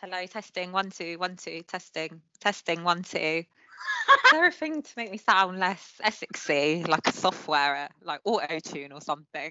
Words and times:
Hello, 0.00 0.24
testing 0.26 0.70
one 0.70 0.90
two 0.90 1.18
one 1.18 1.34
two 1.34 1.62
testing 1.62 2.20
testing 2.38 2.84
one 2.84 3.02
two. 3.02 3.18
Is 3.18 4.30
there 4.30 4.46
a 4.46 4.52
thing 4.52 4.80
to 4.80 4.92
make 4.96 5.10
me 5.10 5.18
sound 5.18 5.58
less 5.58 5.94
Essexy, 6.04 6.86
like 6.86 7.08
a 7.08 7.12
software, 7.12 7.74
uh, 7.74 7.88
like 8.04 8.20
auto 8.24 8.60
tune 8.60 8.92
or 8.92 9.00
something. 9.00 9.50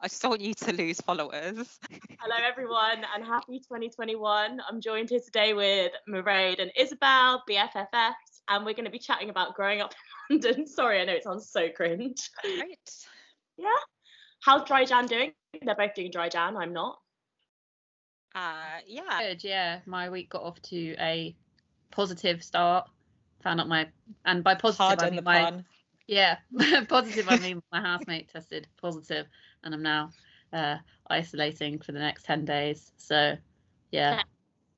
I 0.00 0.06
just 0.06 0.22
don't 0.22 0.30
want 0.30 0.42
you 0.42 0.54
to 0.54 0.72
lose 0.72 1.00
followers. 1.00 1.80
Hello, 2.20 2.36
everyone, 2.40 3.04
and 3.14 3.24
happy 3.24 3.58
2021. 3.58 4.60
I'm 4.68 4.80
joined 4.80 5.10
here 5.10 5.20
today 5.24 5.54
with 5.54 5.90
Mairead 6.08 6.60
and 6.60 6.70
Isabel, 6.76 7.42
BFFs, 7.50 8.12
and 8.48 8.64
we're 8.64 8.74
going 8.74 8.84
to 8.84 8.90
be 8.90 8.98
chatting 9.00 9.30
about 9.30 9.54
growing 9.54 9.80
up 9.80 9.92
in 10.30 10.36
London. 10.40 10.68
Sorry, 10.68 11.00
I 11.00 11.04
know 11.04 11.14
it 11.14 11.24
sounds 11.24 11.50
so 11.50 11.68
cringe. 11.68 12.30
Great. 12.44 12.78
Yeah. 13.56 13.68
How's 14.40 14.66
Dry 14.68 14.84
Jan 14.84 15.06
doing? 15.06 15.32
They're 15.62 15.74
both 15.74 15.94
doing 15.94 16.12
Dry 16.12 16.28
Jan. 16.28 16.56
I'm 16.56 16.72
not. 16.72 16.98
Uh, 18.34 18.78
yeah. 18.86 19.20
Good, 19.20 19.44
yeah. 19.44 19.80
My 19.86 20.08
week 20.10 20.30
got 20.30 20.42
off 20.42 20.60
to 20.62 20.94
a 20.98 21.34
positive 21.90 22.42
start. 22.42 22.88
Found 23.42 23.60
out 23.60 23.68
my 23.68 23.88
and 24.24 24.44
by 24.44 24.54
positive 24.54 25.02
I 25.02 25.10
mean 25.10 25.24
my 25.24 25.44
pun. 25.44 25.64
yeah 26.06 26.36
positive 26.88 27.26
I 27.28 27.36
mean 27.40 27.62
my 27.72 27.80
housemate 27.80 28.28
tested 28.28 28.66
positive 28.80 29.26
and 29.64 29.74
I'm 29.74 29.82
now 29.82 30.10
uh, 30.52 30.76
isolating 31.08 31.78
for 31.78 31.92
the 31.92 31.98
next 31.98 32.24
ten 32.24 32.44
days. 32.44 32.92
So 32.96 33.36
yeah, 33.92 34.20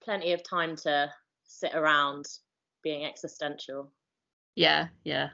Plenty 0.01 0.33
of 0.33 0.43
time 0.43 0.77
to 0.77 1.11
sit 1.45 1.75
around 1.75 2.27
being 2.83 3.05
existential. 3.05 3.91
yeah, 4.57 4.89
yeah. 5.05 5.31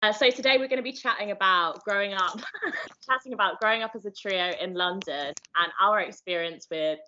Uh, 0.00 0.12
so 0.12 0.30
today 0.30 0.58
we're 0.58 0.68
going 0.68 0.76
to 0.76 0.82
be 0.82 0.92
chatting 0.92 1.32
about 1.32 1.82
growing 1.84 2.12
up, 2.12 2.38
chatting 3.08 3.32
about 3.32 3.58
growing 3.60 3.82
up 3.82 3.90
as 3.96 4.06
a 4.06 4.10
trio 4.12 4.52
in 4.60 4.74
London 4.74 5.34
and 5.56 5.72
our 5.80 6.00
experience 6.00 6.68
with 6.70 7.00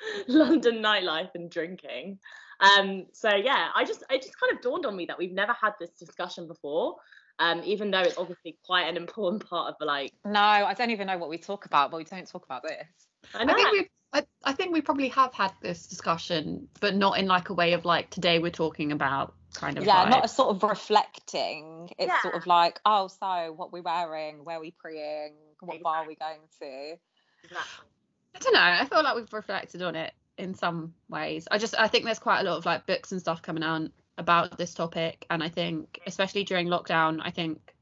London 0.28 0.82
nightlife 0.82 1.30
and 1.34 1.50
drinking. 1.50 2.18
Um, 2.60 3.06
so 3.12 3.30
yeah, 3.34 3.68
I 3.74 3.84
just 3.84 4.02
it 4.10 4.22
just 4.22 4.38
kind 4.38 4.56
of 4.56 4.62
dawned 4.62 4.86
on 4.86 4.96
me 4.96 5.06
that 5.06 5.18
we've 5.18 5.32
never 5.32 5.52
had 5.52 5.72
this 5.80 5.90
discussion 5.90 6.46
before. 6.46 6.96
Um, 7.40 7.62
even 7.64 7.92
though 7.92 8.00
it's 8.00 8.18
obviously 8.18 8.58
quite 8.64 8.88
an 8.88 8.96
important 8.96 9.48
part 9.48 9.68
of 9.68 9.74
like 9.86 10.12
No, 10.24 10.40
I 10.40 10.74
don't 10.74 10.90
even 10.90 11.06
know 11.06 11.18
what 11.18 11.28
we 11.28 11.38
talk 11.38 11.66
about, 11.66 11.90
but 11.90 11.98
we 11.98 12.04
don't 12.04 12.26
talk 12.26 12.44
about 12.44 12.62
this. 12.64 12.86
I 13.32 13.44
know 13.44 13.52
I 13.52 13.56
think 13.56 13.72
we 13.72 13.88
I, 14.12 14.26
I 14.42 14.52
think 14.52 14.72
we 14.72 14.80
probably 14.80 15.08
have 15.08 15.34
had 15.34 15.52
this 15.60 15.86
discussion, 15.86 16.68
but 16.80 16.96
not 16.96 17.18
in 17.18 17.26
like 17.26 17.50
a 17.50 17.54
way 17.54 17.74
of 17.74 17.84
like 17.84 18.10
today 18.10 18.38
we're 18.38 18.50
talking 18.50 18.90
about 18.92 19.34
kind 19.54 19.78
of 19.78 19.84
Yeah, 19.84 20.08
not 20.08 20.24
a 20.24 20.28
sort 20.28 20.48
of 20.48 20.62
reflecting. 20.62 21.90
It's 21.98 22.22
sort 22.22 22.34
of 22.34 22.46
like, 22.46 22.80
oh, 22.84 23.08
so 23.08 23.52
what 23.54 23.72
we 23.72 23.80
wearing, 23.80 24.44
where 24.44 24.60
we 24.60 24.70
preying, 24.70 25.34
what 25.60 25.82
bar 25.82 26.06
we 26.06 26.14
going 26.14 26.40
to. 26.60 26.96
Exactly. 27.44 27.86
I 28.34 28.38
don't 28.40 28.52
know. 28.54 28.60
I 28.60 28.84
feel 28.84 29.02
like 29.02 29.16
we've 29.16 29.32
reflected 29.32 29.82
on 29.82 29.94
it 29.96 30.12
in 30.36 30.54
some 30.54 30.94
ways. 31.08 31.48
I 31.50 31.58
just 31.58 31.74
I 31.78 31.88
think 31.88 32.04
there's 32.04 32.18
quite 32.18 32.40
a 32.40 32.44
lot 32.44 32.58
of 32.58 32.66
like 32.66 32.86
books 32.86 33.12
and 33.12 33.20
stuff 33.20 33.42
coming 33.42 33.62
out 33.62 33.90
about 34.16 34.58
this 34.58 34.74
topic, 34.74 35.26
and 35.30 35.42
I 35.42 35.48
think 35.48 36.00
especially 36.06 36.44
during 36.44 36.68
lockdown, 36.68 37.20
I 37.22 37.30
think 37.30 37.74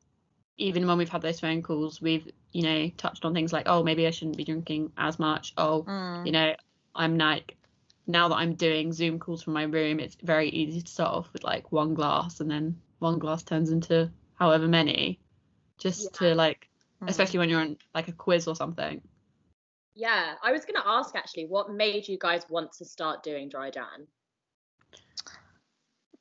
even 0.58 0.86
when 0.86 0.96
we've 0.98 1.08
had 1.08 1.22
those 1.22 1.40
phone 1.40 1.62
calls, 1.62 2.00
we've 2.00 2.30
you 2.52 2.62
know 2.62 2.88
touched 2.96 3.24
on 3.24 3.34
things 3.34 3.52
like 3.52 3.64
oh 3.66 3.82
maybe 3.82 4.06
I 4.06 4.10
shouldn't 4.10 4.36
be 4.36 4.44
drinking 4.44 4.92
as 4.96 5.18
much. 5.18 5.52
Oh 5.58 5.84
Mm. 5.86 6.26
you 6.26 6.32
know 6.32 6.54
I'm 6.94 7.18
like 7.18 7.56
now 8.06 8.28
that 8.28 8.36
I'm 8.36 8.54
doing 8.54 8.92
Zoom 8.92 9.18
calls 9.18 9.42
from 9.42 9.52
my 9.54 9.64
room, 9.64 9.98
it's 9.98 10.16
very 10.22 10.48
easy 10.48 10.80
to 10.80 10.90
start 10.90 11.12
off 11.14 11.32
with 11.32 11.42
like 11.44 11.72
one 11.72 11.92
glass, 11.94 12.40
and 12.40 12.50
then 12.50 12.80
one 12.98 13.18
glass 13.18 13.42
turns 13.42 13.70
into 13.70 14.10
however 14.34 14.68
many, 14.68 15.20
just 15.78 16.14
to 16.14 16.34
like 16.34 16.68
Mm. 17.02 17.10
especially 17.10 17.40
when 17.40 17.50
you're 17.50 17.60
on 17.60 17.76
like 17.94 18.08
a 18.08 18.12
quiz 18.12 18.48
or 18.48 18.56
something. 18.56 19.02
Yeah, 19.98 20.34
I 20.42 20.52
was 20.52 20.66
going 20.66 20.80
to 20.80 20.86
ask 20.86 21.16
actually, 21.16 21.46
what 21.46 21.72
made 21.72 22.06
you 22.06 22.18
guys 22.20 22.42
want 22.50 22.70
to 22.74 22.84
start 22.84 23.22
doing 23.22 23.48
Dry 23.48 23.70
Jan? 23.70 24.06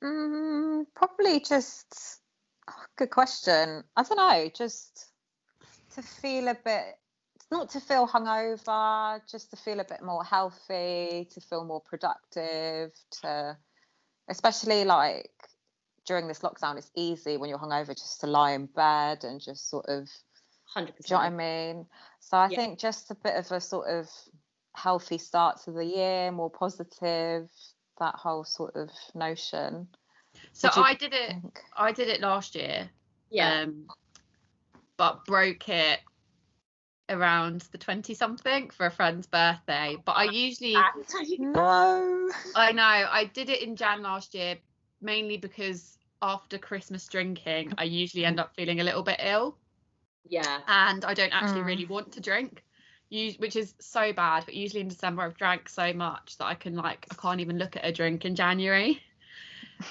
Mm, 0.01 0.85
probably 0.95 1.41
just 1.41 2.21
oh, 2.69 2.85
good 2.95 3.09
question. 3.09 3.83
I 3.97 4.03
don't 4.03 4.17
know, 4.17 4.50
just 4.55 5.07
to 5.95 6.01
feel 6.01 6.47
a 6.47 6.55
bit 6.55 6.95
not 7.51 7.69
to 7.72 7.81
feel 7.81 8.07
hungover, 8.07 9.22
just 9.29 9.51
to 9.51 9.57
feel 9.57 9.81
a 9.81 9.85
bit 9.85 10.01
more 10.01 10.23
healthy, 10.23 11.27
to 11.33 11.41
feel 11.41 11.66
more 11.66 11.81
productive, 11.81 12.91
to 13.21 13.57
especially 14.29 14.85
like 14.85 15.31
during 16.05 16.27
this 16.27 16.39
lockdown, 16.39 16.77
it's 16.77 16.91
easy 16.95 17.35
when 17.35 17.50
you're 17.50 17.59
hungover 17.59 17.89
just 17.89 18.21
to 18.21 18.27
lie 18.27 18.51
in 18.51 18.67
bed 18.67 19.25
and 19.25 19.41
just 19.41 19.69
sort 19.69 19.85
of 19.88 20.07
Hundred 20.65 20.95
do 20.95 21.03
you 21.07 21.15
know 21.15 21.21
what 21.21 21.25
I 21.25 21.29
mean? 21.29 21.85
So 22.19 22.37
I 22.37 22.49
Yeah. 22.49 22.55
think 22.57 22.79
just 22.79 23.11
a 23.11 23.15
bit 23.15 23.35
of 23.35 23.51
a 23.51 23.61
sort 23.61 23.87
of 23.87 24.09
healthy 24.73 25.17
start 25.17 25.61
to 25.63 25.71
the 25.71 25.85
year, 25.85 26.31
more 26.31 26.49
positive, 26.49 27.49
that 27.99 28.15
whole 28.15 28.43
sort 28.43 28.75
of 28.75 28.89
notion. 29.13 29.87
So 30.53 30.67
What 30.67 30.73
do 30.73 30.79
you 30.79 30.85
I 30.85 30.93
did 30.95 31.13
it. 31.13 31.29
think? 31.29 31.61
I 31.77 31.91
did 31.91 32.09
it 32.09 32.21
last 32.21 32.55
year. 32.55 32.89
Yeah. 33.29 33.61
Um, 33.61 33.87
but 34.97 35.25
broke 35.25 35.69
it 35.69 35.99
around 37.09 37.61
the 37.71 37.77
20 37.77 38.13
something 38.13 38.69
for 38.69 38.85
a 38.87 38.91
friend's 38.91 39.27
birthday. 39.27 39.97
But 40.03 40.13
I 40.13 40.23
usually, 40.25 40.73
No. 41.37 42.29
I 42.55 42.71
know, 42.71 42.83
I 42.83 43.25
did 43.33 43.49
it 43.49 43.61
in 43.61 43.75
Jan 43.75 44.01
last 44.01 44.33
year 44.33 44.57
mainly 45.01 45.37
because 45.37 45.97
after 46.21 46.57
Christmas 46.57 47.05
drinking, 47.07 47.73
I 47.77 47.83
usually 47.83 48.25
end 48.25 48.39
up 48.39 48.55
feeling 48.55 48.79
a 48.79 48.83
little 48.83 49.03
bit 49.03 49.19
ill 49.21 49.57
yeah. 50.28 50.62
and 50.68 51.06
I 51.06 51.13
don't 51.13 51.34
actually 51.34 51.62
Mm. 51.62 51.66
really 51.66 51.86
want 51.86 52.13
to 52.13 52.22
drink. 52.22 52.63
Us- 53.12 53.38
Which 53.38 53.56
is 53.56 53.74
so 53.80 54.13
bad, 54.13 54.46
but 54.46 54.56
usually 54.56 54.81
in 54.81 54.88
December 54.88 55.22
I've 55.22 55.38
drank 55.38 55.69
so 55.69 55.94
much 55.94 56.38
that 56.38 56.46
I 56.46 56.56
can 56.56 56.75
like 56.75 57.06
I 57.12 57.16
can't 57.16 57.40
even 57.40 57.58
look 57.58 57.75
at 57.78 57.86
a 57.86 57.91
drink 57.91 58.25
in 58.25 58.36
January, 58.36 59.02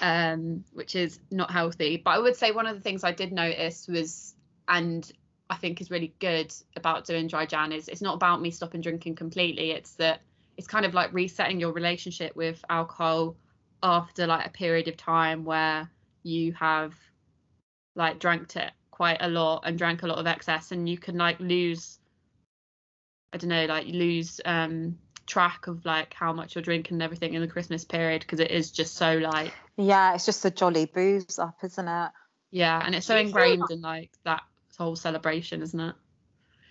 um, 0.03 0.65
which 0.73 0.97
is 0.97 1.21
not 1.31 1.51
healthy. 1.51 1.97
But 1.97 2.11
I 2.13 2.19
would 2.19 2.37
say 2.37 2.51
one 2.51 2.67
of 2.67 2.75
the 2.75 2.83
things 2.83 3.05
I 3.05 3.13
did 3.13 3.33
notice 3.33 3.87
was, 3.87 4.35
and 4.69 5.11
I 5.49 5.57
think 5.57 5.81
is 5.81 5.91
really 5.91 6.15
good 6.19 6.53
about 6.77 7.07
doing 7.07 7.29
dry 7.29 7.47
Jan 7.47 7.73
is 7.73 7.89
it's 7.89 8.03
not 8.03 8.15
about 8.15 8.43
me 8.43 8.51
stopping 8.51 8.81
drinking 8.81 9.15
completely. 9.15 9.71
It's 9.71 9.95
that 9.97 10.21
it's 10.57 10.67
kind 10.67 10.85
of 10.85 10.95
like 10.95 11.13
resetting 11.13 11.61
your 11.61 11.73
relationship 11.73 12.35
with 12.35 12.65
alcohol 12.69 13.37
after 13.83 14.27
like 14.27 14.47
a 14.47 14.51
period 14.51 14.89
of 14.89 14.97
time 14.97 15.45
where 15.45 15.89
you 16.23 16.53
have 16.55 16.95
like 17.95 18.19
drank 18.19 18.57
it 18.57 18.73
quite 18.95 19.17
a 19.21 19.29
lot 19.29 19.63
and 19.65 19.77
drank 19.77 20.05
a 20.05 20.07
lot 20.07 20.19
of 20.19 20.27
excess 20.29 20.71
and 20.71 20.89
you 20.89 20.97
can 20.97 21.19
like 21.19 21.41
lose 21.41 21.99
I 23.33 23.39
don't 23.39 23.51
know 23.51 23.67
like 23.67 23.87
lose 23.89 24.41
um 24.45 24.97
track 25.27 25.67
of 25.67 25.85
like 25.85 26.15
how 26.15 26.33
much 26.33 26.55
you're 26.55 26.63
drinking 26.63 26.95
and 26.95 27.03
everything 27.03 27.35
in 27.35 27.41
the 27.41 27.49
Christmas 27.49 27.85
period 27.85 28.21
because 28.21 28.39
it 28.39 28.53
is 28.53 28.71
just 28.71 28.95
so 28.95 29.17
like 29.19 29.53
Yeah, 29.77 30.15
it's 30.15 30.27
just 30.27 30.45
a 30.45 30.51
jolly 30.51 30.87
booze 30.87 31.41
up, 31.41 31.57
isn't 31.65 31.89
it? 31.89 32.11
yeah 32.53 32.81
and 32.87 32.95
it's 32.95 33.07
so 33.07 33.15
Do 33.15 33.19
you 33.23 33.27
feel 33.33 33.43
ingrained 33.43 33.61
like- 33.63 33.71
in 33.71 33.81
like 33.81 34.11
that 34.25 34.43
whole 34.79 34.95
celebration 34.95 35.61
isn't 35.63 35.81
it 35.81 35.95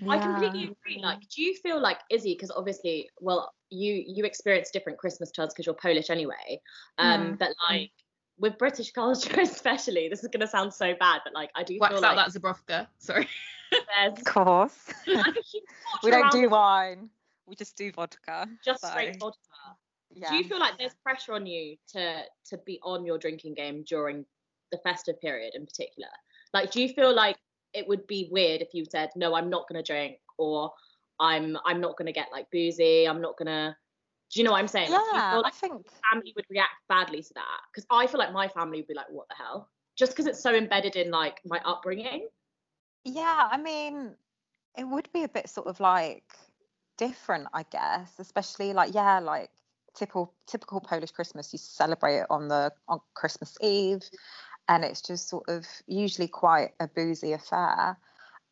I 0.10 0.18
completely 0.18 0.64
agree. 0.64 1.02
Like, 1.02 1.20
do 1.30 1.42
you 1.42 1.54
feel 1.64 1.80
like 1.82 2.00
Izzy? 2.10 2.34
Because 2.34 2.52
obviously, 2.52 3.10
well, 3.22 3.54
you 3.70 4.04
you 4.06 4.26
experience 4.26 4.70
different 4.70 5.00
Christmas 5.00 5.32
turns 5.32 5.54
because 5.54 5.66
you're 5.66 5.76
Polish 5.76 6.10
anyway. 6.10 6.60
Um, 6.98 7.22
Mm. 7.22 7.40
but 7.40 7.50
like 7.70 7.92
with 8.38 8.58
British 8.58 8.92
culture, 9.02 9.40
especially, 9.42 10.10
this 10.10 10.24
is 10.24 10.30
gonna 10.30 10.48
sound 10.48 10.74
so 10.74 10.94
bad, 11.00 11.22
but 11.24 11.34
like 11.34 11.52
I 11.56 11.64
do 11.64 11.78
wax 11.80 11.94
feel 11.94 12.06
out 12.06 12.16
like 12.16 12.34
that 12.34 12.42
Żubrówka 12.42 12.88
sorry 12.98 13.28
there's 13.72 14.20
Of 14.20 14.24
course. 14.26 14.94
like 15.08 15.28
a 15.38 15.42
huge 15.42 15.64
we 16.04 16.12
don't 16.12 16.32
do 16.32 16.50
wine. 16.50 17.10
We 17.48 17.56
just 17.56 17.76
do 17.78 17.92
vodka. 17.92 18.48
just 18.64 18.82
so, 18.82 18.88
straight 18.90 19.20
vodka. 19.20 19.40
Yeah. 20.16 20.30
Do 20.30 20.36
you 20.36 20.44
feel 20.44 20.60
like 20.60 20.78
there's 20.78 20.94
pressure 21.04 21.34
on 21.34 21.46
you 21.46 21.76
to 21.94 22.24
to 22.50 22.58
be 22.66 22.80
on 22.84 23.06
your 23.06 23.18
drinking 23.18 23.56
game 23.56 23.84
during 23.84 24.26
the 24.72 24.78
festive 24.80 25.20
period 25.20 25.56
in 25.56 25.66
particular? 25.66 26.10
Like, 26.54 26.72
do 26.72 26.82
you 26.82 26.90
feel 26.90 27.14
like 27.14 27.38
it 27.74 27.88
would 27.88 28.06
be 28.06 28.30
weird 28.32 28.62
if 28.62 28.74
you 28.74 28.86
said, 28.86 29.10
"No, 29.16 29.34
I'm 29.36 29.50
not 29.50 29.68
gonna 29.68 29.84
drink," 29.84 30.20
or 30.38 30.72
"I'm 31.20 31.58
I'm 31.66 31.82
not 31.82 31.98
gonna 31.98 32.12
get 32.12 32.32
like 32.32 32.50
boozy. 32.52 33.08
I'm 33.08 33.22
not 33.22 33.38
gonna." 33.38 33.76
Do 34.34 34.40
you 34.40 34.46
know 34.46 34.52
what 34.52 34.60
I'm 34.60 34.68
saying? 34.68 34.92
Like, 34.92 35.02
do 35.02 35.08
you 35.08 35.14
Yeah, 35.14 35.42
I 35.46 35.52
think 35.52 35.86
family 36.12 36.34
would 36.36 36.46
react 36.50 36.72
badly 36.90 37.22
to 37.22 37.34
that? 37.36 37.60
Because 37.72 37.86
I 37.92 38.08
feel 38.08 38.20
like 38.20 38.34
my 38.34 38.48
family 38.48 38.80
would 38.80 38.88
be 38.88 38.96
like, 38.96 39.10
"What 39.10 39.28
the 39.30 39.36
hell?" 39.36 39.70
Just 39.96 40.14
because 40.14 40.26
it's 40.26 40.42
so 40.42 40.56
embedded 40.56 40.96
in 40.96 41.12
like 41.12 41.40
my 41.46 41.62
upbringing. 41.64 42.28
Yeah, 43.04 43.48
I 43.52 43.58
mean, 43.58 44.16
it 44.78 44.86
would 44.86 45.12
be 45.14 45.24
a 45.24 45.30
bit 45.30 45.50
sort 45.50 45.68
of 45.68 45.80
like 45.80 46.36
different, 46.98 47.48
I 47.54 47.64
guess, 47.64 48.14
especially 48.20 48.74
like 48.74 48.94
yeah, 48.96 49.20
like 49.20 49.52
typical 49.94 50.34
typical 50.48 50.82
Polish 50.82 51.12
Christmas. 51.12 51.54
You 51.54 51.60
celebrate 51.60 52.20
it 52.20 52.28
on 52.30 52.48
the 52.48 52.72
on 52.88 53.00
Christmas 53.14 53.56
Eve, 53.62 54.02
and 54.68 54.84
it's 54.84 55.02
just 55.02 55.30
sort 55.30 55.48
of 55.48 55.68
usually 55.86 56.28
quite 56.28 56.72
a 56.80 56.88
boozy 56.88 57.34
affair. 57.34 57.98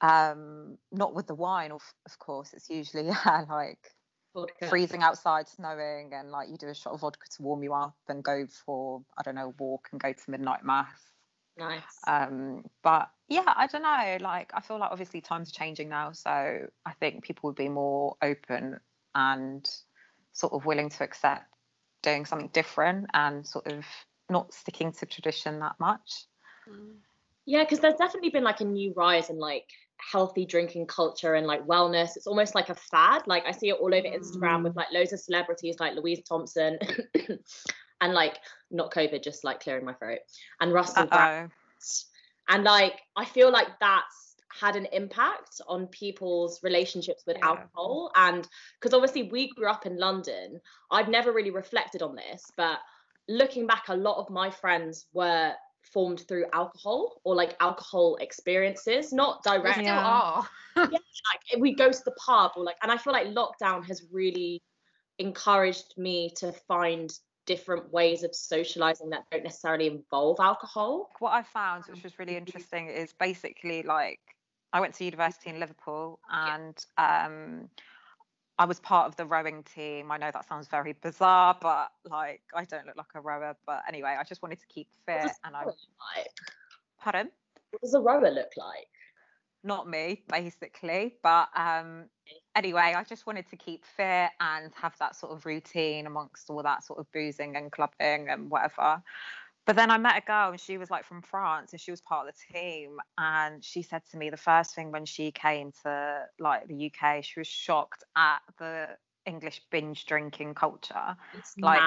Um, 0.01 0.77
not 0.91 1.13
with 1.15 1.27
the 1.27 1.35
wine, 1.35 1.71
of 1.71 1.81
of 2.05 2.19
course. 2.19 2.53
It's 2.53 2.69
usually 2.69 3.07
yeah, 3.07 3.45
like 3.49 3.91
Vodka. 4.33 4.67
freezing 4.67 5.03
outside, 5.03 5.47
snowing, 5.47 6.13
and 6.13 6.31
like 6.31 6.49
you 6.49 6.57
do 6.57 6.67
a 6.67 6.73
shot 6.73 6.93
of 6.93 7.01
vodka 7.01 7.27
to 7.35 7.41
warm 7.41 7.63
you 7.63 7.73
up, 7.73 7.97
and 8.07 8.23
go 8.23 8.47
for 8.65 9.03
I 9.17 9.23
don't 9.23 9.35
know 9.35 9.47
a 9.47 9.63
walk 9.63 9.89
and 9.91 9.99
go 9.99 10.13
to 10.13 10.31
midnight 10.31 10.63
mass. 10.63 11.11
Nice. 11.57 11.81
Um, 12.07 12.63
but 12.81 13.09
yeah, 13.27 13.53
I 13.55 13.67
don't 13.67 13.83
know. 13.83 14.17
Like, 14.21 14.51
I 14.53 14.61
feel 14.61 14.79
like 14.79 14.91
obviously 14.91 15.21
times 15.21 15.49
are 15.49 15.53
changing 15.53 15.89
now, 15.89 16.11
so 16.11 16.29
I 16.29 16.91
think 16.99 17.23
people 17.23 17.49
would 17.49 17.55
be 17.55 17.69
more 17.69 18.15
open 18.21 18.79
and 19.13 19.69
sort 20.33 20.53
of 20.53 20.65
willing 20.65 20.89
to 20.89 21.03
accept 21.03 21.45
doing 22.01 22.25
something 22.25 22.49
different 22.53 23.07
and 23.13 23.45
sort 23.45 23.67
of 23.67 23.85
not 24.29 24.53
sticking 24.53 24.91
to 24.93 25.05
tradition 25.05 25.59
that 25.59 25.75
much. 25.79 26.25
Yeah, 27.45 27.63
because 27.63 27.79
there's 27.79 27.95
definitely 27.95 28.29
been 28.29 28.43
like 28.43 28.61
a 28.61 28.65
new 28.65 28.93
rise 28.95 29.29
in 29.29 29.37
like 29.37 29.67
healthy 30.11 30.45
drinking 30.45 30.87
culture 30.87 31.35
and 31.35 31.47
like 31.47 31.65
wellness. 31.65 32.15
It's 32.15 32.27
almost 32.27 32.55
like 32.55 32.69
a 32.69 32.75
fad. 32.75 33.23
Like 33.27 33.45
I 33.45 33.51
see 33.51 33.69
it 33.69 33.77
all 33.79 33.93
over 33.93 34.07
Instagram 34.07 34.63
with 34.63 34.73
mm. 34.73 34.77
like 34.77 34.91
loads 34.91 35.13
of 35.13 35.19
celebrities 35.19 35.77
like 35.79 35.95
Louise 35.95 36.21
Thompson 36.27 36.79
and 38.01 38.13
like 38.13 38.37
not 38.69 38.91
COVID, 38.91 39.23
just 39.23 39.43
like 39.43 39.59
clearing 39.59 39.85
my 39.85 39.93
throat 39.93 40.19
and 40.59 40.73
Russell 40.73 41.05
Brand. 41.05 41.51
And 42.49 42.63
like 42.63 42.99
I 43.15 43.25
feel 43.25 43.51
like 43.51 43.67
that's 43.79 44.35
had 44.59 44.75
an 44.75 44.85
impact 44.91 45.61
on 45.67 45.87
people's 45.87 46.61
relationships 46.61 47.23
with 47.25 47.37
Yeah. 47.37 47.47
alcohol. 47.47 48.11
And 48.15 48.47
because 48.79 48.93
obviously 48.93 49.23
we 49.23 49.49
grew 49.49 49.67
up 49.67 49.85
in 49.85 49.97
London, 49.97 50.59
I've 50.89 51.07
never 51.07 51.31
really 51.31 51.51
reflected 51.51 52.01
on 52.01 52.15
this, 52.15 52.43
but 52.57 52.79
looking 53.29 53.65
back, 53.65 53.87
a 53.87 53.95
lot 53.95 54.17
of 54.17 54.29
my 54.29 54.49
friends 54.49 55.05
were 55.13 55.53
formed 55.81 56.25
through 56.27 56.45
alcohol 56.53 57.21
or 57.23 57.35
like 57.35 57.55
alcohol 57.59 58.17
experiences, 58.21 59.11
not 59.11 59.43
They 59.43 59.51
direct. 59.57 59.79
still 59.79 59.87
Yeah. 60.75 60.83
Like 60.83 61.41
if 61.51 61.59
we 61.59 61.75
go 61.75 61.91
to 61.91 62.01
the 62.05 62.11
pub 62.11 62.53
or 62.55 62.63
like, 62.63 62.77
and 62.81 62.91
I 62.91 62.97
feel 62.97 63.13
like 63.13 63.27
lockdown 63.27 63.85
has 63.87 64.03
really 64.11 64.61
encouraged 65.19 65.93
me 65.97 66.31
to 66.37 66.51
find 66.51 67.11
different 67.45 67.91
ways 67.91 68.23
of 68.23 68.33
socializing 68.33 69.09
that 69.09 69.23
don't 69.31 69.43
necessarily 69.43 69.87
involve 69.87 70.39
alcohol. 70.39 71.09
What 71.19 71.31
I 71.31 71.43
found, 71.43 71.85
which 71.85 72.03
was 72.03 72.17
really 72.17 72.37
interesting, 72.37 72.87
is 72.87 73.13
basically 73.13 73.83
like 73.83 74.19
I 74.73 74.79
went 74.79 74.93
to 74.95 75.03
university 75.03 75.49
in 75.49 75.59
Liverpool 75.59 76.19
and 76.31 76.85
um, 76.97 77.69
I 78.57 78.65
was 78.65 78.79
part 78.79 79.07
of 79.07 79.15
the 79.15 79.25
rowing 79.25 79.63
team. 79.63 80.11
I 80.11 80.17
know 80.17 80.29
that 80.31 80.47
sounds 80.47 80.67
very 80.67 80.93
bizarre, 80.93 81.57
but 81.59 81.91
like 82.09 82.41
I 82.55 82.65
don't 82.65 82.85
look 82.85 82.97
like 82.97 83.07
a 83.15 83.21
rower. 83.21 83.55
But 83.65 83.83
anyway, 83.87 84.15
I 84.19 84.23
just 84.23 84.41
wanted 84.41 84.59
to 84.59 84.67
keep 84.67 84.87
fit 85.05 85.31
and 85.43 85.55
I. 85.55 85.65
look 85.65 85.75
like? 86.17 86.27
pardon. 86.99 87.29
What 87.71 87.81
does 87.81 87.93
a 87.93 87.99
rower 87.99 88.29
look 88.29 88.51
like? 88.57 88.87
not 89.63 89.87
me 89.87 90.23
basically 90.27 91.15
but 91.21 91.47
um 91.55 92.05
anyway 92.55 92.93
i 92.95 93.03
just 93.03 93.27
wanted 93.27 93.47
to 93.47 93.55
keep 93.55 93.85
fit 93.85 94.29
and 94.39 94.71
have 94.73 94.97
that 94.97 95.15
sort 95.15 95.31
of 95.31 95.45
routine 95.45 96.07
amongst 96.07 96.49
all 96.49 96.63
that 96.63 96.83
sort 96.83 96.99
of 96.99 97.11
boozing 97.11 97.55
and 97.55 97.71
clubbing 97.71 98.29
and 98.29 98.49
whatever 98.49 99.01
but 99.65 99.75
then 99.75 99.91
i 99.91 99.97
met 99.97 100.17
a 100.17 100.25
girl 100.25 100.51
and 100.51 100.59
she 100.59 100.77
was 100.77 100.89
like 100.89 101.05
from 101.05 101.21
france 101.21 101.71
and 101.71 101.81
she 101.81 101.91
was 101.91 102.01
part 102.01 102.27
of 102.27 102.33
the 102.33 102.59
team 102.59 102.97
and 103.17 103.63
she 103.63 103.81
said 103.81 104.01
to 104.09 104.17
me 104.17 104.29
the 104.29 104.37
first 104.37 104.75
thing 104.75 104.91
when 104.91 105.05
she 105.05 105.31
came 105.31 105.71
to 105.83 106.25
like 106.39 106.67
the 106.67 106.91
uk 106.91 107.23
she 107.23 107.39
was 107.39 107.47
shocked 107.47 108.03
at 108.15 108.39
the 108.59 108.87
english 109.25 109.61
binge 109.71 110.05
drinking 110.05 110.53
culture 110.53 111.15
It's 111.37 111.55
Like, 111.61 111.81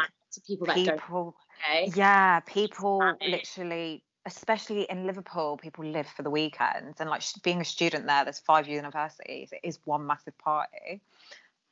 people 0.47 0.67
that 0.67 0.76
people 0.76 1.35
okay. 1.65 1.91
yeah, 1.94 2.41
people 2.41 3.17
literally, 3.26 4.03
especially 4.27 4.82
in 4.82 5.06
Liverpool, 5.06 5.56
people 5.56 5.85
live 5.85 6.06
for 6.06 6.23
the 6.23 6.31
weekends. 6.31 7.00
And 7.00 7.11
like 7.11 7.23
being 7.43 7.61
a 7.61 7.65
student 7.65 8.06
there, 8.06 8.25
there's 8.25 8.38
five 8.38 8.69
universities. 8.69 9.50
It 9.53 9.61
is 9.62 9.79
one 9.85 10.06
massive 10.06 10.37
party. 10.38 11.00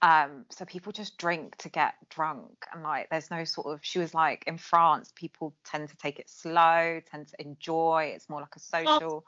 Um, 0.03 0.47
so 0.51 0.65
people 0.65 0.91
just 0.93 1.17
drink 1.17 1.57
to 1.59 1.69
get 1.69 1.95
drunk, 2.11 2.67
and 2.73 2.83
like 2.83 3.09
there's 3.09 3.31
no 3.31 3.45
sort 3.45 3.69
of. 3.69 3.81
She 3.83 4.01
was 4.01 4.13
like, 4.13 4.45
in 4.49 4.59
France, 4.59 5.13
people 5.15 5.55
tend 5.65 5.89
to 5.89 5.97
take 5.97 6.19
it 6.19 6.29
slow, 6.29 7.01
tend 7.11 7.29
to 7.29 7.41
enjoy. 7.41 8.13
It's 8.15 8.29
more 8.29 8.41
like 8.41 8.57
a 8.57 8.61
social. 8.61 9.25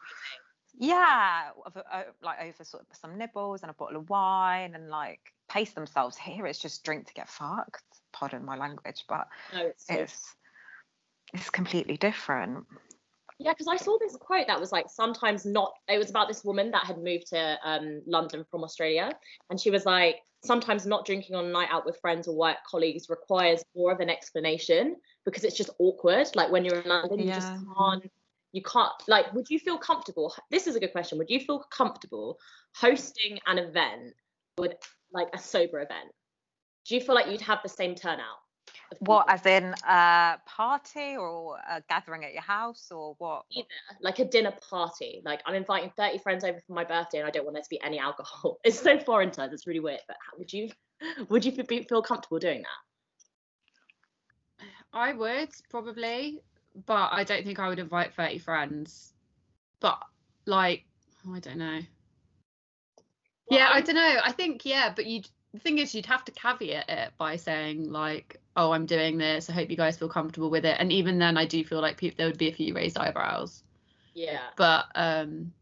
Yeah, 0.76 1.50
o- 1.64 2.12
like 2.20 2.40
over 2.42 2.64
sort 2.64 2.84
of 2.90 2.96
some 2.96 3.16
nibbles 3.16 3.62
and 3.62 3.70
a 3.70 3.74
bottle 3.74 3.96
of 3.98 4.10
wine, 4.10 4.74
and 4.74 4.88
like 4.88 5.20
pace 5.48 5.70
themselves. 5.72 6.16
Here, 6.16 6.44
it's 6.46 6.58
just 6.58 6.84
drink 6.84 7.06
to 7.06 7.14
get 7.14 7.28
fucked. 7.28 7.84
Pardon 8.12 8.44
my 8.44 8.56
language, 8.56 9.04
but 9.08 9.28
No, 9.52 9.66
it's 9.66 9.88
it's 9.88 10.34
it's 11.32 11.50
completely 11.50 11.96
different. 11.96 12.66
Yeah, 13.44 13.52
because 13.52 13.68
I 13.68 13.76
saw 13.76 13.98
this 13.98 14.16
quote 14.16 14.46
that 14.46 14.58
was 14.58 14.72
like 14.72 14.86
sometimes 14.88 15.44
not. 15.44 15.74
It 15.86 15.98
was 15.98 16.08
about 16.08 16.28
this 16.28 16.44
woman 16.44 16.70
that 16.70 16.86
had 16.86 16.96
moved 16.96 17.26
to 17.28 17.58
um, 17.62 18.00
London 18.06 18.44
from 18.50 18.64
Australia, 18.64 19.12
and 19.50 19.60
she 19.60 19.70
was 19.70 19.84
like, 19.84 20.16
sometimes 20.42 20.86
not 20.86 21.04
drinking 21.04 21.36
on 21.36 21.44
a 21.44 21.50
night 21.50 21.68
out 21.70 21.84
with 21.84 22.00
friends 22.00 22.26
or 22.26 22.34
work 22.34 22.56
colleagues 22.68 23.08
requires 23.10 23.62
more 23.76 23.92
of 23.92 24.00
an 24.00 24.08
explanation 24.08 24.96
because 25.24 25.44
it's 25.44 25.56
just 25.56 25.70
awkward. 25.78 26.26
Like 26.34 26.50
when 26.50 26.64
you're 26.64 26.80
in 26.80 26.88
London, 26.88 27.18
you 27.18 27.26
just 27.26 27.52
can't. 27.76 28.10
You 28.52 28.62
can't 28.62 28.92
like. 29.08 29.32
Would 29.34 29.50
you 29.50 29.58
feel 29.58 29.76
comfortable? 29.76 30.34
This 30.50 30.66
is 30.66 30.74
a 30.74 30.80
good 30.80 30.92
question. 30.92 31.18
Would 31.18 31.28
you 31.28 31.40
feel 31.40 31.64
comfortable 31.70 32.38
hosting 32.74 33.38
an 33.46 33.58
event 33.58 34.14
with 34.56 34.72
like 35.12 35.28
a 35.34 35.38
sober 35.38 35.80
event? 35.80 36.12
Do 36.86 36.94
you 36.94 37.00
feel 37.02 37.14
like 37.14 37.26
you'd 37.26 37.40
have 37.42 37.60
the 37.62 37.68
same 37.68 37.94
turnout? 37.94 38.43
Of 39.00 39.06
What, 39.06 39.26
people? 39.26 39.34
as 39.34 39.46
in 39.46 39.74
a 39.88 40.38
party 40.46 41.16
or 41.16 41.58
a 41.68 41.82
gathering 41.88 42.24
at 42.24 42.32
your 42.32 42.42
house 42.42 42.90
or 42.90 43.14
what? 43.18 43.44
either 43.50 43.66
like 44.00 44.18
a 44.18 44.24
dinner 44.24 44.54
party 44.68 45.22
like 45.24 45.40
i'm 45.46 45.54
inviting 45.54 45.92
30 45.96 46.18
friends 46.18 46.44
over 46.44 46.60
for 46.66 46.72
my 46.72 46.84
birthday 46.84 47.18
and 47.18 47.26
i 47.26 47.30
don't 47.30 47.44
want 47.44 47.54
there 47.54 47.62
to 47.62 47.70
be 47.70 47.80
any 47.82 47.98
alcohol 47.98 48.58
it's 48.64 48.78
so 48.78 48.98
foreign 48.98 49.30
to 49.30 49.42
us 49.42 49.52
it's 49.52 49.66
really 49.66 49.80
weird 49.80 50.00
but 50.08 50.16
how, 50.24 50.38
would 50.38 50.52
you 50.52 50.68
would 51.28 51.44
you 51.44 51.52
be, 51.52 51.82
feel 51.88 52.02
comfortable 52.02 52.38
doing 52.38 52.62
that 52.62 52.84
I 54.94 55.12
would 55.12 55.50
probably, 55.70 56.40
but 56.86 57.10
I 57.12 57.24
don't 57.24 57.44
think 57.44 57.58
I 57.58 57.68
would 57.68 57.80
invite 57.80 58.14
30 58.14 58.38
friends. 58.38 59.12
But 59.80 60.00
like, 60.46 60.84
I 61.30 61.40
don't 61.40 61.58
know. 61.58 61.80
Yeah, 63.50 63.68
I 63.72 63.80
don't 63.80 63.96
know. 63.96 64.16
I 64.22 64.32
think 64.32 64.64
yeah, 64.64 64.92
but 64.94 65.06
you 65.06 65.22
the 65.54 65.60
thing 65.60 65.78
is 65.78 65.94
you'd 65.94 66.06
have 66.06 66.24
to 66.24 66.32
caveat 66.32 66.88
it 66.88 67.12
by 67.16 67.36
saying 67.36 67.92
like, 67.92 68.40
oh, 68.56 68.72
I'm 68.72 68.86
doing 68.86 69.18
this. 69.18 69.48
I 69.48 69.52
hope 69.52 69.70
you 69.70 69.76
guys 69.76 69.96
feel 69.96 70.08
comfortable 70.08 70.50
with 70.50 70.64
it. 70.64 70.76
And 70.80 70.90
even 70.90 71.20
then, 71.20 71.36
I 71.36 71.46
do 71.46 71.62
feel 71.64 71.80
like 71.80 71.96
people 71.96 72.16
there 72.18 72.26
would 72.26 72.38
be 72.38 72.48
a 72.48 72.52
few 72.52 72.74
raised 72.74 72.98
eyebrows. 72.98 73.62
yeah 74.14 74.40
But 74.56 74.86
um, 74.96 75.52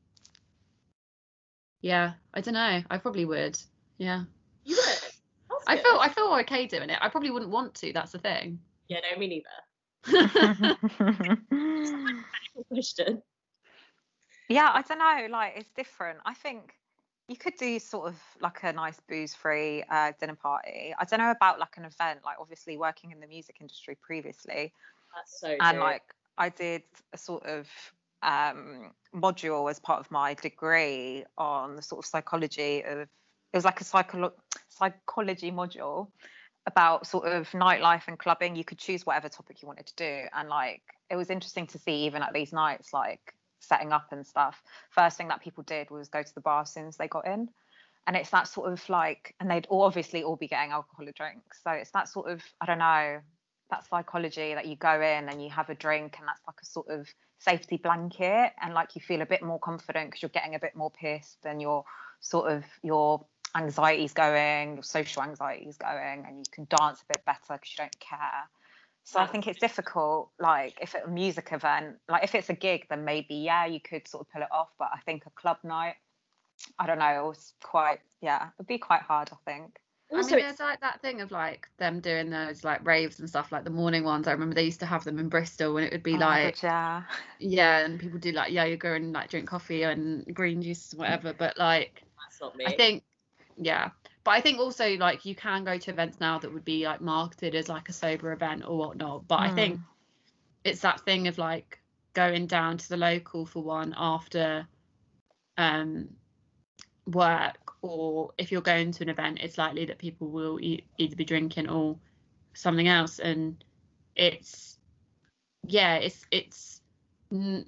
yeah, 1.82 2.14
I 2.32 2.40
don't 2.40 2.54
know. 2.54 2.82
I 2.90 2.96
probably 2.96 3.26
would. 3.26 3.58
Yeah, 3.98 4.22
you 4.64 4.76
would 4.76 4.86
That's 4.86 5.18
I 5.66 5.74
good. 5.76 5.84
feel 5.84 5.98
I 6.00 6.08
feel 6.08 6.32
okay 6.40 6.66
doing 6.66 6.88
it. 6.88 6.96
I 7.02 7.10
probably 7.10 7.30
wouldn't 7.30 7.50
want 7.50 7.74
to. 7.76 7.92
That's 7.92 8.12
the 8.12 8.18
thing. 8.18 8.60
yeah 8.88 9.00
no 9.12 9.18
me 9.18 9.28
neither 9.28 9.48
question 12.68 13.22
yeah, 14.48 14.70
I 14.74 14.82
don't 14.82 14.98
know. 14.98 15.28
Like, 15.30 15.54
it's 15.56 15.70
different. 15.70 16.18
I 16.26 16.34
think 16.34 16.74
you 17.28 17.36
could 17.36 17.54
do 17.58 17.78
sort 17.78 18.08
of 18.08 18.16
like 18.40 18.62
a 18.62 18.72
nice 18.72 19.00
booze 19.08 19.34
free 19.34 19.84
uh, 19.88 20.12
dinner 20.20 20.34
party. 20.34 20.94
I 20.98 21.04
don't 21.04 21.20
know 21.20 21.30
about 21.30 21.58
like 21.58 21.76
an 21.76 21.84
event, 21.84 22.20
like 22.24 22.36
obviously 22.40 22.76
working 22.76 23.12
in 23.12 23.20
the 23.20 23.26
music 23.26 23.56
industry 23.60 23.96
previously. 24.00 24.72
that's 25.14 25.40
so 25.40 25.56
and 25.60 25.76
true. 25.76 25.80
like 25.80 26.02
I 26.36 26.48
did 26.48 26.82
a 27.12 27.18
sort 27.18 27.44
of 27.44 27.68
um, 28.22 28.92
module 29.14 29.70
as 29.70 29.78
part 29.78 30.00
of 30.00 30.10
my 30.10 30.34
degree 30.34 31.24
on 31.38 31.76
the 31.76 31.82
sort 31.82 32.04
of 32.04 32.06
psychology 32.06 32.82
of 32.82 32.98
it 33.00 33.08
was 33.56 33.64
like 33.64 33.80
a 33.80 33.84
psycholo- 33.84 34.32
psychology 34.68 35.50
module 35.50 36.08
about 36.66 37.06
sort 37.06 37.26
of 37.26 37.50
nightlife 37.50 38.08
and 38.08 38.18
clubbing. 38.18 38.56
You 38.56 38.64
could 38.64 38.78
choose 38.78 39.04
whatever 39.04 39.28
topic 39.28 39.62
you 39.62 39.68
wanted 39.68 39.86
to 39.86 39.94
do, 39.96 40.22
and 40.32 40.48
like 40.48 40.82
it 41.10 41.16
was 41.16 41.30
interesting 41.30 41.66
to 41.68 41.78
see 41.78 42.06
even 42.06 42.22
at 42.22 42.32
these 42.32 42.52
nights 42.52 42.92
like 42.92 43.34
setting 43.62 43.92
up 43.92 44.12
and 44.12 44.26
stuff. 44.26 44.62
First 44.90 45.16
thing 45.16 45.28
that 45.28 45.40
people 45.40 45.62
did 45.64 45.90
was 45.90 46.08
go 46.08 46.22
to 46.22 46.34
the 46.34 46.40
bar 46.40 46.62
as 46.62 46.72
soon 46.72 46.86
as 46.86 46.96
they 46.96 47.08
got 47.08 47.26
in. 47.26 47.48
And 48.06 48.16
it's 48.16 48.30
that 48.30 48.48
sort 48.48 48.72
of 48.72 48.88
like, 48.88 49.34
and 49.38 49.50
they'd 49.50 49.66
all 49.66 49.82
obviously 49.82 50.24
all 50.24 50.36
be 50.36 50.48
getting 50.48 50.72
alcoholic 50.72 51.14
drinks. 51.14 51.60
So 51.62 51.70
it's 51.70 51.92
that 51.92 52.08
sort 52.08 52.30
of, 52.30 52.42
I 52.60 52.66
don't 52.66 52.78
know, 52.78 53.20
that 53.70 53.88
psychology 53.88 54.54
that 54.54 54.66
you 54.66 54.76
go 54.76 55.00
in 55.00 55.28
and 55.28 55.42
you 55.42 55.50
have 55.50 55.70
a 55.70 55.74
drink 55.74 56.16
and 56.18 56.28
that's 56.28 56.42
like 56.46 56.56
a 56.62 56.66
sort 56.66 56.88
of 56.88 57.08
safety 57.38 57.76
blanket 57.76 58.52
and 58.60 58.74
like 58.74 58.94
you 58.94 59.00
feel 59.00 59.22
a 59.22 59.26
bit 59.26 59.42
more 59.42 59.58
confident 59.58 60.08
because 60.08 60.22
you're 60.22 60.28
getting 60.28 60.54
a 60.54 60.58
bit 60.58 60.76
more 60.76 60.90
pissed 60.90 61.38
and 61.44 61.60
your 61.60 61.84
sort 62.20 62.52
of 62.52 62.64
your 62.82 63.24
anxiety's 63.56 64.12
going 64.12 64.74
your 64.74 64.82
social 64.82 65.22
anxiety's 65.22 65.76
going 65.76 66.24
and 66.26 66.38
you 66.38 66.44
can 66.52 66.66
dance 66.78 67.00
a 67.02 67.06
bit 67.14 67.24
better 67.24 67.54
because 67.54 67.72
you 67.72 67.78
don't 67.78 67.98
care 67.98 68.48
so 69.04 69.20
i 69.20 69.26
think 69.26 69.46
it's 69.46 69.58
difficult 69.58 70.30
like 70.38 70.74
if 70.80 70.94
it's 70.94 71.06
a 71.06 71.10
music 71.10 71.48
event 71.52 71.96
like 72.08 72.24
if 72.24 72.34
it's 72.34 72.50
a 72.50 72.54
gig 72.54 72.86
then 72.88 73.04
maybe 73.04 73.34
yeah 73.34 73.66
you 73.66 73.80
could 73.80 74.06
sort 74.06 74.26
of 74.26 74.32
pull 74.32 74.42
it 74.42 74.48
off 74.50 74.68
but 74.78 74.88
i 74.94 74.98
think 75.04 75.24
a 75.26 75.30
club 75.30 75.58
night 75.64 75.94
i 76.78 76.86
don't 76.86 76.98
know 76.98 77.24
it 77.24 77.28
was 77.28 77.54
quite 77.62 78.00
yeah 78.20 78.48
it'd 78.58 78.66
be 78.66 78.78
quite 78.78 79.02
hard 79.02 79.28
i 79.32 79.50
think 79.50 79.78
also 80.12 80.34
I 80.34 80.36
mean, 80.36 80.46
it's 80.46 80.58
there's 80.58 80.68
like 80.68 80.80
that 80.80 81.00
thing 81.00 81.20
of 81.22 81.30
like 81.30 81.68
them 81.78 82.00
doing 82.00 82.28
those 82.28 82.64
like 82.64 82.86
raves 82.86 83.18
and 83.18 83.28
stuff, 83.28 83.50
like 83.50 83.64
the 83.64 83.70
morning 83.70 84.04
ones. 84.04 84.28
I 84.28 84.32
remember 84.32 84.54
they 84.54 84.64
used 84.64 84.80
to 84.80 84.86
have 84.86 85.04
them 85.04 85.18
in 85.18 85.30
Bristol, 85.30 85.78
and 85.78 85.86
it 85.86 85.92
would 85.92 86.02
be 86.02 86.16
Oh 86.16 86.18
like, 86.18 86.62
yeah 86.62 87.04
yeah, 87.38 87.84
and 87.84 87.98
people 87.98 88.18
do 88.18 88.32
like 88.32 88.52
yoga 88.52 88.94
and 88.94 89.12
like 89.12 89.30
drink 89.30 89.48
coffee 89.48 89.82
and 89.82 90.24
green 90.34 90.62
juice, 90.62 90.94
whatever. 90.94 91.32
But 91.32 91.58
like, 91.58 92.02
that's 92.22 92.40
not 92.40 92.56
me 92.56 92.66
I 92.66 92.76
think, 92.76 93.02
yeah, 93.56 93.90
but 94.24 94.32
I 94.32 94.40
think 94.40 94.58
also 94.58 94.96
like 94.96 95.24
you 95.24 95.34
can 95.34 95.64
go 95.64 95.78
to 95.78 95.90
events 95.90 96.20
now 96.20 96.38
that 96.38 96.52
would 96.52 96.64
be 96.64 96.84
like 96.86 97.00
marketed 97.00 97.54
as 97.54 97.68
like 97.68 97.88
a 97.88 97.92
sober 97.92 98.32
event 98.32 98.64
or 98.66 98.76
whatnot. 98.78 99.26
But 99.26 99.40
I 99.40 99.50
think 99.50 99.78
Mm. 99.78 99.82
it's 100.64 100.80
that 100.82 101.00
thing 101.00 101.28
of 101.28 101.38
like 101.38 101.80
going 102.14 102.46
down 102.46 102.78
to 102.78 102.88
the 102.88 102.96
local 102.96 103.46
for 103.46 103.62
one 103.62 103.94
after 103.96 104.66
um 105.58 106.08
work 107.06 107.74
or 107.82 108.32
if 108.38 108.52
you're 108.52 108.60
going 108.60 108.92
to 108.92 109.02
an 109.02 109.08
event 109.08 109.38
it's 109.40 109.58
likely 109.58 109.84
that 109.84 109.98
people 109.98 110.28
will 110.28 110.58
e- 110.60 110.84
either 110.98 111.16
be 111.16 111.24
drinking 111.24 111.68
or 111.68 111.98
something 112.54 112.86
else 112.86 113.18
and 113.18 113.64
it's 114.14 114.78
yeah 115.66 115.96
it's 115.96 116.24
it's 116.30 116.80
n- 117.32 117.66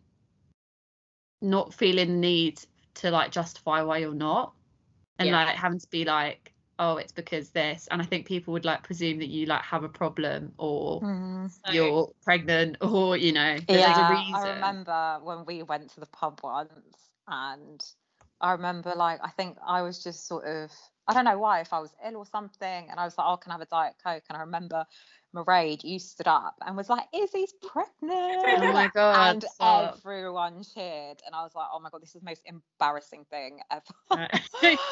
not 1.43 1.75
feeling 1.75 2.09
the 2.09 2.15
need 2.15 2.61
to 2.95 3.11
like 3.11 3.33
justify 3.33 3.83
why 3.83 3.99
you're 3.99 4.15
not 4.15 4.53
and 5.19 5.31
Yeah. 5.31 5.33
like 5.33 5.57
having 5.57 5.79
to 5.79 5.89
be 5.91 6.05
like 6.05 6.53
oh 6.79 6.97
it's 6.97 7.13
because 7.13 7.51
this 7.51 7.89
and 7.91 8.03
i 8.03 8.05
think 8.05 8.27
people 8.27 8.53
would 8.53 8.65
like 8.65 8.83
presume 8.83 9.19
that 9.19 9.29
you 9.29 9.47
like 9.47 9.63
have 9.63 9.85
a 9.85 9.89
problem 9.89 10.53
or 10.59 11.05
Mm. 11.05 11.51
So- 11.51 11.73
you're 11.73 12.11
pregnant 12.25 12.77
or 12.83 13.17
you 13.17 13.33
know 13.33 13.59
Yeah, 13.69 13.79
there's 13.83 13.99
a 13.99 14.05
reason 14.05 14.33
I 14.35 14.55
remember 14.55 15.21
when 15.23 15.45
we 15.47 15.63
went 15.63 15.91
to 15.91 16.01
the 16.01 16.07
pub 16.07 16.41
once, 16.43 17.11
and 17.27 17.83
I 18.41 18.53
remember 18.53 18.93
like 18.95 19.21
I 19.23 19.31
think 19.31 19.59
I 19.67 19.83
was 19.83 20.03
just 20.03 20.27
sort 20.27 20.45
of 20.45 20.71
I 21.07 21.15
don't 21.15 21.25
know 21.25 21.39
why 21.39 21.61
if 21.61 21.73
I 21.73 21.81
was 21.81 21.95
ill 22.05 22.17
or 22.17 22.27
something, 22.27 22.91
and 22.91 22.99
I 23.01 23.05
was 23.05 23.17
like, 23.17 23.27
oh, 23.29 23.37
can 23.37 23.53
I 23.53 23.55
have 23.55 23.63
a 23.63 23.67
diet 23.67 23.95
coke? 24.03 24.25
And 24.29 24.37
I 24.37 24.41
remember 24.43 24.85
Mairead, 25.35 25.85
you 25.85 25.99
stood 25.99 26.29
up 26.29 26.57
and 26.65 26.77
was 26.77 26.89
like, 26.89 27.07
Izzy's 27.13 27.53
pregnant. 27.53 28.13
oh 28.13 28.73
my 28.73 28.89
god 28.95 29.33
and 29.33 29.43
stop. 29.43 29.99
everyone 29.99 30.63
cheered, 30.63 31.23
and 31.27 31.35
I 31.35 31.43
was 31.43 31.55
like, 31.55 31.67
oh 31.73 31.81
my 31.81 31.91
god, 31.91 32.03
this 32.03 32.15
is 32.15 32.21
the 32.21 32.27
most 32.27 32.43
embarrassing 32.47 33.25
thing 33.31 33.61
ever. 33.71 34.29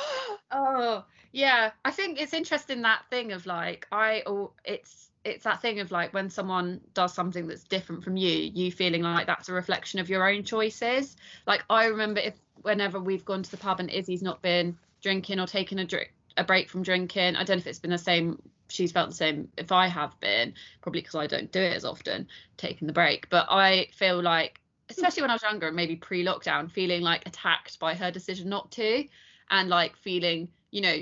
Oh 0.54 1.04
yeah, 1.32 1.70
I 1.84 1.90
think 1.90 2.20
it's 2.20 2.34
interesting 2.34 2.82
that 2.82 3.04
thing 3.08 3.32
of 3.32 3.46
like 3.46 3.86
I 3.90 4.22
or 4.26 4.50
it's 4.64 5.10
it's 5.24 5.44
that 5.44 5.62
thing 5.62 5.80
of 5.80 5.90
like 5.90 6.12
when 6.12 6.28
someone 6.28 6.80
does 6.94 7.14
something 7.14 7.46
that's 7.46 7.64
different 7.64 8.04
from 8.04 8.16
you, 8.16 8.50
you 8.52 8.70
feeling 8.70 9.02
like 9.02 9.26
that's 9.26 9.48
a 9.48 9.52
reflection 9.52 9.98
of 9.98 10.10
your 10.10 10.28
own 10.28 10.44
choices. 10.44 11.16
Like 11.46 11.64
I 11.70 11.86
remember 11.86 12.20
if 12.20 12.34
whenever 12.60 13.00
we've 13.00 13.24
gone 13.24 13.42
to 13.42 13.50
the 13.50 13.56
pub 13.56 13.80
and 13.80 13.88
Izzy's 13.88 14.22
not 14.22 14.42
been 14.42 14.76
drinking 15.00 15.40
or 15.40 15.46
taking 15.46 15.78
a 15.78 15.84
drink 15.84 16.12
a 16.36 16.44
break 16.44 16.68
from 16.68 16.82
drinking, 16.82 17.36
I 17.36 17.44
don't 17.44 17.56
know 17.56 17.60
if 17.60 17.66
it's 17.66 17.78
been 17.78 17.90
the 17.90 17.98
same. 17.98 18.40
She's 18.72 18.92
felt 18.92 19.10
the 19.10 19.16
same 19.16 19.48
if 19.56 19.72
I 19.72 19.86
have 19.86 20.18
been, 20.20 20.54
probably 20.80 21.00
because 21.00 21.14
I 21.14 21.26
don't 21.26 21.52
do 21.52 21.60
it 21.60 21.76
as 21.76 21.84
often, 21.84 22.28
taking 22.56 22.86
the 22.86 22.92
break. 22.92 23.28
But 23.30 23.46
I 23.50 23.88
feel 23.94 24.22
like, 24.22 24.60
especially 24.88 25.22
when 25.22 25.30
I 25.30 25.34
was 25.34 25.42
younger 25.42 25.66
and 25.68 25.76
maybe 25.76 25.96
pre-lockdown, 25.96 26.70
feeling 26.70 27.02
like 27.02 27.26
attacked 27.26 27.78
by 27.78 27.94
her 27.94 28.10
decision 28.10 28.48
not 28.48 28.70
to 28.72 29.06
and 29.50 29.68
like 29.68 29.96
feeling 29.96 30.48
you 30.70 30.80
know 30.80 30.98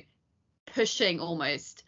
pushing 0.67 1.21
almost 1.21 1.85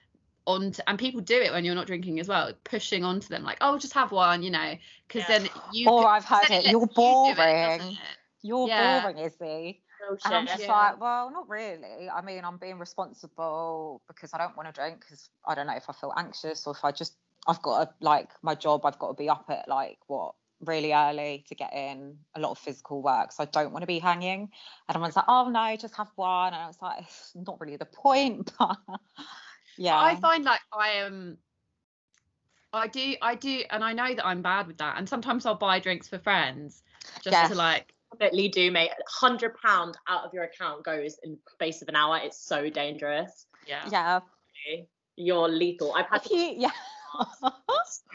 onto 0.47 0.83
and 0.87 0.99
people 0.99 1.21
do 1.21 1.41
it 1.41 1.53
when 1.53 1.65
you're 1.65 1.75
not 1.75 1.87
drinking 1.87 2.19
as 2.19 2.29
well 2.29 2.53
pushing 2.65 3.05
onto 3.05 3.29
them 3.29 3.45
like 3.45 3.59
oh 3.61 3.79
just 3.79 3.93
have 3.93 4.11
one 4.11 4.43
you 4.43 4.51
know 4.51 4.75
because 5.07 5.27
Yeah. 5.29 5.39
then 5.39 5.49
you 5.71 5.89
Or 5.89 6.09
i've 6.09 6.25
heard 6.25 6.49
then 6.49 6.63
it, 6.65 6.67
you're 6.71 6.81
you 6.81 6.87
do 6.89 7.31
it, 7.31 7.37
boring. 7.37 7.61
doesn't 7.61 7.93
it? 7.93 8.17
You're 8.43 8.69
Yeah. 8.69 9.01
boring, 9.01 9.19
Izzy. 9.19 9.82
And 10.25 10.35
I'm 10.35 10.47
just 10.47 10.61
Yeah. 10.61 10.73
like, 10.73 11.01
well, 11.01 11.31
not 11.31 11.49
really. 11.49 12.09
I 12.09 12.21
mean, 12.23 12.45
I'm 12.45 12.57
being 12.59 12.79
responsible 12.79 14.03
because 14.09 14.33
I 14.35 14.39
don't 14.39 14.57
want 14.57 14.69
to 14.69 14.73
drink 14.73 15.01
because 15.01 15.31
I 15.47 15.55
don't 15.55 15.67
know 15.67 15.77
if 15.77 15.89
I 15.89 15.93
feel 15.93 16.13
anxious 16.17 16.67
or 16.67 16.75
if 16.75 16.85
I 16.85 16.93
just, 16.93 17.17
I've 17.47 17.63
got 17.63 17.85
to, 17.85 17.95
like, 18.05 18.31
my 18.43 18.55
job, 18.55 18.85
I've 18.85 18.99
got 18.99 19.09
to 19.09 19.15
be 19.15 19.29
up 19.29 19.47
at 19.49 19.69
like 19.69 19.99
what, 20.07 20.35
really 20.65 20.93
early 20.93 21.45
to 21.49 21.55
get 21.55 21.73
in 21.73 22.17
a 22.37 22.41
lot 22.41 22.53
of 22.53 22.59
physical 22.59 23.03
work. 23.03 23.33
So 23.33 23.43
I 23.43 23.47
don't 23.47 23.73
want 23.73 23.83
to 23.83 23.87
be 23.87 23.99
hanging. 23.99 24.43
And 24.89 24.97
everyone's 24.97 25.17
like, 25.17 25.25
oh 25.29 25.49
no, 25.49 25.77
just 25.77 25.97
have 25.97 26.11
one. 26.17 26.53
And 26.55 26.63
I 26.63 26.67
was 26.67 26.79
like, 26.81 27.01
it's 27.01 27.33
not 27.35 27.61
really 27.61 27.77
the 27.77 27.87
point. 27.87 28.53
But 28.59 28.77
yeah. 29.79 29.99
I 29.99 30.15
find 30.17 30.45
like 30.45 30.61
I 30.73 30.89
am. 30.91 31.39
I 32.73 32.87
do, 32.89 33.15
I 33.21 33.35
do, 33.35 33.63
and 33.71 33.85
I 33.85 33.93
know 33.93 34.15
that 34.15 34.25
I'm 34.27 34.41
bad 34.41 34.67
with 34.67 34.79
that. 34.79 34.97
And 34.97 35.09
sometimes 35.09 35.45
I'll 35.45 35.55
buy 35.55 35.79
drinks 35.79 36.09
for 36.09 36.19
friends 36.19 36.83
just 37.21 37.33
Yes. 37.33 37.51
to 37.51 37.55
like, 37.55 37.92
Definitely 38.13 38.49
do, 38.49 38.71
mate. 38.71 38.91
Hundred 39.09 39.57
pound 39.57 39.97
out 40.09 40.25
of 40.25 40.35
your 40.35 40.45
account 40.45 40.85
goes 40.85 41.17
in 41.23 41.33
the 41.33 41.39
space 41.53 41.83
of 41.83 41.89
an 41.89 41.97
hour. 41.97 42.19
It's 42.23 42.39
so 42.39 42.69
dangerous. 42.69 43.47
yeah, 43.67 43.83
yeah. 43.91 44.21
You're 45.17 45.49
lethal. 45.49 45.95
I've 45.95 46.07
had 46.07 46.25
If 46.25 46.31
you, 46.31 46.55
yeah. 46.57 46.71
so 47.41 47.51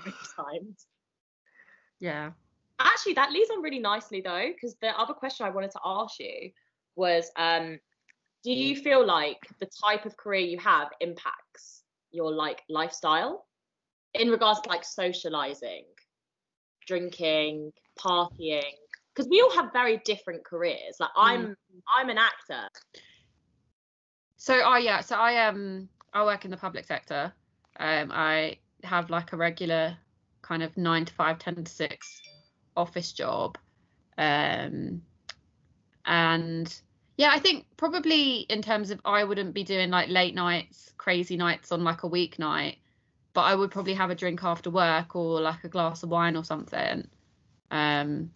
many 0.03 0.15
times. 0.35 0.85
yeah. 1.99 2.31
Actually, 2.79 3.13
that 3.13 3.31
leads 3.31 3.49
on 3.49 3.61
really 3.61 3.79
nicely 3.79 4.21
though, 4.21 4.49
because 4.53 4.75
the 4.81 4.89
other 4.99 5.13
question 5.13 5.45
I 5.45 5.49
wanted 5.49 5.71
to 5.71 5.79
ask 5.83 6.19
you 6.19 6.51
was, 6.95 7.29
um, 7.35 7.79
do 8.43 8.51
you 8.51 8.75
feel 8.75 9.05
like 9.05 9.39
the 9.59 9.67
type 9.83 10.05
of 10.05 10.15
career 10.15 10.41
you 10.41 10.59
have 10.59 10.89
impacts 11.01 11.83
your 12.11 12.31
like 12.31 12.61
lifestyle 12.69 13.45
in 14.13 14.29
regards 14.29 14.61
to 14.61 14.69
like 14.69 14.83
socializing, 14.83 15.85
drinking, 16.85 17.73
partying? 17.99 18.63
Because 19.17 19.29
we 19.31 19.41
all 19.41 19.50
have 19.55 19.74
very 19.74 19.97
different 20.05 20.45
careers. 20.45 20.97
Like 21.00 21.09
I'm, 21.17 21.55
I'm 21.97 22.09
an 22.09 22.19
actor. 22.19 22.69
So 24.36 24.53
I 24.53 24.77
yeah, 24.77 25.01
so 25.01 25.15
I 25.15 25.47
um 25.47 25.89
I 26.13 26.24
work 26.24 26.45
in 26.45 26.51
the 26.51 26.57
public 26.57 26.86
sector. 26.86 27.33
Um 27.79 28.12
I 28.13 28.59
have 28.83 29.09
like 29.09 29.33
a 29.33 29.38
regular 29.38 29.97
kind 30.43 30.62
of 30.62 30.77
nine 30.77 31.05
to 31.05 31.13
five, 31.13 31.39
ten 31.39 31.63
to 31.63 31.71
six 31.71 32.21
office 32.75 33.12
job. 33.12 33.57
Um 34.19 35.01
and 36.05 36.81
yeah, 37.17 37.31
I 37.31 37.39
think 37.39 37.65
probably 37.75 38.41
in 38.41 38.62
terms 38.62 38.91
of 38.91 39.01
I 39.03 39.24
wouldn't 39.24 39.55
be 39.55 39.63
doing 39.63 39.89
like 39.89 40.09
late 40.09 40.36
nights, 40.36 40.93
crazy 40.97 41.38
nights 41.38 41.71
on 41.71 41.83
like 41.83 42.03
a 42.03 42.09
weeknight, 42.09 42.77
but 43.33 43.41
I 43.41 43.55
would 43.55 43.71
probably 43.71 43.95
have 43.95 44.12
a 44.12 44.15
drink 44.15 44.43
after 44.43 44.69
work 44.69 45.15
or 45.15 45.41
like 45.41 45.63
a 45.63 45.69
glass 45.69 46.03
of 46.03 46.09
wine 46.09 46.36
or 46.36 46.43
something. 46.43 47.07
Um 47.71 48.29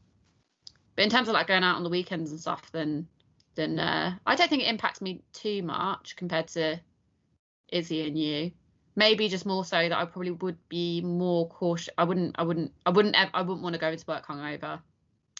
but 0.96 1.04
in 1.04 1.10
terms 1.10 1.28
of 1.28 1.34
like 1.34 1.48
going 1.48 1.64
out 1.64 1.76
on 1.76 1.84
the 1.84 1.90
weekends 1.90 2.32
and 2.32 2.40
stuff, 2.40 2.72
then 2.72 3.08
then 3.56 3.80
uh, 3.80 4.18
I 4.26 4.36
don't 4.36 4.50
think 4.50 4.64
it 4.64 4.70
impacts 4.70 5.02
me 5.02 5.22
too 5.34 5.62
much 5.64 6.16
compared 6.16 6.48
to 6.50 6.80
Izzy 7.72 8.08
and 8.08 8.18
you. 8.18 8.52
Maybe 8.96 9.30
just 9.30 9.46
more 9.46 9.64
so 9.64 9.78
that 9.78 9.98
I 9.98 10.06
probably 10.06 10.32
would 10.32 10.58
be 10.68 11.02
more 11.02 11.48
cautious. 11.48 11.90
I 11.98 12.04
wouldn't. 12.04 12.36
I 12.38 12.44
wouldn't. 12.44 12.74
I 12.86 12.90
wouldn't. 12.90 13.16
ev- 13.18 13.30
I 13.34 13.42
wouldn't 13.42 13.64
want 13.64 13.74
to 13.74 13.80
go 13.80 13.90
into 13.90 14.06
work 14.08 14.28
hungover, 14.28 14.82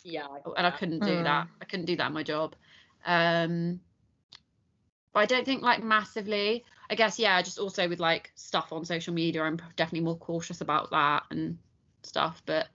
Yeah, 0.04 0.26
I 0.26 0.40
and 0.58 0.68
I 0.68 0.72
couldn't 0.72 1.04
do 1.04 1.24
that. 1.24 1.48
I 1.62 1.66
couldn't 1.66 1.86
do 1.86 1.98
that 1.98 2.08
in 2.08 2.14
my 2.14 2.24
job. 2.24 2.56
Um, 3.06 3.82
but 5.14 5.20
I 5.20 5.26
don't 5.26 5.46
think 5.46 5.62
like 5.62 5.84
massively. 5.84 6.64
I 6.90 6.96
guess 6.96 7.20
yeah. 7.20 7.42
Just 7.42 7.60
also 7.60 7.90
with 7.90 8.00
like 8.00 8.32
stuff 8.36 8.72
on 8.72 8.86
social 8.86 9.14
media, 9.14 9.44
I'm 9.44 9.58
definitely 9.76 10.06
more 10.06 10.18
cautious 10.18 10.62
about 10.62 10.92
that 10.92 11.24
and 11.30 11.58
stuff. 12.04 12.42
But 12.46 12.68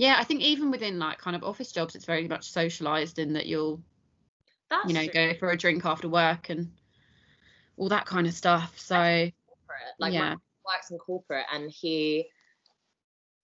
yeah, 0.00 0.16
I 0.18 0.24
think 0.24 0.40
even 0.40 0.70
within 0.70 0.98
like 0.98 1.18
kind 1.18 1.36
of 1.36 1.44
office 1.44 1.72
jobs, 1.72 1.94
it's 1.94 2.06
very 2.06 2.26
much 2.26 2.50
socialized 2.50 3.18
in 3.18 3.34
that 3.34 3.44
you'll 3.44 3.82
That's 4.70 4.88
you 4.88 4.94
know 4.94 5.04
true. 5.04 5.12
go 5.12 5.34
for 5.34 5.50
a 5.50 5.58
drink 5.58 5.84
after 5.84 6.08
work 6.08 6.48
and 6.48 6.72
all 7.76 7.90
that 7.90 8.06
kind 8.06 8.26
of 8.26 8.32
stuff 8.32 8.78
so. 8.78 8.96
Like 9.98 10.14
yeah 10.14 10.36
works 10.66 10.90
in 10.90 10.96
corporate 10.98 11.44
and 11.52 11.70
he 11.70 12.28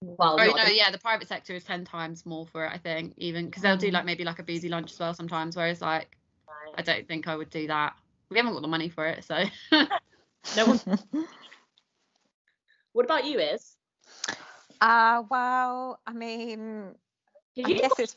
well 0.00 0.38
oh 0.40 0.44
no 0.46 0.64
the- 0.64 0.74
yeah 0.74 0.90
the 0.90 0.98
private 0.98 1.28
sector 1.28 1.54
is 1.54 1.64
10 1.64 1.84
times 1.84 2.24
more 2.24 2.46
for 2.46 2.64
it 2.64 2.72
i 2.72 2.78
think 2.78 3.12
even 3.18 3.46
because 3.46 3.62
they'll 3.62 3.76
do 3.76 3.88
Mm. 3.88 3.92
like 3.92 4.04
maybe 4.06 4.24
like 4.24 4.38
a 4.38 4.42
boozy 4.42 4.68
lunch 4.70 4.92
as 4.92 4.98
well 4.98 5.12
sometimes 5.14 5.56
whereas 5.56 5.82
like 5.82 6.16
i 6.76 6.82
don't 6.82 7.06
think 7.06 7.28
i 7.28 7.36
would 7.36 7.50
do 7.50 7.66
that 7.66 7.94
we 8.30 8.38
haven't 8.38 8.52
got 8.54 8.62
the 8.62 8.68
money 8.68 8.88
for 8.88 9.06
it 9.06 9.24
so 9.24 9.44
no 10.56 10.66
one 10.66 10.80
what 12.92 13.04
about 13.04 13.26
you 13.26 13.38
is 13.38 13.76
uh, 14.80 15.22
well, 15.30 16.00
I 16.06 16.12
mean, 16.12 16.94
I 17.58 17.68
you 17.68 17.74
guess 17.78 17.98
it's 17.98 18.16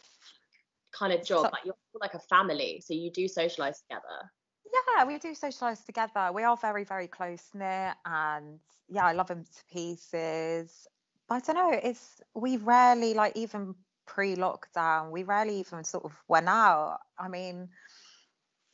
kind 0.91 1.13
of 1.13 1.23
job 1.23 1.45
so- 1.45 1.49
like 1.51 1.65
you're 1.65 1.75
like 2.01 2.13
a 2.13 2.19
family 2.19 2.81
so 2.85 2.93
you 2.93 3.11
do 3.11 3.27
socialize 3.27 3.81
together 3.81 4.31
Yeah, 4.73 5.05
we 5.05 5.17
do 5.17 5.31
socialise 5.33 5.85
together. 5.85 6.31
We 6.33 6.43
are 6.43 6.55
very, 6.57 6.83
very 6.83 7.07
close 7.07 7.43
knit, 7.53 7.95
and 8.05 8.59
yeah, 8.87 9.05
I 9.05 9.13
love 9.13 9.29
him 9.29 9.43
to 9.43 9.73
pieces. 9.73 10.87
But 11.27 11.35
I 11.35 11.39
don't 11.39 11.55
know. 11.55 11.79
It's 11.83 12.21
we 12.35 12.57
rarely 12.57 13.13
like 13.13 13.33
even 13.35 13.75
pre-lockdown. 14.05 15.11
We 15.11 15.23
rarely 15.23 15.59
even 15.59 15.83
sort 15.83 16.05
of 16.05 16.13
went 16.27 16.47
out. 16.47 16.99
I 17.17 17.27
mean, 17.29 17.69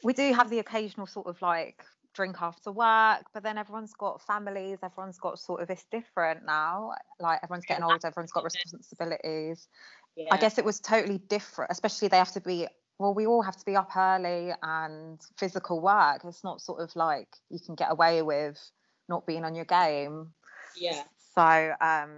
we 0.03 0.13
do 0.13 0.33
have 0.33 0.49
the 0.49 0.59
occasional 0.59 1.07
sort 1.07 1.27
of 1.27 1.41
like 1.41 1.83
drink 2.15 2.38
after 2.41 2.72
work, 2.72 3.25
but 3.34 3.43
then 3.43 3.57
everyone's 3.57 3.93
got 3.93 4.22
families. 4.22 4.79
Everyone's 4.81 5.19
got 5.19 5.38
sort 5.39 5.62
of 5.62 5.69
it's 5.69 5.86
different 5.91 6.45
now. 6.45 6.91
Like 7.19 7.39
everyone's 7.43 7.65
getting 7.65 7.84
older. 7.84 8.07
Everyone's 8.07 8.31
got 8.31 8.43
responsibilities. 8.43 9.67
yeah 10.15 10.29
I 10.31 10.38
guess 10.38 10.57
it 10.57 10.65
was 10.65 10.79
totally 10.79 11.19
different, 11.19 11.72
especially 11.72 12.07
they 12.07 12.17
have 12.17 12.31
to 12.31 12.41
be 12.41 12.67
well, 12.98 13.13
we 13.13 13.27
all 13.27 13.41
have 13.41 13.57
to 13.57 13.65
be 13.65 13.75
up 13.75 13.91
early 13.95 14.53
and 14.63 15.19
physical 15.38 15.81
work. 15.81 16.22
It's 16.24 16.43
not 16.43 16.62
sort 16.62 16.79
of 16.81 16.95
like 16.95 17.27
you 17.50 17.60
can 17.60 17.75
get 17.75 17.91
away 17.91 18.22
with 18.22 18.57
not 19.10 19.27
being 19.27 19.43
on 19.43 19.53
your 19.53 19.65
game. 19.65 20.34
yeah 20.75 21.03
So 21.36 21.74
um 21.81 22.12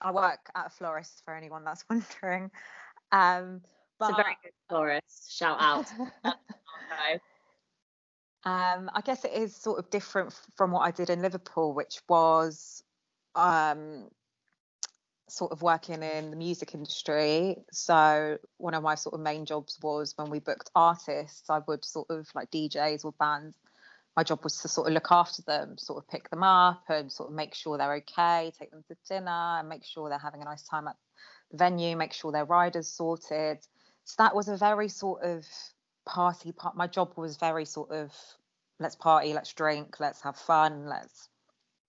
I 0.00 0.12
work 0.12 0.38
at 0.54 0.66
a 0.66 0.70
florist 0.70 1.22
for 1.24 1.34
anyone 1.34 1.64
that's 1.64 1.84
wondering. 1.90 2.50
Um 3.12 3.62
but 3.98 4.10
it's 4.10 4.18
a 4.20 4.22
very 4.22 4.36
good 4.44 4.52
florist 4.68 5.36
shout 5.36 5.58
out. 5.60 5.86
Um, 8.44 8.90
I 8.94 9.00
guess 9.04 9.24
it 9.24 9.32
is 9.32 9.54
sort 9.54 9.78
of 9.78 9.90
different 9.90 10.32
from 10.56 10.70
what 10.70 10.80
I 10.80 10.90
did 10.90 11.10
in 11.10 11.22
Liverpool, 11.22 11.74
which 11.74 12.00
was 12.08 12.82
um, 13.34 14.08
sort 15.28 15.52
of 15.52 15.62
working 15.62 16.02
in 16.02 16.30
the 16.30 16.36
music 16.36 16.74
industry. 16.74 17.56
So 17.72 18.38
one 18.56 18.74
of 18.74 18.82
my 18.82 18.94
sort 18.94 19.14
of 19.14 19.20
main 19.20 19.44
jobs 19.44 19.78
was 19.82 20.14
when 20.16 20.30
we 20.30 20.38
booked 20.38 20.70
artists, 20.74 21.50
I 21.50 21.60
would 21.66 21.84
sort 21.84 22.10
of 22.10 22.28
like 22.34 22.50
DJs 22.50 23.04
or 23.04 23.12
bands, 23.12 23.56
my 24.16 24.24
job 24.24 24.42
was 24.42 24.60
to 24.62 24.68
sort 24.68 24.88
of 24.88 24.94
look 24.94 25.08
after 25.12 25.42
them, 25.42 25.78
sort 25.78 26.02
of 26.02 26.10
pick 26.10 26.28
them 26.30 26.42
up 26.42 26.82
and 26.88 27.12
sort 27.12 27.28
of 27.28 27.36
make 27.36 27.54
sure 27.54 27.78
they're 27.78 27.94
okay, 27.96 28.52
take 28.58 28.70
them 28.70 28.82
to 28.88 28.96
dinner 29.08 29.58
and 29.58 29.68
make 29.68 29.84
sure 29.84 30.08
they're 30.08 30.18
having 30.18 30.42
a 30.42 30.44
nice 30.44 30.62
time 30.64 30.88
at 30.88 30.96
the 31.50 31.56
venue, 31.56 31.96
make 31.96 32.12
sure 32.12 32.32
their 32.32 32.44
rider's 32.44 32.88
sorted. 32.88 33.58
So 34.04 34.14
that 34.18 34.34
was 34.34 34.48
a 34.48 34.56
very 34.56 34.88
sort 34.88 35.22
of 35.22 35.46
party 36.08 36.52
part. 36.52 36.76
My 36.76 36.86
job 36.86 37.12
was 37.16 37.36
very 37.36 37.64
sort 37.64 37.90
of 37.90 38.12
let's 38.80 38.96
party, 38.96 39.32
let's 39.32 39.52
drink, 39.52 40.00
let's 40.00 40.20
have 40.22 40.36
fun, 40.36 40.86
let's 40.86 41.28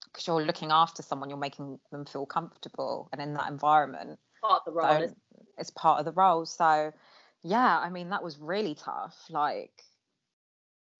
because 0.05 0.25
you're 0.25 0.41
looking 0.43 0.71
after 0.71 1.03
someone, 1.03 1.29
you're 1.29 1.37
making 1.37 1.79
them 1.91 2.05
feel 2.05 2.25
comfortable 2.25 3.09
and 3.11 3.21
in 3.21 3.33
that 3.35 3.49
environment. 3.49 4.19
Part 4.41 4.63
of 4.65 4.73
the 4.73 4.79
role. 4.79 5.07
So 5.07 5.15
it's 5.57 5.69
part 5.71 5.99
of 5.99 6.05
the 6.05 6.11
role. 6.11 6.45
So 6.45 6.91
yeah, 7.43 7.79
I 7.79 7.89
mean 7.89 8.09
that 8.09 8.23
was 8.23 8.39
really 8.39 8.75
tough. 8.75 9.15
Like 9.29 9.83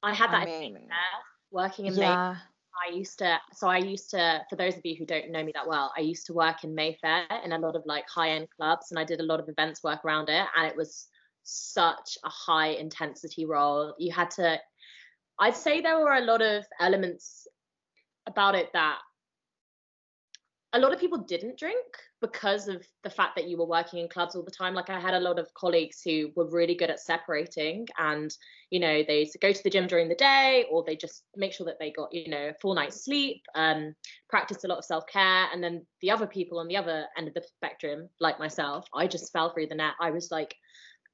I 0.04 0.14
had 0.14 0.32
that 0.32 0.44
I 0.44 0.46
mean, 0.46 0.74
there, 0.74 1.22
working 1.52 1.88
in 1.88 1.96
yeah. 1.96 2.00
Mayfair. 2.00 2.42
I 2.88 2.96
used 2.96 3.20
to, 3.20 3.38
so 3.52 3.68
I 3.68 3.78
used 3.78 4.10
to, 4.12 4.42
for 4.50 4.56
those 4.56 4.78
of 4.78 4.86
you 4.86 4.96
who 4.96 5.06
don't 5.06 5.32
know 5.32 5.44
me 5.44 5.52
that 5.54 5.68
well, 5.68 5.92
I 5.98 6.02
used 6.02 6.26
to 6.28 6.34
work 6.34 6.64
in 6.64 6.74
Mayfair 6.74 7.26
in 7.44 7.52
a 7.52 7.58
lot 7.58 7.76
of 7.76 7.84
like 7.86 8.08
high 8.08 8.30
end 8.30 8.48
clubs 8.56 8.92
and 8.92 8.98
I 9.00 9.04
did 9.04 9.20
a 9.20 9.24
lot 9.24 9.42
of 9.42 9.50
events 9.50 9.84
work 9.84 10.06
around 10.06 10.30
it. 10.30 10.46
And 10.56 10.66
it 10.66 10.78
was 10.78 11.08
such 11.44 12.18
a 12.24 12.30
high 12.30 12.70
intensity 12.70 13.46
role. 13.46 13.94
You 13.98 14.12
had 14.12 14.32
to, 14.32 14.60
I'd 15.40 15.56
say 15.56 15.82
there 15.82 16.00
were 16.00 16.14
a 16.14 16.22
lot 16.22 16.42
of 16.42 16.66
elements 16.80 17.48
about 18.28 18.56
it 18.56 18.70
that 18.74 19.00
a 20.74 20.80
lot 20.80 20.94
of 20.94 21.00
people 21.00 21.18
didn't 21.18 21.58
drink 21.58 21.86
because 22.22 22.68
of 22.68 22.86
the 23.04 23.10
fact 23.10 23.36
that 23.36 23.48
you 23.48 23.58
were 23.58 23.66
working 23.66 24.00
in 24.00 24.08
clubs 24.08 24.36
all 24.36 24.44
the 24.44 24.52
time. 24.52 24.76
Like 24.76 24.90
i 24.90 25.00
had 25.00 25.16
a 25.16 25.20
lot 25.20 25.40
of 25.40 25.52
colleagues 25.54 26.02
who 26.04 26.32
were 26.36 26.50
really 26.50 26.76
good 26.76 26.92
at 26.92 27.00
separating 27.00 27.88
and 27.98 28.32
you 28.70 28.80
know 28.80 29.04
they 29.08 29.30
go 29.42 29.52
to 29.52 29.64
the 29.64 29.70
gym 29.70 29.88
during 29.88 30.10
the 30.10 30.16
day 30.16 30.66
or 30.70 30.84
they 30.86 30.96
just 30.96 31.24
make 31.36 31.54
sure 31.54 31.66
that 31.66 31.80
they 31.80 31.92
got 31.92 32.14
you 32.14 32.30
know 32.30 32.50
a 32.50 32.54
full 32.62 32.76
night's 32.76 33.04
sleep 33.04 33.42
um 33.56 33.96
practiced 34.30 34.64
a 34.64 34.68
lot 34.68 34.78
of 34.78 34.86
self-care. 34.86 35.48
And 35.52 35.64
then 35.64 35.86
the 36.02 36.12
other 36.12 36.28
people 36.28 36.60
on 36.60 36.68
the 36.68 36.78
other 36.78 37.06
end 37.18 37.28
of 37.28 37.34
the 37.34 37.42
spectrum 37.42 38.10
like 38.20 38.38
myself 38.38 38.88
i 38.94 39.08
just 39.08 39.32
fell 39.34 39.52
through 39.52 39.68
the 39.68 39.76
net. 39.76 39.94
I 40.00 40.12
was 40.12 40.30
like 40.30 40.56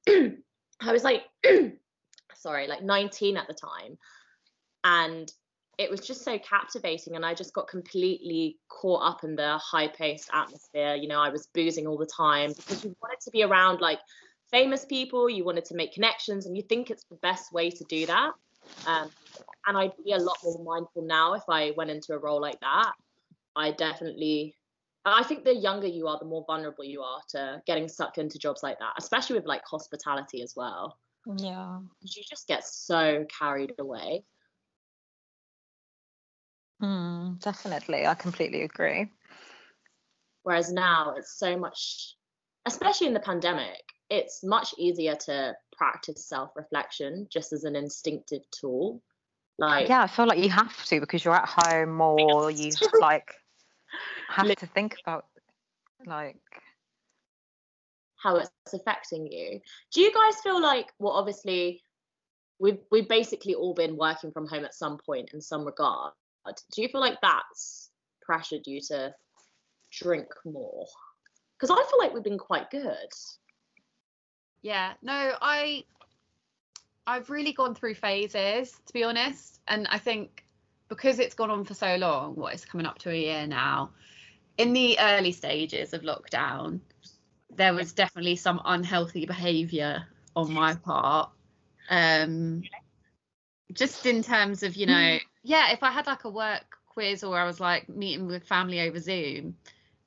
i 0.08 0.92
was 0.92 1.04
like 1.04 1.22
sorry 2.34 2.66
like 2.66 2.82
19 2.82 3.36
at 3.36 3.46
the 3.46 3.54
time 3.54 3.96
and 4.84 5.32
it 5.78 5.90
was 5.90 6.00
just 6.00 6.24
so 6.24 6.38
captivating 6.38 7.16
and 7.16 7.24
i 7.24 7.34
just 7.34 7.52
got 7.52 7.68
completely 7.68 8.58
caught 8.68 9.02
up 9.02 9.24
in 9.24 9.36
the 9.36 9.58
high 9.58 9.88
paced 9.88 10.30
atmosphere. 10.32 10.94
You 10.94 11.08
know 11.08 11.20
i 11.20 11.28
was 11.28 11.48
boozing 11.54 11.86
all 11.86 11.98
the 11.98 12.06
time 12.06 12.52
because 12.56 12.84
you 12.84 12.96
wanted 13.02 13.20
to 13.22 13.30
be 13.30 13.42
around 13.42 13.80
like 13.80 13.98
famous 14.50 14.84
people 14.84 15.28
you 15.28 15.44
wanted 15.44 15.64
to 15.66 15.74
make 15.74 15.92
connections 15.92 16.46
and 16.46 16.56
you 16.56 16.62
think 16.62 16.90
it's 16.90 17.04
the 17.10 17.16
best 17.16 17.52
way 17.52 17.68
to 17.68 17.84
do 17.88 18.06
that 18.06 18.32
um, 18.86 19.10
and 19.66 19.76
i'd 19.76 19.92
be 20.04 20.12
a 20.12 20.18
lot 20.18 20.36
more 20.44 20.62
mindful 20.62 21.02
now 21.02 21.32
if 21.34 21.42
i 21.48 21.72
went 21.76 21.90
into 21.90 22.12
a 22.12 22.18
role 22.18 22.40
like 22.40 22.60
that. 22.60 22.92
I 23.56 23.72
definitely 23.72 24.54
i 25.14 25.22
think 25.22 25.44
the 25.44 25.54
younger 25.54 25.86
you 25.86 26.06
are 26.08 26.18
the 26.18 26.24
more 26.24 26.44
vulnerable 26.46 26.84
you 26.84 27.00
are 27.02 27.20
to 27.28 27.62
getting 27.66 27.88
sucked 27.88 28.18
into 28.18 28.38
jobs 28.38 28.62
like 28.62 28.78
that 28.78 28.92
especially 28.98 29.36
with 29.36 29.46
like 29.46 29.62
hospitality 29.64 30.42
as 30.42 30.54
well 30.56 30.98
Yeah. 31.26 31.80
you 32.02 32.22
just 32.28 32.46
get 32.48 32.64
so 32.64 33.24
carried 33.38 33.72
away 33.78 34.24
Mm, 36.82 37.40
definitely. 37.40 38.06
I 38.06 38.14
completely 38.14 38.62
agree. 38.62 39.10
Whereas 40.42 40.70
now 40.70 41.14
it's 41.16 41.38
so 41.38 41.56
much, 41.56 42.16
especially 42.66 43.08
in 43.08 43.14
the 43.14 43.20
pandemic, 43.20 43.82
it's 44.10 44.44
much 44.44 44.74
easier 44.78 45.16
to 45.16 45.56
practice 45.76 46.28
self 46.28 46.50
reflection 46.54 47.26
just 47.30 47.52
as 47.52 47.64
an 47.64 47.74
instinctive 47.74 48.42
tool. 48.50 49.02
Like, 49.58 49.88
Yeah, 49.88 50.02
I 50.02 50.06
feel 50.06 50.26
like 50.26 50.38
you 50.38 50.50
have 50.50 50.84
to 50.86 51.00
because 51.00 51.24
you're 51.24 51.34
at 51.34 51.48
home 51.48 52.00
or 52.00 52.50
You 52.50 52.72
like 53.00 53.34
have 54.28 54.54
to 54.56 54.66
think 54.66 54.96
about 55.02 55.26
like 56.04 56.36
how 58.16 58.36
it's 58.36 58.50
affecting 58.72 59.30
you. 59.30 59.60
Do 59.92 60.00
you 60.00 60.12
guys 60.12 60.40
feel 60.42 60.60
like, 60.60 60.92
well, 60.98 61.12
obviously, 61.12 61.82
we've 62.58 62.78
we've 62.90 63.08
basically 63.08 63.54
all 63.54 63.74
been 63.74 63.96
working 63.96 64.32
from 64.32 64.46
home 64.46 64.64
at 64.64 64.74
some 64.74 64.98
point 64.98 65.30
in 65.32 65.40
some 65.40 65.64
regard. 65.64 66.12
Do 66.72 66.82
you 66.82 66.88
feel 66.88 67.00
like 67.00 67.20
that's 67.20 67.90
pressured 68.22 68.66
you 68.66 68.80
to 68.88 69.14
drink 69.90 70.28
more? 70.44 70.86
Because 71.58 71.70
I 71.70 71.88
feel 71.88 71.98
like 71.98 72.14
we've 72.14 72.22
been 72.22 72.38
quite 72.38 72.70
good. 72.70 73.12
Yeah, 74.62 74.92
no, 75.02 75.34
I 75.40 75.84
I've 77.06 77.30
really 77.30 77.52
gone 77.52 77.74
through 77.74 77.94
phases 77.94 78.72
to 78.86 78.92
be 78.92 79.04
honest, 79.04 79.60
and 79.68 79.86
I 79.90 79.98
think 79.98 80.44
because 80.88 81.18
it's 81.18 81.34
gone 81.34 81.50
on 81.50 81.64
for 81.64 81.74
so 81.74 81.96
long, 81.96 82.34
what 82.36 82.54
is 82.54 82.64
coming 82.64 82.86
up 82.86 82.98
to 82.98 83.10
a 83.10 83.14
year 83.14 83.46
now. 83.46 83.90
In 84.58 84.72
the 84.72 84.98
early 84.98 85.32
stages 85.32 85.92
of 85.92 86.02
lockdown, 86.02 86.80
there 87.54 87.74
was 87.74 87.92
definitely 87.92 88.36
some 88.36 88.60
unhealthy 88.64 89.26
behaviour 89.26 90.06
on 90.34 90.52
my 90.52 90.74
part. 90.74 91.30
Um, 91.88 92.62
just 93.72 94.06
in 94.06 94.22
terms 94.22 94.62
of 94.62 94.76
you 94.76 94.86
know, 94.86 95.18
yeah, 95.42 95.72
if 95.72 95.82
I 95.82 95.90
had 95.90 96.06
like 96.06 96.24
a 96.24 96.30
work 96.30 96.76
quiz 96.86 97.22
or 97.22 97.38
I 97.38 97.44
was 97.44 97.60
like 97.60 97.88
meeting 97.88 98.26
with 98.26 98.44
family 98.44 98.80
over 98.80 98.98
Zoom, 98.98 99.56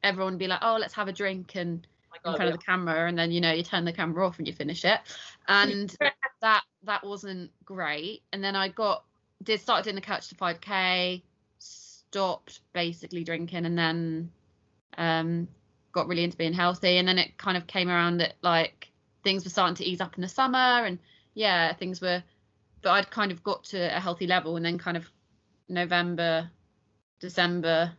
everyone 0.03 0.33
would 0.33 0.39
be 0.39 0.47
like, 0.47 0.59
oh, 0.61 0.77
let's 0.79 0.93
have 0.93 1.07
a 1.07 1.13
drink 1.13 1.55
and 1.55 1.85
Oh 2.25 2.31
in 2.31 2.37
front 2.37 2.53
of 2.53 2.59
the 2.59 2.65
camera 2.65 3.07
and 3.07 3.17
then 3.17 3.31
you 3.31 3.39
know 3.39 3.51
you 3.51 3.63
turn 3.63 3.85
the 3.85 3.93
camera 3.93 4.27
off 4.27 4.39
and 4.39 4.47
you 4.47 4.53
finish 4.53 4.83
it. 4.83 4.99
And 5.47 5.95
that 6.41 6.63
that 6.83 7.03
wasn't 7.05 7.51
great. 7.63 8.23
And 8.33 8.43
then 8.43 8.55
i 8.55 8.67
got 8.67 9.03
did 9.43 9.61
start 9.61 9.83
doing 9.83 9.95
the 9.95 10.01
couch 10.01 10.27
to 10.29 10.35
5k 10.35 11.21
stopped 11.59 12.59
basically 12.73 13.23
drinking 13.23 13.65
and 13.65 13.77
then 13.77 14.31
um 14.97 15.47
got 15.91 16.07
really 16.07 16.23
into 16.23 16.37
being 16.37 16.53
healthy. 16.53 16.97
And 16.97 17.07
then 17.07 17.17
it 17.17 17.37
kind 17.37 17.57
of 17.57 17.67
came 17.67 17.89
around 17.89 18.17
that 18.17 18.35
like 18.41 18.91
things 19.23 19.43
were 19.43 19.49
starting 19.49 19.75
to 19.75 19.85
ease 19.85 20.01
up 20.01 20.15
in 20.15 20.21
the 20.21 20.27
summer. 20.27 20.57
And 20.57 20.99
yeah 21.33 21.73
things 21.73 22.01
were 22.01 22.23
but 22.81 22.91
i'd 22.91 23.11
kind 23.11 23.31
of 23.31 23.43
got 23.43 23.63
to 23.65 23.95
a 23.95 23.99
healthy 23.99 24.27
level. 24.27 24.55
And 24.55 24.65
then 24.65 24.77
kind 24.77 24.97
of 24.97 25.09
november 25.67 26.49
december 27.19 27.93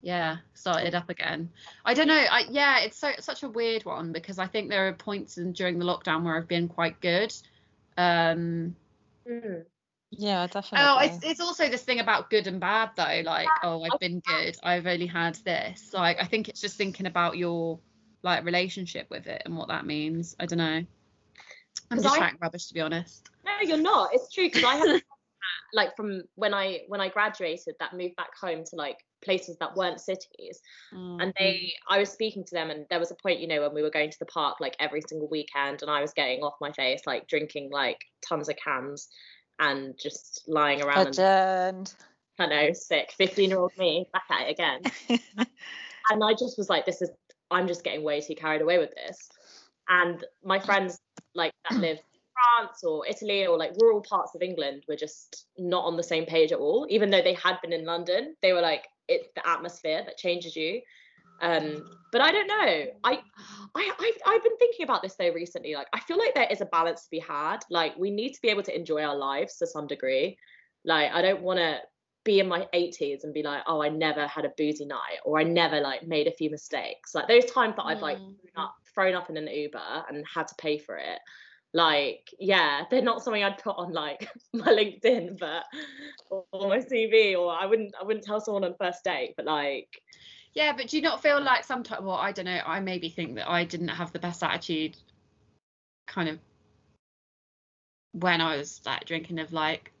yeah 0.00 0.38
started 0.54 0.94
up 0.94 1.10
again. 1.10 1.50
I 1.84 1.94
don't 1.94 2.08
know. 2.08 2.14
I 2.30 2.44
yeah 2.50 2.80
it's 2.80 2.98
so 2.98 3.12
such 3.20 3.42
a 3.42 3.48
weird 3.48 3.84
one 3.84 4.12
because 4.12 4.38
i 4.38 4.46
think 4.46 4.68
there 4.68 4.88
are 4.88 4.92
points 4.92 5.38
in 5.38 5.52
during 5.52 5.78
the 5.78 5.84
lockdown 5.84 6.24
where 6.24 6.36
i've 6.36 6.48
been 6.48 6.68
quite 6.68 7.00
good. 7.00 7.32
Um 7.96 8.76
Mm. 9.28 9.64
Yeah, 10.12 10.46
definitely. 10.46 10.86
oh 10.86 10.98
it's, 11.00 11.24
it's 11.24 11.40
also 11.40 11.68
this 11.68 11.82
thing 11.82 11.98
about 11.98 12.30
good 12.30 12.46
and 12.46 12.60
bad 12.60 12.90
though 12.96 13.22
like 13.24 13.48
oh 13.62 13.82
i've 13.82 13.98
been 13.98 14.20
good 14.20 14.56
i've 14.62 14.86
only 14.86 15.06
had 15.06 15.34
this. 15.44 15.90
Like 15.92 16.18
i 16.20 16.24
think 16.24 16.48
it's 16.48 16.60
just 16.60 16.76
thinking 16.76 17.06
about 17.06 17.36
your 17.36 17.78
like 18.22 18.44
relationship 18.44 19.08
with 19.10 19.26
it 19.26 19.42
and 19.44 19.56
what 19.56 19.68
that 19.68 19.86
means. 19.86 20.36
I 20.38 20.46
don't 20.46 20.58
know. 20.58 20.84
I'm 21.90 22.02
just 22.02 22.14
I- 22.14 22.18
chatting 22.18 22.38
rubbish 22.40 22.66
to 22.66 22.74
be 22.74 22.80
honest. 22.80 23.28
No, 23.44 23.52
you're 23.62 23.76
not. 23.76 24.10
It's 24.12 24.32
true 24.32 24.44
because 24.44 24.64
I 24.64 24.76
have 24.76 25.02
like 25.74 25.96
from 25.96 26.22
when 26.36 26.54
I 26.54 26.82
when 26.88 27.00
I 27.00 27.08
graduated 27.08 27.74
that 27.80 27.94
moved 27.94 28.16
back 28.16 28.30
home 28.40 28.64
to 28.64 28.76
like 28.76 28.98
places 29.24 29.56
that 29.58 29.76
weren't 29.76 30.00
cities. 30.00 30.60
And 30.92 31.32
they 31.38 31.44
mm-hmm. 31.44 31.94
I 31.94 31.98
was 31.98 32.10
speaking 32.10 32.44
to 32.44 32.54
them 32.54 32.70
and 32.70 32.86
there 32.90 32.98
was 32.98 33.10
a 33.10 33.14
point 33.14 33.40
you 33.40 33.48
know 33.48 33.62
when 33.62 33.74
we 33.74 33.82
were 33.82 33.90
going 33.90 34.10
to 34.10 34.18
the 34.18 34.26
park 34.26 34.60
like 34.60 34.76
every 34.78 35.02
single 35.06 35.28
weekend 35.28 35.82
and 35.82 35.90
I 35.90 36.00
was 36.00 36.12
getting 36.12 36.40
off 36.40 36.54
my 36.60 36.72
face 36.72 37.02
like 37.06 37.28
drinking 37.28 37.70
like 37.72 37.98
tons 38.26 38.48
of 38.48 38.56
cans 38.56 39.08
and 39.62 39.98
just 39.98 40.42
lying 40.48 40.82
around 40.82 41.06
and 41.06 41.18
Legend. 41.18 41.94
I 42.38 42.46
know 42.46 42.72
sick 42.72 43.12
15 43.16 43.50
year 43.50 43.58
old 43.58 43.72
me 43.78 44.08
back 44.12 44.24
at 44.30 44.48
it 44.48 44.50
again 44.50 44.82
and 46.10 46.24
I 46.24 46.32
just 46.32 46.58
was 46.58 46.68
like, 46.68 46.84
this 46.86 47.02
is, 47.02 47.10
I'm 47.50 47.68
just 47.68 47.84
getting 47.84 48.02
way 48.02 48.20
too 48.20 48.34
carried 48.34 48.62
away 48.62 48.78
with 48.78 48.90
this. 48.94 49.28
And 49.88 50.24
my 50.44 50.58
friends, 50.58 50.98
like 51.34 51.52
that 51.68 51.78
live 51.78 51.98
in 51.98 52.20
France 52.32 52.82
or 52.82 53.06
Italy 53.06 53.46
or 53.46 53.58
like 53.58 53.72
rural 53.80 54.02
parts 54.02 54.34
of 54.34 54.42
England, 54.42 54.84
were 54.88 54.96
just 54.96 55.46
not 55.58 55.84
on 55.84 55.96
the 55.96 56.02
same 56.02 56.24
page 56.24 56.52
at 56.52 56.58
all. 56.58 56.86
Even 56.88 57.10
though 57.10 57.22
they 57.22 57.34
had 57.34 57.60
been 57.62 57.72
in 57.72 57.84
London, 57.84 58.34
they 58.42 58.52
were 58.52 58.60
like, 58.60 58.86
it's 59.08 59.28
the 59.34 59.46
atmosphere 59.46 60.02
that 60.04 60.16
changes 60.16 60.56
you. 60.56 60.80
Um, 61.40 61.84
but 62.10 62.20
I 62.20 62.30
don't 62.30 62.46
know. 62.46 62.84
I, 63.04 63.18
I, 63.74 63.92
I, 63.98 64.12
I've 64.26 64.42
been 64.42 64.56
thinking 64.58 64.84
about 64.84 65.02
this 65.02 65.16
though 65.16 65.32
recently. 65.32 65.74
Like, 65.74 65.88
I 65.92 66.00
feel 66.00 66.18
like 66.18 66.34
there 66.34 66.48
is 66.50 66.60
a 66.60 66.66
balance 66.66 67.04
to 67.04 67.10
be 67.10 67.18
had. 67.18 67.58
Like, 67.70 67.96
we 67.96 68.10
need 68.10 68.32
to 68.34 68.40
be 68.42 68.48
able 68.48 68.62
to 68.64 68.76
enjoy 68.76 69.02
our 69.02 69.16
lives 69.16 69.56
to 69.58 69.66
some 69.66 69.86
degree. 69.86 70.36
Like, 70.84 71.10
I 71.12 71.22
don't 71.22 71.42
want 71.42 71.58
to 71.58 71.78
be 72.24 72.38
in 72.38 72.46
my 72.48 72.68
80s 72.72 73.24
and 73.24 73.34
be 73.34 73.42
like, 73.42 73.62
oh, 73.66 73.82
I 73.82 73.88
never 73.88 74.26
had 74.26 74.44
a 74.44 74.52
boozy 74.56 74.84
night 74.84 75.18
or 75.24 75.40
I 75.40 75.42
never 75.42 75.80
like 75.80 76.06
made 76.06 76.26
a 76.28 76.32
few 76.32 76.50
mistakes. 76.50 77.14
Like 77.14 77.28
those 77.28 77.46
times 77.46 77.74
that 77.76 77.84
I've 77.84 78.02
like 78.02 78.18
Mm. 78.18 78.36
thrown 78.52 78.64
up, 78.64 78.74
thrown 78.94 79.14
up 79.14 79.30
in 79.30 79.36
an 79.36 79.48
Uber 79.48 80.04
and 80.08 80.24
had 80.32 80.46
to 80.48 80.54
pay 80.56 80.78
for 80.78 80.96
it. 80.96 81.18
Like, 81.74 82.28
yeah, 82.38 82.84
they're 82.90 83.02
not 83.02 83.22
something 83.22 83.42
I'd 83.42 83.58
put 83.58 83.76
on 83.76 83.92
like 83.92 84.28
my 84.52 84.68
LinkedIn, 84.68 85.38
but 85.38 85.64
or, 86.30 86.44
or 86.52 86.68
my 86.68 86.78
CV, 86.78 87.36
or 87.36 87.50
I 87.50 87.66
wouldn't, 87.66 87.94
I 88.00 88.04
wouldn't 88.04 88.24
tell 88.24 88.40
someone 88.40 88.64
on 88.64 88.74
first 88.78 89.02
date. 89.02 89.34
But 89.36 89.46
like, 89.46 89.88
Yeah, 90.54 90.74
but 90.76 90.88
do 90.88 90.96
you 90.96 91.02
not 91.02 91.22
feel 91.22 91.42
like 91.42 91.64
sometimes? 91.64 92.02
Well, 92.02 92.16
I 92.16 92.32
don't 92.32 92.44
know. 92.44 92.60
I 92.66 92.80
maybe 92.80 93.08
think 93.08 93.36
that 93.36 93.48
I 93.48 93.64
didn't 93.64 93.88
have 93.88 94.12
the 94.12 94.18
best 94.18 94.42
attitude, 94.42 94.96
kind 96.06 96.28
of, 96.28 96.38
when 98.12 98.40
I 98.40 98.56
was 98.56 98.80
like 98.84 99.06
drinking. 99.06 99.38
Of 99.38 99.52
like, 99.52 99.92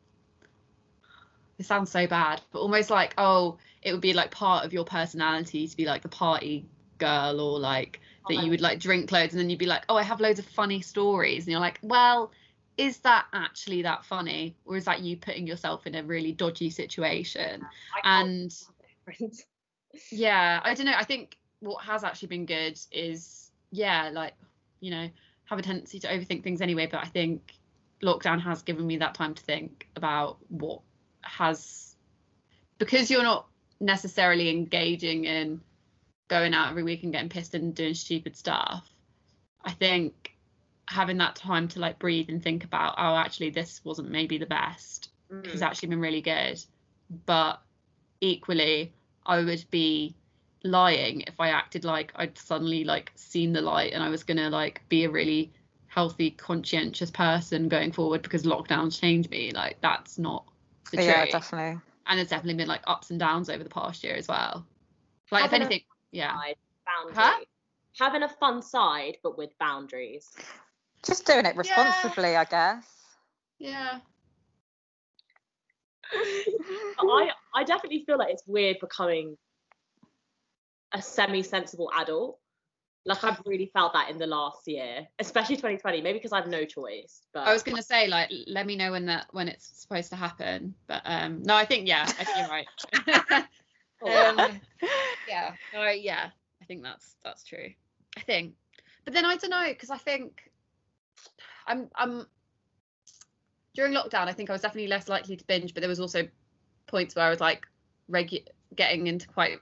it 1.58 1.64
sounds 1.64 1.90
so 1.90 2.06
bad, 2.06 2.42
but 2.52 2.60
almost 2.60 2.90
like 2.90 3.14
oh, 3.16 3.56
it 3.82 3.92
would 3.92 4.02
be 4.02 4.12
like 4.12 4.30
part 4.30 4.64
of 4.64 4.72
your 4.72 4.84
personality 4.84 5.66
to 5.66 5.76
be 5.76 5.86
like 5.86 6.02
the 6.02 6.08
party 6.08 6.66
girl 6.98 7.40
or 7.40 7.58
like 7.58 8.00
that 8.28 8.36
you 8.44 8.50
would 8.50 8.60
like 8.60 8.78
drink 8.78 9.10
loads 9.10 9.32
and 9.32 9.40
then 9.40 9.50
you'd 9.50 9.58
be 9.58 9.66
like, 9.66 9.84
oh, 9.88 9.96
I 9.96 10.02
have 10.04 10.20
loads 10.20 10.38
of 10.38 10.44
funny 10.44 10.80
stories, 10.82 11.44
and 11.44 11.52
you're 11.52 11.60
like, 11.60 11.78
well, 11.82 12.30
is 12.76 12.98
that 12.98 13.26
actually 13.32 13.82
that 13.82 14.04
funny, 14.04 14.54
or 14.66 14.76
is 14.76 14.84
that 14.84 15.00
you 15.00 15.16
putting 15.16 15.46
yourself 15.46 15.86
in 15.86 15.94
a 15.94 16.02
really 16.02 16.32
dodgy 16.32 16.68
situation? 16.68 17.66
And 18.04 18.54
yeah, 20.10 20.60
I 20.62 20.74
don't 20.74 20.86
know. 20.86 20.94
I 20.96 21.04
think 21.04 21.36
what 21.60 21.84
has 21.84 22.04
actually 22.04 22.28
been 22.28 22.46
good 22.46 22.78
is 22.90 23.50
yeah, 23.70 24.10
like 24.12 24.34
you 24.80 24.90
know, 24.90 25.08
have 25.44 25.58
a 25.58 25.62
tendency 25.62 26.00
to 26.00 26.08
overthink 26.08 26.42
things 26.42 26.60
anyway, 26.60 26.88
but 26.90 27.00
I 27.02 27.06
think 27.06 27.52
lockdown 28.02 28.40
has 28.42 28.62
given 28.62 28.86
me 28.86 28.96
that 28.98 29.14
time 29.14 29.34
to 29.34 29.42
think 29.42 29.88
about 29.94 30.38
what 30.48 30.80
has 31.22 31.94
because 32.78 33.10
you're 33.10 33.22
not 33.22 33.46
necessarily 33.80 34.50
engaging 34.50 35.24
in 35.24 35.60
going 36.28 36.54
out 36.54 36.70
every 36.70 36.82
week 36.82 37.02
and 37.02 37.12
getting 37.12 37.28
pissed 37.28 37.54
and 37.54 37.74
doing 37.74 37.94
stupid 37.94 38.36
stuff. 38.36 38.88
I 39.64 39.72
think 39.72 40.34
having 40.88 41.18
that 41.18 41.36
time 41.36 41.68
to 41.68 41.78
like 41.80 41.98
breathe 41.98 42.28
and 42.28 42.42
think 42.42 42.64
about, 42.64 42.94
oh, 42.98 43.16
actually, 43.16 43.50
this 43.50 43.80
wasn't 43.84 44.10
maybe 44.10 44.38
the 44.38 44.46
best 44.46 45.10
mm. 45.30 45.46
has 45.50 45.62
actually 45.62 45.90
been 45.90 46.00
really 46.00 46.22
good. 46.22 46.62
But 47.26 47.60
equally, 48.20 48.92
I 49.26 49.42
would 49.42 49.64
be 49.70 50.14
lying 50.64 51.22
if 51.22 51.40
I 51.40 51.48
acted 51.48 51.84
like 51.84 52.12
I'd 52.16 52.38
suddenly 52.38 52.84
like 52.84 53.10
seen 53.14 53.52
the 53.52 53.62
light 53.62 53.92
and 53.92 54.02
I 54.02 54.08
was 54.08 54.22
gonna 54.22 54.50
like 54.50 54.82
be 54.88 55.04
a 55.04 55.10
really 55.10 55.52
healthy, 55.88 56.30
conscientious 56.30 57.10
person 57.10 57.68
going 57.68 57.92
forward 57.92 58.22
because 58.22 58.44
lockdowns 58.44 58.98
changed 58.98 59.30
me. 59.30 59.52
Like 59.52 59.78
that's 59.80 60.18
not 60.18 60.44
the 60.90 60.96
truth. 60.98 61.08
Yeah, 61.08 61.26
definitely. 61.26 61.80
And 62.06 62.18
it's 62.18 62.30
definitely 62.30 62.54
been 62.54 62.68
like 62.68 62.82
ups 62.86 63.10
and 63.10 63.20
downs 63.20 63.50
over 63.50 63.62
the 63.62 63.70
past 63.70 64.02
year 64.02 64.14
as 64.14 64.26
well. 64.26 64.64
Like 65.30 65.42
Having 65.42 65.62
if 65.62 65.66
anything, 65.66 65.84
yeah. 66.10 66.36
Huh? 67.14 67.40
Having 67.98 68.22
a 68.22 68.28
fun 68.28 68.62
side, 68.62 69.18
but 69.22 69.36
with 69.36 69.56
boundaries. 69.58 70.30
Just 71.04 71.26
doing 71.26 71.44
it 71.44 71.56
responsibly, 71.56 72.32
yeah. 72.32 72.40
I 72.40 72.44
guess. 72.44 72.86
Yeah. 73.58 73.98
I 76.12 77.30
I 77.54 77.64
definitely 77.64 78.04
feel 78.04 78.18
like 78.18 78.32
it's 78.32 78.44
weird 78.46 78.78
becoming 78.80 79.36
a 80.92 81.00
semi-sensible 81.00 81.90
adult. 81.96 82.38
Like 83.04 83.24
I've 83.24 83.40
really 83.44 83.70
felt 83.72 83.94
that 83.94 84.10
in 84.10 84.18
the 84.18 84.28
last 84.28 84.68
year, 84.68 85.08
especially 85.18 85.56
2020. 85.56 86.02
Maybe 86.02 86.18
because 86.18 86.32
I 86.32 86.36
have 86.36 86.46
no 86.46 86.64
choice. 86.64 87.22
But 87.34 87.48
I 87.48 87.52
was 87.52 87.62
gonna 87.62 87.82
say 87.82 88.06
like, 88.06 88.30
let 88.46 88.64
me 88.64 88.76
know 88.76 88.92
when 88.92 89.06
that 89.06 89.26
when 89.32 89.48
it's 89.48 89.66
supposed 89.80 90.10
to 90.10 90.16
happen. 90.16 90.74
But 90.86 91.02
um, 91.04 91.42
no, 91.42 91.56
I 91.56 91.64
think 91.64 91.88
yeah, 91.88 92.04
I 92.06 92.24
think 92.24 92.38
you're 92.38 92.48
right. 92.48 93.46
um, 94.38 94.60
yeah, 95.28 95.54
no, 95.74 95.88
yeah, 95.88 96.30
I 96.60 96.64
think 96.66 96.82
that's 96.82 97.16
that's 97.24 97.42
true. 97.42 97.70
I 98.16 98.20
think, 98.20 98.54
but 99.04 99.14
then 99.14 99.24
I 99.24 99.36
don't 99.36 99.50
know 99.50 99.66
because 99.68 99.90
I 99.90 99.98
think 99.98 100.52
I'm 101.66 101.88
I'm 101.96 102.26
during 103.74 103.92
lockdown. 103.92 104.28
I 104.28 104.32
think 104.32 104.50
I 104.50 104.52
was 104.52 104.62
definitely 104.62 104.88
less 104.88 105.08
likely 105.08 105.36
to 105.36 105.44
binge, 105.44 105.74
but 105.74 105.80
there 105.80 105.88
was 105.88 106.00
also 106.00 106.28
points 106.86 107.14
where 107.14 107.24
I 107.24 107.30
was 107.30 107.40
like 107.40 107.66
regu- 108.10 108.46
getting 108.74 109.06
into 109.06 109.28
quite 109.28 109.58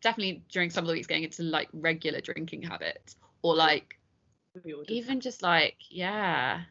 definitely 0.00 0.42
during 0.48 0.70
some 0.70 0.84
of 0.84 0.88
the 0.88 0.92
weeks 0.92 1.06
getting 1.06 1.24
into 1.24 1.42
like 1.42 1.68
regular 1.72 2.20
drinking 2.20 2.62
habits 2.62 3.16
or 3.42 3.54
like 3.54 3.98
even 4.88 5.20
just 5.20 5.42
like 5.42 5.76
yeah. 5.90 6.62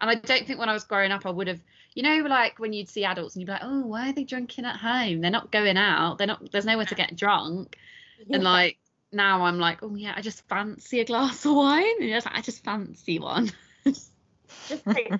And 0.00 0.10
i 0.10 0.14
don't 0.14 0.46
think 0.46 0.58
when 0.58 0.68
i 0.68 0.74
was 0.74 0.84
growing 0.84 1.10
up 1.10 1.24
i 1.24 1.30
would 1.30 1.48
have 1.48 1.60
you 1.94 2.02
know 2.02 2.16
like 2.28 2.58
when 2.58 2.74
you'd 2.74 2.88
see 2.88 3.04
adults 3.04 3.34
and 3.34 3.40
you'd 3.40 3.46
be 3.46 3.52
like 3.52 3.64
oh 3.64 3.80
why 3.80 4.10
are 4.10 4.12
they 4.12 4.24
drinking 4.24 4.66
at 4.66 4.76
home? 4.76 5.20
They're 5.20 5.30
not 5.30 5.50
going 5.50 5.78
out. 5.78 6.18
They're 6.18 6.26
not 6.26 6.52
there's 6.52 6.66
nowhere 6.66 6.86
to 6.86 6.94
get 6.94 7.16
drunk. 7.16 7.78
Yeah. 8.26 8.36
and 8.36 8.44
like 8.44 8.78
now 9.12 9.44
i'm 9.44 9.58
like 9.58 9.82
oh 9.82 9.94
yeah 9.94 10.14
i 10.16 10.20
just 10.20 10.46
fancy 10.48 11.00
a 11.00 11.04
glass 11.04 11.44
of 11.44 11.54
wine. 11.54 11.84
And 12.00 12.10
like, 12.10 12.26
i 12.26 12.40
just 12.42 12.64
fancy 12.64 13.18
one. 13.18 13.50
Just 13.84 14.84
take 14.84 15.12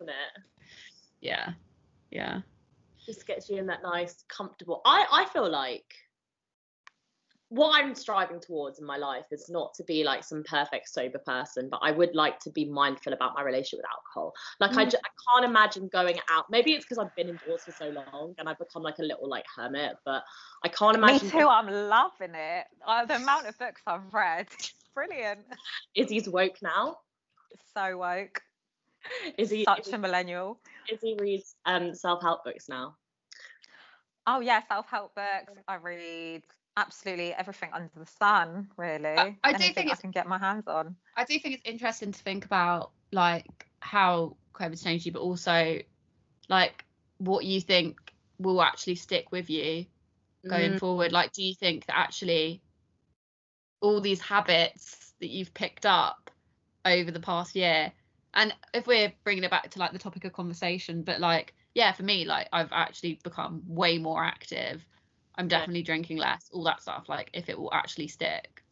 it 0.00 0.04
isn't 0.04 0.08
it 0.08 0.42
yeah 1.20 1.50
yeah 2.10 2.40
just 3.04 3.26
gets 3.26 3.48
you 3.48 3.56
in 3.56 3.66
that 3.66 3.82
nice 3.82 4.24
comfortable 4.28 4.80
i 4.84 5.06
i 5.12 5.24
feel 5.32 5.48
like 5.48 5.94
what 7.48 7.80
I'm 7.80 7.94
striving 7.94 8.40
towards 8.40 8.80
in 8.80 8.84
my 8.84 8.96
life 8.96 9.26
is 9.30 9.48
not 9.48 9.72
to 9.74 9.84
be 9.84 10.02
like 10.02 10.24
some 10.24 10.42
perfect 10.42 10.88
sober 10.88 11.18
person, 11.18 11.68
but 11.70 11.78
I 11.82 11.92
would 11.92 12.14
like 12.14 12.40
to 12.40 12.50
be 12.50 12.64
mindful 12.64 13.12
about 13.12 13.34
my 13.36 13.42
relationship 13.42 13.78
with 13.78 13.86
alcohol. 13.86 14.34
Like 14.58 14.72
mm. 14.72 14.78
I, 14.78 14.84
just, 14.84 14.96
I 15.04 15.08
can't 15.30 15.48
imagine 15.48 15.88
going 15.88 16.16
out. 16.30 16.46
Maybe 16.50 16.72
it's 16.72 16.84
because 16.84 16.98
I've 16.98 17.14
been 17.14 17.28
indoors 17.28 17.62
for 17.62 17.70
so 17.70 17.90
long 17.90 18.34
and 18.38 18.48
I've 18.48 18.58
become 18.58 18.82
like 18.82 18.98
a 18.98 19.04
little 19.04 19.28
like 19.28 19.44
hermit, 19.54 19.96
but 20.04 20.24
I 20.64 20.68
can't 20.68 20.96
imagine. 20.96 21.28
Me 21.28 21.32
too. 21.32 21.46
I'm 21.46 21.68
loving 21.68 22.34
it. 22.34 22.66
Uh, 22.84 23.04
the 23.04 23.16
amount 23.16 23.46
of 23.46 23.56
books 23.58 23.82
I've 23.86 24.12
read, 24.12 24.48
brilliant. 24.94 25.40
Izzy's 25.94 26.28
woke 26.28 26.56
now. 26.62 26.98
So 27.74 27.98
woke. 27.98 28.42
Izzy 29.38 29.64
such 29.64 29.92
a 29.92 29.98
millennial? 29.98 30.58
Izzy 30.90 31.16
reads 31.18 31.54
um 31.64 31.94
self-help 31.94 32.44
books 32.44 32.68
now. 32.68 32.96
Oh 34.26 34.40
yeah, 34.40 34.60
self-help 34.68 35.14
books. 35.14 35.60
I 35.68 35.76
read 35.76 36.42
absolutely 36.76 37.32
everything 37.32 37.70
under 37.72 37.90
the 37.96 38.06
sun, 38.06 38.68
really. 38.76 39.16
I, 39.16 39.36
I 39.42 39.52
do 39.54 39.72
think 39.72 39.90
I 39.90 39.96
can 39.96 40.10
get 40.10 40.26
my 40.26 40.38
hands 40.38 40.66
on. 40.66 40.96
I 41.16 41.24
do 41.24 41.38
think 41.38 41.54
it's 41.54 41.64
interesting 41.64 42.12
to 42.12 42.22
think 42.22 42.44
about 42.44 42.90
like 43.12 43.66
how 43.80 44.36
COVID's 44.54 44.82
changed 44.82 45.06
you, 45.06 45.12
but 45.12 45.20
also 45.20 45.78
like 46.48 46.84
what 47.18 47.44
you 47.44 47.60
think 47.60 47.98
will 48.38 48.60
actually 48.60 48.96
stick 48.96 49.32
with 49.32 49.48
you 49.48 49.86
going 50.46 50.72
mm. 50.72 50.78
forward. 50.78 51.12
Like, 51.12 51.32
do 51.32 51.42
you 51.42 51.54
think 51.54 51.86
that 51.86 51.96
actually 51.96 52.62
all 53.80 54.00
these 54.00 54.20
habits 54.20 55.14
that 55.20 55.28
you've 55.28 55.54
picked 55.54 55.86
up 55.86 56.30
over 56.84 57.10
the 57.10 57.20
past 57.20 57.56
year, 57.56 57.92
and 58.36 58.54
if 58.72 58.86
we're 58.86 59.12
bringing 59.24 59.42
it 59.42 59.50
back 59.50 59.70
to 59.70 59.78
like 59.78 59.92
the 59.92 59.98
topic 59.98 60.24
of 60.24 60.32
conversation, 60.32 61.02
but 61.02 61.18
like, 61.18 61.54
yeah, 61.74 61.92
for 61.92 62.04
me, 62.04 62.24
like 62.24 62.48
I've 62.52 62.72
actually 62.72 63.18
become 63.24 63.62
way 63.66 63.98
more 63.98 64.22
active 64.22 64.86
I'm 65.38 65.48
definitely 65.48 65.82
drinking 65.82 66.16
less, 66.16 66.48
all 66.52 66.64
that 66.64 66.82
stuff, 66.82 67.08
like 67.08 67.30
if 67.32 67.48
it 67.48 67.58
will 67.58 67.72
actually 67.72 68.08
stick. 68.08 68.62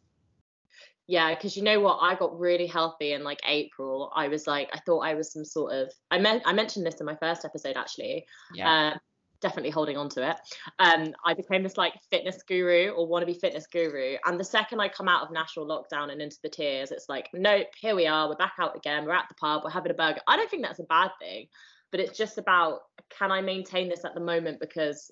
Yeah, 1.07 1.35
because 1.35 1.55
you 1.55 1.61
know 1.61 1.79
what, 1.79 1.99
I 2.01 2.15
got 2.15 2.39
really 2.39 2.65
healthy 2.65 3.13
in 3.13 3.23
like 3.23 3.39
April. 3.47 4.11
I 4.15 4.27
was 4.27 4.47
like, 4.47 4.69
I 4.73 4.79
thought 4.79 5.01
I 5.01 5.13
was 5.13 5.31
some 5.31 5.45
sort 5.45 5.73
of. 5.73 5.91
I 6.09 6.17
meant 6.17 6.41
I 6.45 6.53
mentioned 6.53 6.85
this 6.85 6.99
in 6.99 7.05
my 7.05 7.15
first 7.15 7.45
episode 7.45 7.77
actually. 7.77 8.25
Yeah. 8.53 8.93
Uh, 8.93 8.97
definitely 9.45 9.69
holding 9.69 9.95
on 9.95 10.09
to 10.09 10.27
it. 10.27 10.37
Um, 10.79 11.13
I 11.23 11.35
became 11.35 11.61
this 11.61 11.77
like 11.77 11.93
fitness 12.09 12.41
guru 12.47 12.89
or 12.89 13.07
wannabe 13.07 13.39
fitness 13.39 13.67
guru. 13.67 14.17
And 14.25 14.39
the 14.39 14.43
second 14.43 14.79
I 14.79 14.89
come 14.89 15.07
out 15.07 15.21
of 15.21 15.31
national 15.31 15.67
lockdown 15.67 16.11
and 16.11 16.19
into 16.19 16.37
the 16.41 16.49
tiers, 16.49 16.89
it's 16.89 17.07
like, 17.09 17.29
nope, 17.31 17.67
here 17.79 17.95
we 17.95 18.07
are. 18.07 18.27
We're 18.27 18.37
back 18.37 18.53
out 18.59 18.75
again. 18.75 19.05
We're 19.05 19.13
at 19.13 19.29
the 19.29 19.35
pub. 19.35 19.61
We're 19.63 19.69
having 19.69 19.91
a 19.91 19.93
burger. 19.95 20.21
I 20.27 20.35
don't 20.35 20.49
think 20.49 20.63
that's 20.63 20.79
a 20.79 20.85
bad 20.85 21.11
thing, 21.21 21.45
but 21.91 21.99
it's 21.99 22.17
just 22.17 22.39
about 22.39 22.79
can 23.15 23.31
I 23.31 23.41
maintain 23.41 23.87
this 23.87 24.03
at 24.03 24.15
the 24.15 24.19
moment 24.19 24.59
because 24.59 25.11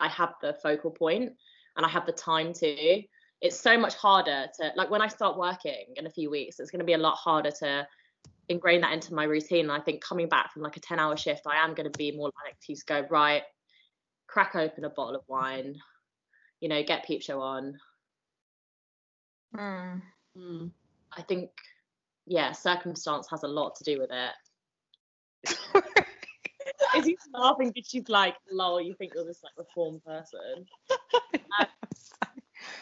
I 0.00 0.08
have 0.08 0.34
the 0.42 0.56
focal 0.60 0.90
point 0.90 1.30
and 1.76 1.86
I 1.86 1.88
have 1.88 2.06
the 2.06 2.12
time 2.12 2.52
to. 2.54 3.02
It's 3.40 3.58
so 3.58 3.78
much 3.78 3.94
harder 3.94 4.46
to 4.58 4.72
like 4.74 4.90
when 4.90 5.00
I 5.00 5.06
start 5.06 5.38
working 5.38 5.94
in 5.94 6.06
a 6.06 6.10
few 6.10 6.28
weeks, 6.28 6.58
it's 6.58 6.72
going 6.72 6.80
to 6.80 6.84
be 6.84 6.94
a 6.94 6.98
lot 6.98 7.14
harder 7.14 7.52
to 7.60 7.86
ingrain 8.48 8.80
that 8.80 8.92
into 8.92 9.14
my 9.14 9.24
routine. 9.24 9.70
And 9.70 9.72
I 9.72 9.78
think 9.78 10.02
coming 10.02 10.28
back 10.28 10.52
from 10.52 10.62
like 10.62 10.76
a 10.76 10.80
10 10.80 10.98
hour 10.98 11.16
shift, 11.16 11.42
I 11.46 11.64
am 11.64 11.74
going 11.74 11.90
to 11.90 11.96
be 11.96 12.10
more 12.10 12.32
like 12.44 12.58
to 12.66 12.84
go, 12.84 13.06
right, 13.08 13.42
crack 14.30 14.54
open 14.54 14.84
a 14.84 14.90
bottle 14.90 15.16
of 15.16 15.22
wine, 15.26 15.76
you 16.60 16.68
know, 16.68 16.82
get 16.82 17.04
peep 17.04 17.22
show 17.22 17.40
on. 17.40 17.78
Mm. 19.56 20.02
Mm. 20.38 20.70
I 21.16 21.22
think, 21.22 21.50
yeah, 22.26 22.52
circumstance 22.52 23.28
has 23.30 23.42
a 23.42 23.48
lot 23.48 23.74
to 23.76 23.84
do 23.84 23.98
with 23.98 24.10
it. 24.12 24.34
Izzy 26.96 27.16
laughing 27.34 27.72
because 27.74 27.88
she's 27.88 28.08
like, 28.08 28.36
lol, 28.50 28.80
you 28.80 28.94
think 28.94 29.12
you're 29.14 29.24
this 29.24 29.42
like 29.42 29.52
reformed 29.56 30.04
person? 30.04 30.66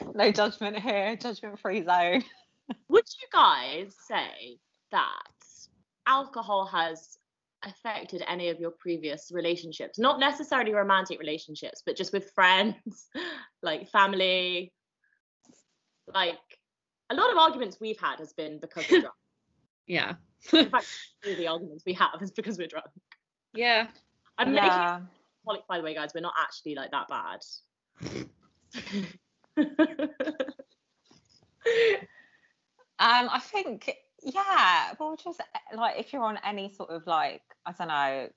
no 0.14 0.30
judgment 0.30 0.78
here, 0.78 1.16
judgment 1.16 1.58
free 1.58 1.82
zone. 1.84 2.22
would 2.88 3.04
you 3.20 3.28
guys 3.32 3.94
say 4.06 4.58
that 4.90 5.22
alcohol 6.06 6.66
has 6.66 7.17
affected 7.64 8.22
any 8.28 8.48
of 8.48 8.60
your 8.60 8.70
previous 8.70 9.30
relationships? 9.32 9.98
Not 9.98 10.20
necessarily 10.20 10.72
romantic 10.72 11.18
relationships, 11.18 11.82
but 11.84 11.96
just 11.96 12.12
with 12.12 12.30
friends, 12.34 13.08
like 13.62 13.88
family. 13.90 14.72
Like 16.12 16.38
a 17.10 17.14
lot 17.14 17.30
of 17.30 17.38
arguments 17.38 17.78
we've 17.80 18.00
had 18.00 18.18
has 18.18 18.32
been 18.32 18.58
because 18.60 18.84
we're 18.90 19.00
drunk. 19.02 19.14
Yeah. 19.86 20.14
In 20.52 20.70
fact, 20.70 20.86
all 21.26 21.34
the 21.34 21.46
arguments 21.48 21.84
we 21.86 21.94
have 21.94 22.22
is 22.22 22.30
because 22.30 22.58
we're 22.58 22.68
drunk. 22.68 22.86
Yeah. 23.54 23.88
I'm 24.36 24.54
yeah. 24.54 24.62
making 24.62 24.78
alcoholic, 25.48 25.66
by 25.68 25.78
the 25.78 25.84
way, 25.84 25.94
guys. 25.94 26.10
We're 26.14 26.20
not 26.20 26.34
actually 26.38 26.74
like 26.74 26.90
that 26.92 27.08
bad. 27.08 27.40
um, 33.00 33.28
I 33.30 33.40
think, 33.40 33.90
yeah, 34.34 34.92
well, 34.98 35.16
just 35.16 35.40
eh, 35.40 35.76
like 35.76 35.98
if 35.98 36.12
you're 36.12 36.22
on 36.22 36.38
any 36.44 36.72
sort 36.72 36.90
of 36.90 37.06
like, 37.06 37.42
I 37.64 37.72
don't 37.72 37.88
know, 37.88 38.28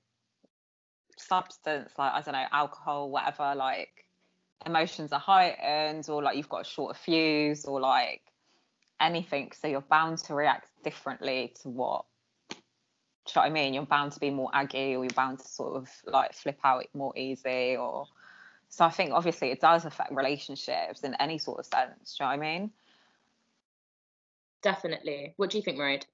substance, 1.16 1.92
like 1.98 2.12
I 2.12 2.20
don't 2.22 2.32
know, 2.32 2.46
alcohol, 2.50 3.10
whatever, 3.10 3.54
like 3.54 4.06
emotions 4.64 5.12
are 5.12 5.20
heightened, 5.20 6.08
or 6.08 6.22
like 6.22 6.36
you've 6.36 6.48
got 6.48 6.62
a 6.62 6.68
shorter 6.68 6.98
fuse, 6.98 7.64
or 7.64 7.80
like 7.80 8.22
anything, 9.00 9.52
so 9.60 9.68
you're 9.68 9.80
bound 9.82 10.18
to 10.18 10.34
react 10.34 10.70
differently 10.82 11.52
to 11.62 11.68
what. 11.68 12.04
Do 12.50 12.56
you 12.56 13.32
know 13.36 13.42
what 13.42 13.50
I 13.50 13.50
mean? 13.50 13.74
You're 13.74 13.86
bound 13.86 14.12
to 14.12 14.20
be 14.20 14.30
more 14.30 14.50
aggy, 14.52 14.96
or 14.96 15.04
you're 15.04 15.14
bound 15.14 15.40
to 15.40 15.48
sort 15.48 15.76
of 15.76 15.88
like 16.06 16.32
flip 16.32 16.58
out 16.64 16.86
more 16.94 17.16
easy, 17.16 17.76
or 17.76 18.06
so 18.68 18.86
I 18.86 18.90
think 18.90 19.12
obviously 19.12 19.50
it 19.50 19.60
does 19.60 19.84
affect 19.84 20.12
relationships 20.12 21.02
in 21.02 21.14
any 21.16 21.38
sort 21.38 21.58
of 21.58 21.66
sense. 21.66 22.16
Do 22.16 22.24
you 22.24 22.30
know 22.30 22.36
what 22.36 22.46
I 22.46 22.58
mean? 22.58 22.70
Definitely. 24.62 25.34
What 25.36 25.50
do 25.50 25.58
you 25.58 25.62
think, 25.62 25.78
Mairead? 25.78 26.04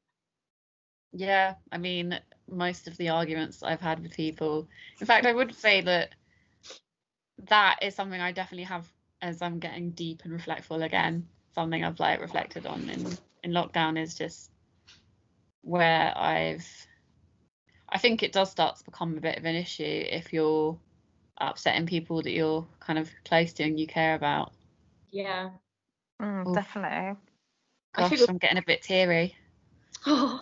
Yeah, 1.13 1.55
I 1.73 1.79
mean, 1.79 2.19
most 2.51 2.87
of 2.87 2.97
the 2.97 3.11
arguments 3.11 3.63
I've 3.63 3.81
had 3.81 4.01
with 4.03 4.15
people. 4.15 4.69
In 5.01 5.07
fact, 5.07 5.27
I 5.27 5.33
would 5.33 5.55
say 5.55 5.81
that 5.83 6.15
that 7.49 7.79
is 7.83 7.95
something 7.95 8.21
I 8.21 8.33
definitely 8.33 8.65
have 8.65 8.87
as 9.21 9.43
I'm 9.43 9.59
getting 9.59 9.91
deep 9.91 10.23
and 10.25 10.33
reflectful 10.33 10.85
again. 10.85 11.29
Something 11.55 11.85
I've 11.85 12.01
like 12.01 12.21
reflected 12.21 12.67
on 12.67 12.89
in 12.89 13.19
in 13.43 13.53
lockdown 13.53 14.01
is 14.01 14.15
just 14.15 14.51
where 15.63 16.13
I've. 16.17 16.67
I 17.89 17.99
think 17.99 18.23
it 18.23 18.33
does 18.33 18.51
start 18.51 18.77
to 18.77 18.85
become 18.85 19.17
a 19.17 19.21
bit 19.21 19.39
of 19.39 19.45
an 19.45 19.55
issue 19.55 19.83
if 19.85 20.33
you're 20.33 20.79
upsetting 21.39 21.87
people 21.87 22.23
that 22.23 22.33
you're 22.33 22.67
kind 22.81 22.99
of 22.99 23.11
close 23.25 23.53
to 23.55 23.63
and 23.63 23.81
you 23.81 23.87
care 23.87 24.15
about. 24.15 24.53
Yeah. 25.11 25.51
Mm, 26.21 26.53
definitely. 26.53 27.17
Gosh, 27.99 28.11
think- 28.19 28.31
I'm 28.31 28.39
getting 28.39 28.59
a 28.59 28.63
bit 28.63 28.83
teary. 28.83 29.35
Oh. 30.07 30.39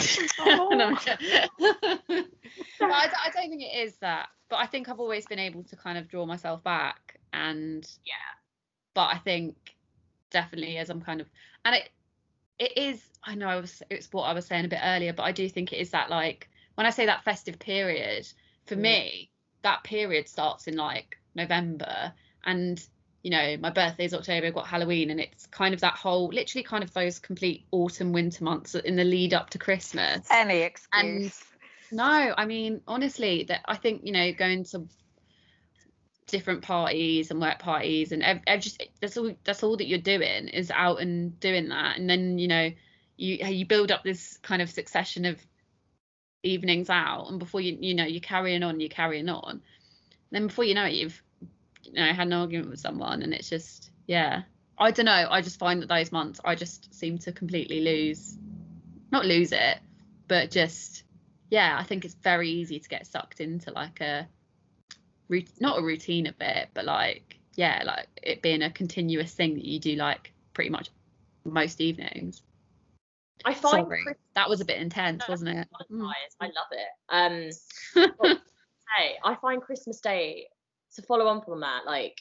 No, 0.72 0.88
I'm 0.88 0.96
joking. 0.96 1.28
But 1.58 1.70
I, 2.80 3.10
I 3.24 3.30
don't 3.32 3.48
think 3.50 3.62
it 3.62 3.76
is 3.86 3.96
that. 3.96 4.28
But 4.48 4.56
I 4.56 4.66
think 4.66 4.88
I've 4.88 5.00
always 5.00 5.26
been 5.26 5.38
able 5.38 5.64
to 5.64 5.76
kind 5.76 5.98
of 5.98 6.08
draw 6.08 6.24
myself 6.26 6.62
back. 6.62 7.18
And 7.32 7.84
Yeah. 8.04 8.12
but 8.94 9.06
I 9.14 9.18
think 9.18 9.56
definitely 10.30 10.76
as 10.78 10.90
I'm 10.90 11.00
kind 11.00 11.20
of 11.20 11.28
and 11.64 11.74
it 11.76 11.88
it 12.58 12.76
is 12.76 13.02
I 13.24 13.34
know 13.34 13.48
I 13.48 13.56
was 13.56 13.82
it's 13.90 14.08
what 14.12 14.22
I 14.24 14.32
was 14.34 14.46
saying 14.46 14.64
a 14.64 14.68
bit 14.68 14.80
earlier, 14.82 15.12
but 15.12 15.24
I 15.24 15.32
do 15.32 15.48
think 15.48 15.72
it 15.72 15.76
is 15.78 15.90
that 15.90 16.10
like 16.10 16.48
when 16.74 16.86
I 16.86 16.90
say 16.90 17.06
that 17.06 17.24
festive 17.24 17.58
period, 17.58 18.26
for 18.66 18.76
Mm. 18.76 18.80
me, 18.82 19.30
that 19.62 19.82
period 19.84 20.28
starts 20.28 20.66
in 20.68 20.76
like 20.76 21.16
November 21.34 22.12
and 22.44 22.84
you 23.26 23.30
know, 23.30 23.56
my 23.56 23.70
birthday's 23.70 24.14
October, 24.14 24.46
I've 24.46 24.54
got 24.54 24.68
Halloween, 24.68 25.10
and 25.10 25.18
it's 25.18 25.46
kind 25.46 25.74
of 25.74 25.80
that 25.80 25.94
whole, 25.94 26.28
literally, 26.28 26.62
kind 26.62 26.84
of 26.84 26.94
those 26.94 27.18
complete 27.18 27.66
autumn, 27.72 28.12
winter 28.12 28.44
months 28.44 28.76
in 28.76 28.94
the 28.94 29.02
lead 29.02 29.34
up 29.34 29.50
to 29.50 29.58
Christmas. 29.58 30.24
Any 30.30 30.62
And- 30.92 31.24
excuse. 31.24 31.42
No, 31.90 32.04
I 32.36 32.46
mean 32.46 32.82
honestly, 32.86 33.44
that 33.48 33.62
I 33.64 33.74
think 33.74 34.02
you 34.04 34.12
know 34.12 34.32
going 34.32 34.62
to 34.66 34.86
different 36.28 36.62
parties 36.62 37.32
and 37.32 37.40
work 37.40 37.58
parties 37.58 38.12
and 38.12 38.22
ev- 38.22 38.42
ev- 38.46 38.60
just 38.60 38.80
that's 39.00 39.16
all 39.16 39.34
that's 39.44 39.62
all 39.64 39.76
that 39.76 39.86
you're 39.88 39.98
doing 39.98 40.46
is 40.48 40.70
out 40.70 41.00
and 41.00 41.38
doing 41.40 41.68
that, 41.70 41.98
and 41.98 42.08
then 42.08 42.38
you 42.38 42.46
know 42.46 42.70
you 43.16 43.34
you 43.44 43.66
build 43.66 43.90
up 43.90 44.04
this 44.04 44.36
kind 44.38 44.62
of 44.62 44.70
succession 44.70 45.24
of 45.24 45.44
evenings 46.44 46.90
out, 46.90 47.26
and 47.28 47.40
before 47.40 47.60
you 47.60 47.76
you 47.80 47.94
know 47.94 48.04
you're 48.06 48.20
carrying 48.20 48.62
on, 48.62 48.78
you're 48.78 48.88
carrying 48.88 49.28
on, 49.28 49.62
then 50.30 50.46
before 50.46 50.64
you 50.64 50.74
know 50.74 50.84
it, 50.84 50.92
you've 50.92 51.20
you 51.86 51.94
know 51.94 52.04
I 52.04 52.12
had 52.12 52.26
an 52.26 52.32
argument 52.32 52.70
with 52.70 52.80
someone, 52.80 53.22
and 53.22 53.32
it's 53.32 53.48
just 53.48 53.90
yeah. 54.06 54.42
I 54.78 54.90
don't 54.90 55.06
know. 55.06 55.26
I 55.30 55.40
just 55.40 55.58
find 55.58 55.80
that 55.80 55.88
those 55.88 56.12
months, 56.12 56.38
I 56.44 56.54
just 56.54 56.94
seem 56.94 57.16
to 57.18 57.32
completely 57.32 57.80
lose, 57.80 58.36
not 59.10 59.24
lose 59.24 59.52
it, 59.52 59.78
but 60.28 60.50
just 60.50 61.04
yeah, 61.50 61.76
I 61.78 61.84
think 61.84 62.04
it's 62.04 62.14
very 62.14 62.50
easy 62.50 62.78
to 62.78 62.88
get 62.88 63.06
sucked 63.06 63.40
into 63.40 63.70
like 63.70 64.00
a 64.00 64.28
not 65.60 65.78
a 65.78 65.82
routine 65.82 66.26
of 66.26 66.34
it, 66.40 66.68
but 66.74 66.84
like 66.84 67.38
yeah, 67.54 67.82
like 67.86 68.06
it 68.22 68.42
being 68.42 68.62
a 68.62 68.70
continuous 68.70 69.32
thing 69.32 69.54
that 69.54 69.64
you 69.64 69.78
do 69.78 69.96
like 69.96 70.32
pretty 70.52 70.70
much 70.70 70.90
most 71.44 71.80
evenings. 71.80 72.42
I 73.44 73.54
find 73.54 73.86
Sorry, 73.86 74.04
that 74.34 74.48
was 74.48 74.60
a 74.60 74.64
bit 74.64 74.80
intense, 74.80 75.28
wasn't 75.28 75.58
it? 75.58 75.68
Mm. 75.90 76.10
I 76.40 76.46
love 76.46 76.72
it. 76.72 77.54
Um, 77.94 78.10
hey, 78.96 79.16
I 79.24 79.34
find 79.36 79.62
Christmas 79.62 80.00
Day 80.00 80.48
to 80.96 81.02
follow 81.02 81.26
on 81.26 81.42
from 81.42 81.60
that. 81.60 81.86
Like, 81.86 82.20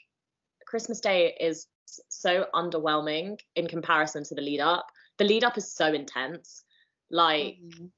Christmas 0.66 1.00
Day 1.00 1.36
is 1.40 1.68
so 2.10 2.46
underwhelming 2.54 3.40
in 3.56 3.68
comparison 3.68 4.24
to 4.26 4.36
the 4.36 4.42
lead 4.42 4.60
up. 4.60 4.88
The 5.18 5.26
lead 5.26 5.44
up 5.44 5.58
is 5.58 5.72
so 5.74 5.88
intense. 5.94 6.64
Like, 7.10 7.58
Mm. 7.62 7.90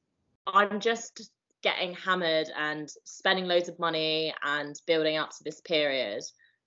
I'm 0.48 0.80
just 0.80 1.30
getting 1.62 1.94
hammered 1.94 2.50
and 2.58 2.90
spending 3.04 3.46
loads 3.46 3.68
of 3.68 3.78
money 3.80 4.34
and 4.44 4.80
building 4.86 5.18
up 5.18 5.32
to 5.32 5.44
this 5.44 5.60
period. 5.62 6.24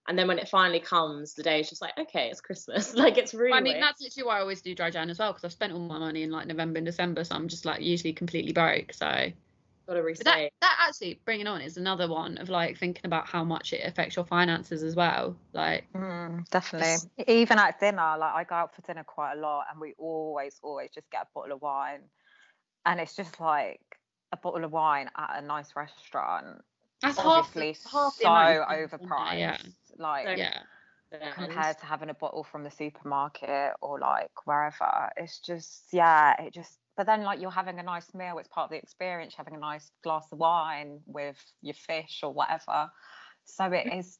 And 0.08 0.18
then 0.18 0.26
when 0.28 0.38
it 0.38 0.48
finally 0.48 0.80
comes, 0.80 1.34
the 1.34 1.42
day 1.42 1.60
is 1.60 1.68
just 1.70 1.80
like, 1.80 1.96
okay, 1.98 2.28
it's 2.28 2.40
Christmas. 2.40 2.94
like 3.04 3.16
it's 3.16 3.32
really. 3.32 3.52
I 3.52 3.60
mean, 3.60 3.74
weird. 3.74 3.82
that's 3.82 4.00
literally 4.02 4.26
why 4.26 4.38
I 4.38 4.40
always 4.40 4.60
do 4.60 4.74
dry 4.74 4.90
Jan 4.90 5.08
as 5.08 5.18
well 5.18 5.32
because 5.32 5.44
I've 5.44 5.52
spent 5.52 5.72
all 5.72 5.78
my 5.78 5.98
money 5.98 6.22
in 6.22 6.30
like 6.30 6.46
November 6.46 6.78
and 6.78 6.86
December, 6.86 7.24
so 7.24 7.34
I'm 7.34 7.48
just 7.48 7.64
like 7.64 7.80
usually 7.80 8.12
completely 8.12 8.52
broke. 8.52 8.92
So, 8.92 9.30
gotta 9.94 10.02
but 10.02 10.24
that 10.24 10.50
that 10.60 10.76
actually 10.88 11.20
bringing 11.24 11.46
on 11.46 11.60
is 11.60 11.76
another 11.76 12.08
one 12.08 12.38
of 12.38 12.48
like 12.48 12.78
thinking 12.78 13.02
about 13.04 13.26
how 13.26 13.42
much 13.44 13.72
it 13.72 13.80
affects 13.84 14.16
your 14.16 14.24
finances 14.24 14.82
as 14.82 14.94
well. 14.94 15.36
Like, 15.52 15.84
Mm, 15.92 16.48
definitely. 16.50 16.88
It's- 17.18 17.28
Even 17.28 17.58
at 17.58 17.80
dinner, 17.80 18.16
like 18.18 18.34
I 18.34 18.44
go 18.44 18.54
out 18.54 18.74
for 18.74 18.82
dinner 18.82 19.04
quite 19.04 19.32
a 19.34 19.40
lot, 19.40 19.66
and 19.70 19.80
we 19.80 19.94
always, 19.98 20.58
always 20.62 20.90
just 20.94 21.10
get 21.10 21.22
a 21.22 21.26
bottle 21.34 21.56
of 21.56 21.62
wine, 21.62 22.00
and 22.86 23.00
it's 23.00 23.16
just 23.16 23.40
like 23.40 23.80
a 24.32 24.36
bottle 24.36 24.64
of 24.64 24.70
wine 24.72 25.10
at 25.16 25.42
a 25.42 25.46
nice 25.46 25.74
restaurant. 25.74 26.62
that's 27.02 27.16
half 27.18 27.52
the, 27.54 27.60
Obviously, 27.60 27.90
half 27.90 28.12
so 28.14 28.28
amount, 28.28 28.72
isn't 28.72 29.00
it? 29.02 29.08
overpriced. 29.08 29.38
Yeah, 29.38 29.56
Like 29.96 30.26
So- 30.26 30.32
yeah. 30.32 30.62
Compared 31.34 31.76
to 31.80 31.86
having 31.86 32.08
a 32.08 32.14
bottle 32.14 32.44
from 32.44 32.62
the 32.62 32.70
supermarket 32.70 33.72
or 33.80 33.98
like 33.98 34.30
wherever. 34.46 35.10
It's 35.16 35.40
just 35.40 35.86
yeah, 35.92 36.40
it 36.40 36.54
just. 36.54 36.78
But 37.00 37.06
then 37.06 37.22
like 37.22 37.40
you're 37.40 37.50
having 37.50 37.78
a 37.78 37.82
nice 37.82 38.12
meal, 38.12 38.36
it's 38.36 38.48
part 38.48 38.64
of 38.64 38.70
the 38.72 38.76
experience. 38.76 39.32
Having 39.34 39.54
a 39.54 39.58
nice 39.58 39.90
glass 40.04 40.26
of 40.32 40.38
wine 40.38 41.00
with 41.06 41.42
your 41.62 41.72
fish 41.72 42.20
or 42.22 42.30
whatever. 42.30 42.90
So 43.46 43.64
it 43.64 43.86
mm-hmm. 43.86 44.00
is 44.00 44.18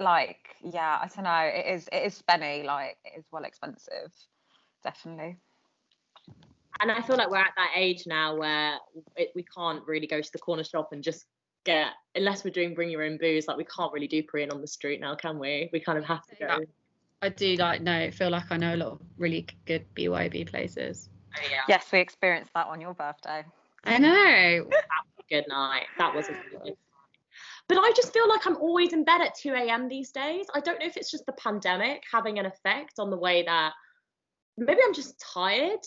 like 0.00 0.56
yeah, 0.60 0.98
I 1.00 1.06
don't 1.06 1.22
know. 1.22 1.50
It 1.54 1.72
is 1.72 1.88
it 1.92 2.02
is 2.04 2.20
spenny. 2.20 2.64
Like 2.64 2.96
it 3.04 3.20
is 3.20 3.26
well 3.30 3.44
expensive, 3.44 4.10
definitely. 4.82 5.36
and 6.80 6.90
I 6.90 7.00
feel 7.02 7.16
like 7.16 7.30
we're 7.30 7.36
at 7.36 7.52
that 7.54 7.70
age 7.76 8.08
now 8.08 8.34
where 8.34 8.78
it, 9.14 9.30
we 9.36 9.44
can't 9.44 9.86
really 9.86 10.08
go 10.08 10.20
to 10.20 10.32
the 10.32 10.40
corner 10.40 10.64
shop 10.64 10.88
and 10.90 11.04
just 11.04 11.26
get 11.62 11.92
unless 12.16 12.42
we're 12.42 12.50
doing 12.50 12.74
bring 12.74 12.90
your 12.90 13.04
own 13.04 13.18
booze. 13.18 13.46
Like 13.46 13.56
we 13.56 13.66
can't 13.66 13.92
really 13.92 14.08
do 14.08 14.24
preen 14.24 14.50
on 14.50 14.60
the 14.60 14.66
street 14.66 15.00
now, 15.00 15.14
can 15.14 15.38
we? 15.38 15.70
We 15.72 15.78
kind 15.78 15.96
of 15.96 16.04
have 16.06 16.26
to 16.26 16.34
go. 16.34 16.58
I 17.22 17.28
do 17.28 17.54
like 17.54 17.82
know 17.82 18.10
feel 18.10 18.30
like 18.30 18.50
I 18.50 18.56
know 18.56 18.74
a 18.74 18.78
lot 18.78 18.88
of 18.94 19.00
really 19.16 19.46
good 19.64 19.86
BYB 19.94 20.50
places. 20.50 21.08
Yeah. 21.50 21.62
Yes, 21.68 21.86
we 21.92 22.00
experienced 22.00 22.52
that 22.54 22.66
on 22.66 22.80
your 22.80 22.94
birthday. 22.94 23.44
I 23.84 23.98
know. 23.98 24.68
Good 25.30 25.46
night. 25.48 25.86
That 25.98 26.14
was 26.14 26.26
a 26.28 26.32
good 26.32 26.64
night. 26.64 26.78
But 27.68 27.78
I 27.78 27.92
just 27.96 28.12
feel 28.12 28.28
like 28.28 28.46
I'm 28.46 28.56
always 28.56 28.92
in 28.92 29.04
bed 29.04 29.20
at 29.20 29.34
2 29.36 29.52
a.m. 29.52 29.88
these 29.88 30.10
days. 30.12 30.46
I 30.54 30.60
don't 30.60 30.78
know 30.78 30.86
if 30.86 30.96
it's 30.96 31.10
just 31.10 31.26
the 31.26 31.32
pandemic 31.32 32.02
having 32.12 32.38
an 32.38 32.46
effect 32.46 32.94
on 32.98 33.10
the 33.10 33.16
way 33.16 33.42
that 33.44 33.72
maybe 34.56 34.80
I'm 34.84 34.94
just 34.94 35.20
tired. 35.34 35.80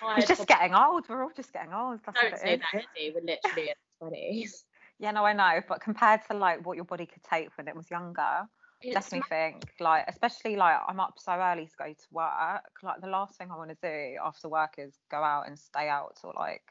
Tired 0.00 0.18
It's 0.18 0.28
just 0.28 0.38
from- 0.40 0.46
getting 0.46 0.74
old. 0.74 1.08
We're 1.08 1.24
all 1.24 1.30
just 1.34 1.52
getting 1.52 1.72
old. 1.72 2.00
That's 2.06 2.20
Don't 2.20 2.30
what 2.32 2.40
say 2.40 2.52
it 2.54 2.60
is. 2.60 2.66
that, 2.72 2.84
Izzy. 2.96 3.12
We're 3.14 3.24
literally 3.24 3.70
in 3.70 3.74
our 4.02 4.10
20s. 4.10 4.50
Yeah, 5.00 5.10
no, 5.10 5.24
I 5.24 5.32
know. 5.32 5.60
But 5.68 5.80
compared 5.80 6.20
to 6.30 6.34
like 6.34 6.64
what 6.64 6.76
your 6.76 6.84
body 6.84 7.04
could 7.04 7.24
take 7.24 7.48
when 7.56 7.66
it 7.66 7.74
was 7.74 7.90
younger, 7.90 8.46
Definitely 8.92 9.28
think 9.28 9.64
like 9.80 10.04
especially 10.08 10.56
like 10.56 10.76
i'm 10.88 11.00
up 11.00 11.14
so 11.18 11.32
early 11.32 11.66
to 11.66 11.72
go 11.78 11.86
to 11.86 12.06
work 12.10 12.70
like 12.82 13.00
the 13.00 13.06
last 13.06 13.36
thing 13.38 13.48
i 13.50 13.56
want 13.56 13.70
to 13.70 13.76
do 13.82 14.16
after 14.24 14.48
work 14.48 14.74
is 14.78 14.94
go 15.10 15.18
out 15.18 15.46
and 15.46 15.58
stay 15.58 15.88
out 15.88 16.18
or 16.22 16.32
like 16.36 16.62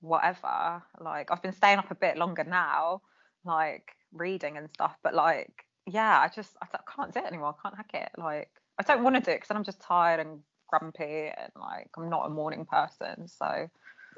whatever 0.00 0.82
like 1.00 1.30
i've 1.30 1.42
been 1.42 1.52
staying 1.52 1.78
up 1.78 1.90
a 1.90 1.94
bit 1.94 2.16
longer 2.16 2.44
now 2.44 3.00
like 3.44 3.92
reading 4.12 4.56
and 4.56 4.68
stuff 4.70 4.96
but 5.02 5.14
like 5.14 5.64
yeah 5.86 6.20
i 6.20 6.28
just 6.28 6.56
i, 6.62 6.66
can't 6.94 7.12
do 7.12 7.20
it 7.20 7.26
anymore 7.26 7.54
i 7.58 7.62
can't 7.62 7.76
hack 7.76 7.90
it 7.94 8.10
like 8.18 8.50
i 8.78 8.82
don't 8.82 9.02
want 9.02 9.14
to 9.14 9.20
do 9.20 9.30
it 9.30 9.36
because 9.36 9.48
then 9.48 9.56
i'm 9.56 9.64
just 9.64 9.80
tired 9.80 10.20
and 10.20 10.40
grumpy 10.68 11.30
and 11.36 11.52
like 11.56 11.88
i'm 11.96 12.08
not 12.08 12.26
a 12.26 12.30
morning 12.30 12.64
person 12.64 13.28
so 13.28 13.68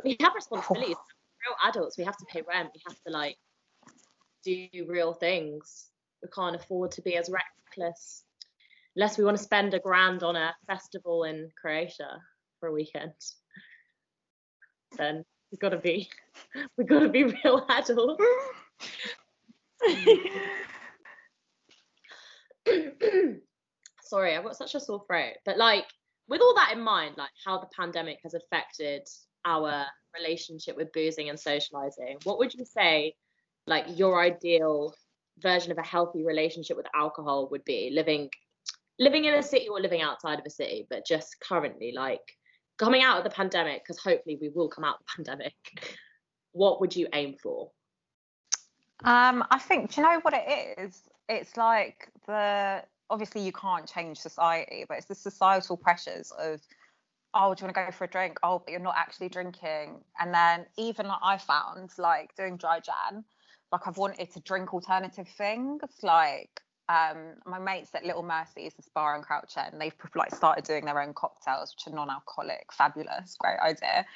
we 0.04 0.16
have 0.20 0.34
responsibilities. 0.34 0.96
real 1.46 1.56
adults. 1.68 1.98
We 1.98 2.04
have 2.04 2.16
to 2.18 2.24
pay 2.26 2.42
rent. 2.42 2.70
We 2.74 2.80
have 2.86 2.96
to 3.06 3.10
like 3.10 3.36
do 4.44 4.68
real 4.86 5.12
things. 5.12 5.90
We 6.26 6.30
can't 6.34 6.56
afford 6.56 6.90
to 6.92 7.02
be 7.02 7.16
as 7.16 7.30
reckless 7.30 8.24
unless 8.96 9.16
we 9.16 9.24
want 9.24 9.36
to 9.36 9.42
spend 9.42 9.74
a 9.74 9.78
grand 9.78 10.24
on 10.24 10.34
a 10.34 10.56
festival 10.66 11.22
in 11.22 11.50
Croatia 11.60 12.20
for 12.58 12.68
a 12.68 12.72
weekend. 12.72 13.12
Then 14.98 15.24
we've 15.52 15.60
got 15.60 15.68
to 15.68 15.78
be 15.78 16.10
we've 16.76 16.88
got 16.88 16.98
to 17.00 17.08
be 17.08 17.24
real 17.24 17.64
adults. 17.68 18.24
Sorry, 24.02 24.36
I've 24.36 24.42
got 24.42 24.56
such 24.56 24.74
a 24.74 24.80
sore 24.80 25.04
throat. 25.06 25.34
But 25.44 25.58
like 25.58 25.84
with 26.28 26.40
all 26.40 26.56
that 26.56 26.72
in 26.72 26.80
mind, 26.80 27.14
like 27.16 27.30
how 27.44 27.58
the 27.58 27.68
pandemic 27.78 28.18
has 28.24 28.34
affected 28.34 29.02
our 29.44 29.86
relationship 30.18 30.76
with 30.76 30.92
boozing 30.92 31.28
and 31.28 31.38
socializing, 31.38 32.18
what 32.24 32.38
would 32.38 32.52
you 32.52 32.64
say 32.64 33.14
like 33.68 33.84
your 33.96 34.20
ideal 34.20 34.92
version 35.38 35.72
of 35.72 35.78
a 35.78 35.82
healthy 35.82 36.24
relationship 36.24 36.76
with 36.76 36.86
alcohol 36.94 37.48
would 37.50 37.64
be 37.64 37.90
living 37.92 38.30
living 38.98 39.26
in 39.26 39.34
a 39.34 39.42
city 39.42 39.68
or 39.68 39.80
living 39.80 40.00
outside 40.00 40.38
of 40.38 40.46
a 40.46 40.50
city, 40.50 40.86
but 40.88 41.06
just 41.06 41.38
currently 41.40 41.92
like 41.94 42.36
coming 42.78 43.02
out 43.02 43.18
of 43.18 43.24
the 43.24 43.30
pandemic, 43.30 43.82
because 43.82 43.98
hopefully 43.98 44.38
we 44.40 44.48
will 44.48 44.68
come 44.68 44.84
out 44.84 44.96
of 44.96 45.00
the 45.00 45.12
pandemic. 45.16 45.96
What 46.52 46.80
would 46.80 46.96
you 46.96 47.06
aim 47.12 47.34
for? 47.42 47.70
Um, 49.04 49.44
I 49.50 49.58
think, 49.58 49.94
do 49.94 50.00
you 50.00 50.06
know 50.06 50.20
what 50.20 50.34
it 50.34 50.78
is? 50.78 51.02
It's 51.28 51.56
like 51.56 52.08
the 52.26 52.82
obviously 53.10 53.42
you 53.42 53.52
can't 53.52 53.86
change 53.86 54.18
society, 54.18 54.84
but 54.88 54.96
it's 54.96 55.06
the 55.06 55.14
societal 55.14 55.76
pressures 55.76 56.32
of, 56.32 56.60
oh, 57.34 57.54
do 57.54 57.62
you 57.62 57.66
want 57.66 57.76
to 57.76 57.84
go 57.84 57.90
for 57.92 58.04
a 58.04 58.08
drink? 58.08 58.38
Oh, 58.42 58.60
but 58.60 58.70
you're 58.70 58.80
not 58.80 58.96
actually 58.96 59.28
drinking. 59.28 59.98
And 60.18 60.32
then 60.32 60.66
even 60.76 61.06
like 61.06 61.18
I 61.22 61.36
found 61.36 61.90
like 61.98 62.34
doing 62.36 62.56
dry 62.56 62.80
Jan, 62.80 63.24
like 63.72 63.86
I've 63.86 63.98
wanted 63.98 64.32
to 64.32 64.40
drink 64.40 64.72
alternative 64.72 65.28
things. 65.36 65.82
Like 66.02 66.60
um, 66.88 67.34
my 67.44 67.58
mates 67.58 67.94
at 67.94 68.04
Little 68.04 68.22
Mercy's, 68.22 68.74
this 68.74 68.88
bar 68.94 69.16
in 69.16 69.22
Crouch 69.22 69.54
and 69.56 69.80
they've 69.80 69.94
like 70.14 70.34
started 70.34 70.64
doing 70.64 70.84
their 70.84 71.00
own 71.00 71.14
cocktails, 71.14 71.74
which 71.74 71.92
are 71.92 71.96
non-alcoholic, 71.96 72.72
fabulous, 72.72 73.36
great 73.38 73.58
idea. 73.58 74.06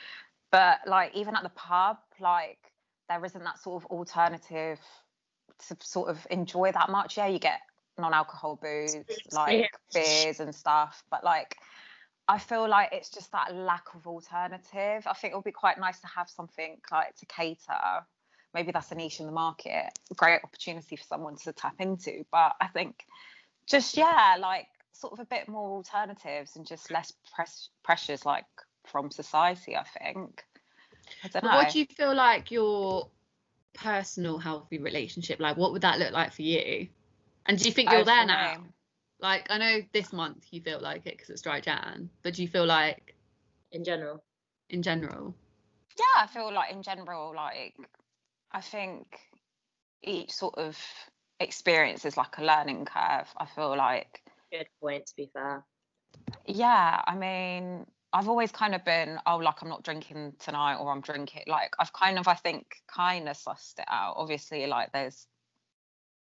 But 0.52 0.80
like 0.86 1.14
even 1.14 1.36
at 1.36 1.42
the 1.42 1.50
pub, 1.50 1.98
like 2.20 2.58
there 3.08 3.24
isn't 3.24 3.42
that 3.42 3.58
sort 3.58 3.82
of 3.82 3.90
alternative 3.90 4.78
to 5.68 5.76
sort 5.80 6.10
of 6.10 6.26
enjoy 6.30 6.72
that 6.72 6.90
much. 6.90 7.16
Yeah, 7.16 7.26
you 7.26 7.38
get 7.38 7.60
non-alcohol 7.98 8.58
booze, 8.62 8.96
like 9.32 9.72
beers 9.92 10.40
and 10.40 10.54
stuff, 10.54 11.02
but 11.10 11.24
like 11.24 11.56
I 12.28 12.38
feel 12.38 12.68
like 12.68 12.90
it's 12.92 13.10
just 13.10 13.32
that 13.32 13.54
lack 13.54 13.86
of 13.94 14.06
alternative. 14.06 15.04
I 15.06 15.14
think 15.14 15.32
it 15.32 15.36
would 15.36 15.44
be 15.44 15.50
quite 15.50 15.78
nice 15.78 15.98
to 16.00 16.06
have 16.06 16.30
something 16.30 16.78
like 16.92 17.16
to 17.16 17.26
cater. 17.26 18.06
Maybe 18.54 18.72
that's 18.72 18.90
a 18.90 18.94
niche 18.94 19.20
in 19.20 19.26
the 19.26 19.32
market, 19.32 19.90
great 20.16 20.40
opportunity 20.42 20.96
for 20.96 21.04
someone 21.04 21.36
to 21.44 21.52
tap 21.52 21.74
into. 21.78 22.24
But 22.32 22.56
I 22.60 22.66
think 22.68 23.04
just 23.66 23.96
yeah, 23.96 24.36
like 24.40 24.66
sort 24.92 25.12
of 25.12 25.20
a 25.20 25.24
bit 25.24 25.48
more 25.48 25.70
alternatives 25.70 26.56
and 26.56 26.66
just 26.66 26.90
less 26.90 27.12
press 27.34 27.68
pressures 27.84 28.26
like 28.26 28.46
from 28.86 29.10
society. 29.10 29.76
I 29.76 29.84
think. 29.84 30.44
I 31.24 31.28
don't 31.28 31.44
know. 31.44 31.56
What 31.56 31.70
do 31.70 31.78
you 31.78 31.86
feel 31.86 32.14
like 32.14 32.50
your 32.50 33.08
personal 33.74 34.38
healthy 34.38 34.78
relationship 34.78 35.40
like? 35.40 35.56
What 35.56 35.72
would 35.72 35.82
that 35.82 35.98
look 35.98 36.12
like 36.12 36.32
for 36.32 36.42
you? 36.42 36.88
And 37.46 37.58
do 37.58 37.64
you 37.64 37.72
think 37.72 37.90
you're 37.90 38.00
Oh, 38.00 38.04
there 38.04 38.26
now? 38.26 38.56
me? 38.56 38.68
Like 39.20 39.46
I 39.50 39.58
know 39.58 39.80
this 39.92 40.12
month 40.12 40.46
you 40.50 40.60
feel 40.60 40.80
like 40.80 41.06
it 41.06 41.16
because 41.16 41.30
it's 41.30 41.42
dry 41.42 41.60
Jan, 41.60 42.10
but 42.22 42.34
do 42.34 42.42
you 42.42 42.48
feel 42.48 42.66
like 42.66 43.14
in 43.70 43.84
general? 43.84 44.22
in 44.70 44.82
general? 44.82 45.34
yeah, 45.98 46.22
I 46.22 46.26
feel 46.26 46.52
like 46.52 46.72
in 46.72 46.82
general, 46.82 47.34
like 47.34 47.74
I 48.52 48.60
think 48.60 49.06
each 50.02 50.32
sort 50.32 50.56
of 50.56 50.78
experience 51.38 52.04
is 52.04 52.16
like 52.16 52.38
a 52.38 52.44
learning 52.44 52.84
curve. 52.84 53.28
I 53.36 53.46
feel 53.46 53.76
like, 53.76 54.22
Good 54.52 54.66
point, 54.80 55.06
to 55.06 55.16
be 55.16 55.30
fair. 55.32 55.64
yeah, 56.46 57.00
I 57.06 57.14
mean, 57.14 57.86
I've 58.12 58.28
always 58.28 58.50
kind 58.50 58.74
of 58.74 58.84
been, 58.84 59.18
oh, 59.26 59.36
like 59.36 59.62
I'm 59.62 59.68
not 59.68 59.84
drinking 59.84 60.34
tonight 60.40 60.76
or 60.76 60.90
I'm 60.90 61.00
drinking. 61.00 61.44
Like 61.46 61.74
I've 61.78 61.92
kind 61.92 62.18
of, 62.18 62.26
I 62.26 62.34
think, 62.34 62.66
kind 62.88 63.28
of 63.28 63.36
sussed 63.36 63.78
it 63.78 63.84
out. 63.88 64.14
Obviously, 64.16 64.66
like 64.66 64.92
there's 64.92 65.26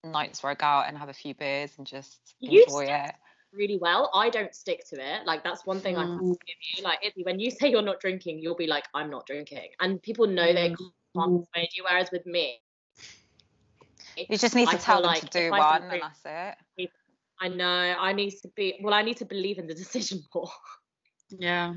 nights 0.04 0.42
where 0.42 0.52
I 0.52 0.54
go 0.54 0.66
out 0.66 0.88
and 0.88 0.96
have 0.96 1.08
a 1.08 1.14
few 1.14 1.34
beers 1.34 1.72
and 1.78 1.86
just 1.86 2.36
You 2.38 2.62
enjoy 2.62 2.84
it. 2.84 3.14
Really 3.52 3.78
well. 3.78 4.10
I 4.14 4.30
don't 4.30 4.54
stick 4.54 4.86
to 4.90 4.96
it. 4.96 5.26
Like 5.26 5.42
that's 5.42 5.66
one 5.66 5.80
thing 5.80 5.96
I 5.96 6.04
Mm. 6.04 6.10
have 6.12 6.18
to 6.18 6.38
give 6.46 6.56
you. 6.76 6.84
Like 6.84 7.00
Izzy, 7.04 7.24
when 7.24 7.40
you 7.40 7.50
say 7.50 7.68
you're 7.68 7.82
not 7.82 7.98
drinking, 7.98 8.38
you'll 8.38 8.54
be 8.54 8.68
like, 8.68 8.84
I'm 8.94 9.10
not 9.10 9.26
drinking, 9.26 9.70
and 9.80 10.00
people 10.00 10.28
know 10.28 10.52
they 10.52 10.70
Mm. 10.70 10.92
Mm. 11.16 11.22
can't 11.22 11.46
persuade 11.52 11.68
you. 11.74 11.84
Whereas 11.88 12.10
with 12.12 12.26
me, 12.26 12.60
You 14.16 14.36
just 14.36 14.54
need 14.54 14.68
to 14.68 14.78
tell 14.78 15.02
them 15.02 15.10
like 15.10 15.22
to 15.22 15.26
do 15.26 15.50
one 15.50 15.82
and 15.84 16.02
that's 16.02 16.56
it. 16.78 16.90
I 17.42 17.48
know 17.48 17.96
I 17.98 18.12
need 18.12 18.32
to 18.42 18.48
be. 18.54 18.78
Well, 18.82 18.92
I 18.92 19.02
need 19.02 19.16
to 19.18 19.24
believe 19.24 19.58
in 19.58 19.66
the 19.66 19.74
decision 19.84 20.22
more. 20.34 20.50
Yeah. 21.30 21.74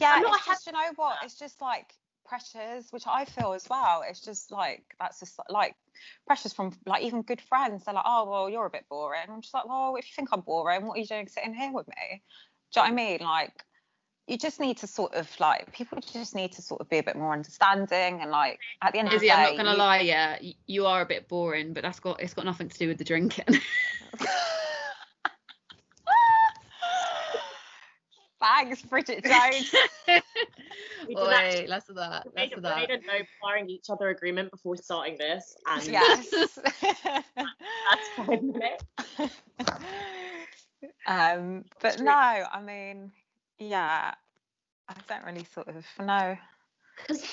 Yeah, 0.00 0.20
not 0.22 0.40
just 0.44 0.66
you 0.66 0.72
know 0.72 0.92
what? 0.96 1.18
It's 1.22 1.38
just 1.38 1.60
like 1.60 1.92
pressures, 2.24 2.88
which 2.90 3.04
I 3.06 3.24
feel 3.24 3.52
as 3.52 3.68
well. 3.68 4.04
It's 4.08 4.20
just 4.20 4.50
like 4.52 4.82
that's 5.00 5.20
just 5.20 5.38
like 5.48 5.74
pressures 6.26 6.52
from 6.52 6.72
like 6.86 7.02
even 7.04 7.22
good 7.22 7.40
friends. 7.40 7.84
They're 7.84 7.94
like, 7.94 8.04
oh 8.06 8.28
well, 8.28 8.50
you're 8.50 8.66
a 8.66 8.70
bit 8.70 8.86
boring. 8.88 9.22
I'm 9.28 9.40
just 9.40 9.54
like, 9.54 9.68
well, 9.68 9.96
if 9.96 10.04
you 10.06 10.12
think 10.14 10.28
I'm 10.32 10.40
boring, 10.40 10.86
what 10.86 10.96
are 10.96 11.00
you 11.00 11.06
doing 11.06 11.28
sitting 11.28 11.54
here 11.54 11.72
with 11.72 11.88
me? 11.88 12.22
Do 12.72 12.80
you 12.80 12.82
know 12.82 12.82
what 12.82 12.90
I 12.90 12.94
mean? 12.94 13.18
Like, 13.20 13.64
you 14.28 14.36
just 14.36 14.60
need 14.60 14.76
to 14.76 14.86
sort 14.86 15.14
of 15.14 15.28
like 15.40 15.72
people 15.72 15.98
just 16.12 16.34
need 16.34 16.52
to 16.52 16.62
sort 16.62 16.80
of 16.82 16.88
be 16.90 16.98
a 16.98 17.02
bit 17.02 17.16
more 17.16 17.32
understanding 17.32 18.20
and 18.20 18.30
like 18.30 18.60
at 18.82 18.92
the 18.92 18.98
end 18.98 19.08
of 19.08 19.12
the 19.12 19.16
Izzy, 19.16 19.26
day, 19.28 19.32
I'm 19.32 19.42
not 19.42 19.56
gonna 19.56 19.72
you- 19.72 19.78
lie, 19.78 20.00
yeah, 20.00 20.38
you 20.66 20.86
are 20.86 21.00
a 21.00 21.06
bit 21.06 21.28
boring, 21.28 21.72
but 21.72 21.82
that's 21.82 21.98
got 21.98 22.20
it's 22.20 22.34
got 22.34 22.44
nothing 22.44 22.68
to 22.68 22.78
do 22.78 22.88
with 22.88 22.98
the 22.98 23.04
drinking. 23.04 23.46
Thanks, 28.40 28.82
Bridget 28.82 29.24
Jones. 29.24 29.74
We 30.06 31.14
did 31.14 31.16
that- 31.26 31.54
Wait, 31.54 31.68
less 31.68 31.88
of 31.88 31.96
that. 31.96 32.24
We 32.26 32.32
Less 32.40 32.50
made, 32.50 32.58
of 32.58 32.64
a, 32.64 32.68
we 32.68 32.80
made 32.82 32.90
that. 32.90 33.00
a 33.02 33.06
no 33.06 33.24
barring 33.42 33.68
each 33.68 33.86
other 33.90 34.10
agreement 34.10 34.50
before 34.52 34.76
starting 34.76 35.18
this, 35.18 35.56
and 35.66 35.84
yes. 35.86 36.28
that's 36.80 38.08
five 38.16 38.42
minutes. 38.42 38.84
um, 41.08 41.64
but 41.80 42.00
no, 42.00 42.12
I 42.12 42.62
mean, 42.64 43.10
yeah, 43.58 44.14
I 44.88 44.94
don't 45.08 45.24
really 45.24 45.44
sort 45.44 45.68
of 45.68 45.84
know. 46.04 46.36
because 46.96 47.24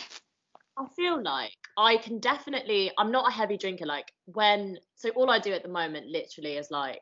I 0.77 0.85
feel 0.95 1.21
like 1.21 1.53
I 1.77 1.97
can 1.97 2.19
definitely. 2.19 2.91
I'm 2.97 3.11
not 3.11 3.29
a 3.29 3.33
heavy 3.33 3.57
drinker. 3.57 3.85
Like 3.85 4.11
when, 4.25 4.77
so 4.95 5.09
all 5.09 5.29
I 5.29 5.39
do 5.39 5.53
at 5.53 5.63
the 5.63 5.69
moment, 5.69 6.07
literally, 6.07 6.57
is 6.57 6.69
like 6.71 7.01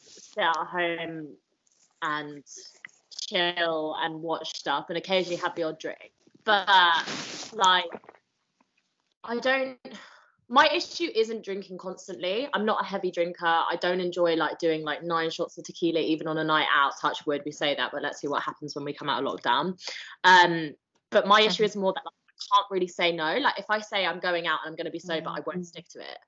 sit 0.00 0.42
at 0.42 0.56
home 0.56 1.28
and 2.02 2.44
chill 3.28 3.96
and 4.00 4.22
watch 4.22 4.58
stuff, 4.58 4.86
and 4.88 4.98
occasionally 4.98 5.36
have 5.36 5.54
the 5.54 5.64
odd 5.64 5.78
drink. 5.78 6.12
But 6.44 6.66
like, 7.52 7.90
I 9.24 9.38
don't. 9.38 9.78
My 10.50 10.66
issue 10.72 11.08
isn't 11.14 11.44
drinking 11.44 11.76
constantly. 11.76 12.48
I'm 12.54 12.64
not 12.64 12.82
a 12.82 12.84
heavy 12.84 13.10
drinker. 13.10 13.46
I 13.46 13.76
don't 13.80 14.00
enjoy 14.00 14.34
like 14.34 14.58
doing 14.58 14.82
like 14.82 15.02
nine 15.02 15.30
shots 15.30 15.58
of 15.58 15.64
tequila 15.64 16.00
even 16.00 16.26
on 16.26 16.38
a 16.38 16.44
night 16.44 16.68
out. 16.74 16.92
Touch 17.00 17.26
wood, 17.26 17.42
we 17.44 17.52
say 17.52 17.74
that, 17.74 17.90
but 17.92 18.02
let's 18.02 18.20
see 18.20 18.28
what 18.28 18.42
happens 18.42 18.74
when 18.74 18.84
we 18.84 18.94
come 18.94 19.10
out 19.10 19.22
of 19.22 19.30
lockdown. 19.30 19.78
Um, 20.24 20.74
but 21.10 21.26
my 21.26 21.42
issue 21.42 21.64
is 21.64 21.76
more 21.76 21.92
that 21.92 22.04
like, 22.04 22.14
I 22.28 22.56
can't 22.56 22.70
really 22.70 22.88
say 22.88 23.12
no. 23.12 23.36
Like 23.36 23.58
if 23.58 23.66
I 23.68 23.80
say 23.80 24.06
I'm 24.06 24.20
going 24.20 24.46
out 24.46 24.60
and 24.64 24.70
I'm 24.70 24.76
going 24.76 24.86
to 24.86 24.90
be 24.90 24.98
sober, 24.98 25.28
I 25.28 25.40
won't 25.46 25.66
stick 25.66 25.86
to 25.90 26.00
it. 26.00 26.18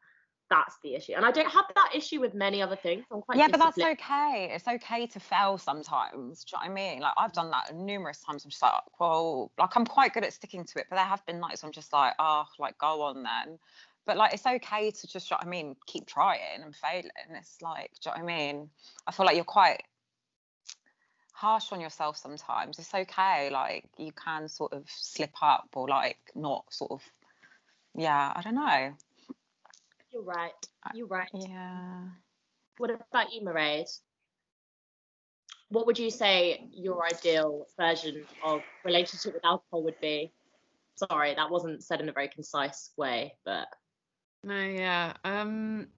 That's 0.51 0.75
the 0.83 0.97
issue, 0.97 1.13
and 1.15 1.25
I 1.25 1.31
don't 1.31 1.49
have 1.49 1.67
that 1.77 1.93
issue 1.95 2.19
with 2.21 2.35
many 2.35 2.61
other 2.61 2.75
things. 2.75 3.05
I'm 3.13 3.23
quite 3.23 3.39
yeah, 3.39 3.47
but 3.47 3.59
that's 3.59 3.79
okay. 3.79 4.51
It's 4.53 4.67
okay 4.67 5.07
to 5.07 5.21
fail 5.21 5.59
sometimes. 5.59 6.43
Do 6.43 6.57
you 6.57 6.59
know 6.59 6.73
what 6.75 6.81
I 6.81 6.91
mean? 6.93 7.01
Like 7.01 7.13
I've 7.17 7.33
done 7.33 7.53
that 7.53 7.73
numerous 7.73 8.19
times. 8.19 8.45
I'm 8.45 8.51
just 8.51 8.61
like, 8.61 8.73
well, 8.99 9.53
like 9.61 9.77
I'm 9.77 9.87
quite 9.87 10.13
good 10.13 10.25
at 10.25 10.33
sticking 10.33 10.65
to 10.65 10.81
it, 10.81 10.87
but 10.91 10.97
there 10.97 11.05
have 11.05 11.25
been 11.25 11.39
nights 11.39 11.63
I'm 11.63 11.71
just 11.71 11.93
like, 11.93 12.15
oh, 12.19 12.47
like 12.59 12.77
go 12.79 13.03
on 13.03 13.23
then. 13.23 13.61
But 14.11 14.17
like 14.17 14.35
it's 14.35 14.45
okay 14.45 14.91
to 14.91 15.07
just 15.07 15.33
i 15.33 15.45
mean, 15.45 15.77
keep 15.87 16.05
trying 16.05 16.65
and 16.65 16.75
failing. 16.75 17.13
It's 17.39 17.63
like, 17.63 17.93
do 18.03 18.11
you 18.11 18.17
know 18.17 18.25
what 18.25 18.33
I 18.33 18.37
mean? 18.37 18.69
I 19.07 19.13
feel 19.13 19.25
like 19.25 19.37
you're 19.37 19.45
quite 19.45 19.85
harsh 21.33 21.71
on 21.71 21.81
yourself 21.81 22.17
sometimes. 22.17 22.81
It's 22.81 22.93
okay. 22.93 23.51
Like 23.53 23.85
you 23.99 24.11
can 24.11 24.49
sort 24.49 24.73
of 24.73 24.83
slip 24.89 25.31
up 25.41 25.69
or 25.77 25.87
like 25.87 26.19
not 26.35 26.65
sort 26.71 26.91
of, 26.91 27.03
yeah, 27.95 28.33
I 28.35 28.43
don't 28.43 28.57
know. 28.57 28.95
You're 30.13 30.23
right. 30.25 30.51
You're 30.93 31.07
right. 31.07 31.31
Yeah. 31.33 32.07
What 32.79 32.91
about 32.91 33.33
you, 33.33 33.43
Mairead? 33.43 33.97
What 35.69 35.87
would 35.87 36.01
you 36.01 36.11
say 36.11 36.67
your 36.73 37.07
ideal 37.07 37.69
version 37.79 38.25
of 38.45 38.63
relationship 38.85 39.35
with 39.35 39.45
alcohol 39.45 39.85
would 39.85 40.01
be? 40.01 40.33
Sorry, 40.97 41.33
that 41.33 41.49
wasn't 41.49 41.85
said 41.85 42.01
in 42.01 42.09
a 42.09 42.13
very 42.13 42.27
concise 42.27 42.91
way, 42.97 43.37
but 43.45 43.69
No, 44.43 44.59
yeah. 44.59 45.15
Um 45.25 45.89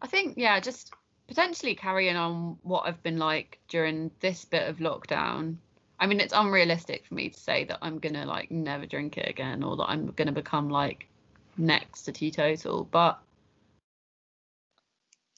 I 0.00 0.06
think 0.06 0.34
yeah, 0.36 0.60
just 0.60 0.92
potentially 1.26 1.74
carrying 1.74 2.16
on 2.16 2.58
what 2.62 2.86
I've 2.86 3.02
been 3.02 3.18
like 3.18 3.58
during 3.68 4.10
this 4.20 4.44
bit 4.44 4.68
of 4.68 4.78
lockdown. 4.78 5.56
I 6.00 6.06
mean, 6.06 6.20
it's 6.20 6.32
unrealistic 6.32 7.04
for 7.06 7.14
me 7.14 7.28
to 7.30 7.38
say 7.38 7.64
that 7.64 7.78
I'm 7.82 7.98
gonna 7.98 8.24
like 8.24 8.50
never 8.50 8.86
drink 8.86 9.18
it 9.18 9.28
again 9.28 9.62
or 9.62 9.76
that 9.76 9.90
I'm 9.90 10.06
gonna 10.12 10.32
become 10.32 10.70
like 10.70 11.08
next 11.56 12.02
to 12.02 12.12
teetotal, 12.12 12.84
but 12.84 13.18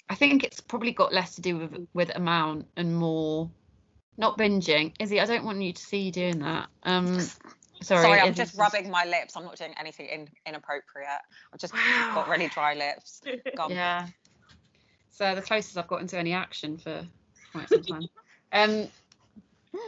I 0.09 0.15
think 0.17 0.45
it's 0.45 0.61
probably 0.61 0.93
got 0.93 1.13
less 1.15 1.37
to 1.37 1.41
do 1.41 1.57
with 1.57 1.89
with 1.95 2.15
amount 2.15 2.67
and 2.77 2.95
more 2.95 3.49
not 4.17 4.37
binging. 4.37 4.93
Izzy, 4.99 5.21
I 5.21 5.25
don't 5.25 5.45
want 5.45 5.63
you 5.63 5.73
to 5.73 5.83
see 5.83 6.01
you 6.03 6.13
doing 6.13 6.41
that. 6.41 6.69
Um 6.83 7.19
sorry, 7.83 8.05
Sorry, 8.05 8.20
I'm 8.20 8.35
just 8.35 8.57
rubbing 8.57 8.91
my 8.91 9.05
lips. 9.05 9.37
I'm 9.37 9.45
not 9.45 9.57
doing 9.57 9.74
anything 9.78 10.07
in, 10.07 10.28
inappropriate. 10.47 11.09
I've 11.53 11.61
just 11.61 11.74
got 12.14 12.28
really 12.28 12.49
dry 12.49 12.74
lips. 12.74 13.20
Gone. 13.57 13.70
Yeah. 13.70 14.07
So 15.11 15.35
the 15.35 15.43
closest 15.43 15.76
I've 15.76 15.89
gotten 15.89 16.07
to 16.09 16.18
any 16.18 16.33
action 16.33 16.78
for 16.78 17.07
quite 17.53 17.68
some 17.68 17.83
time. 17.83 18.09
um, 18.53 18.89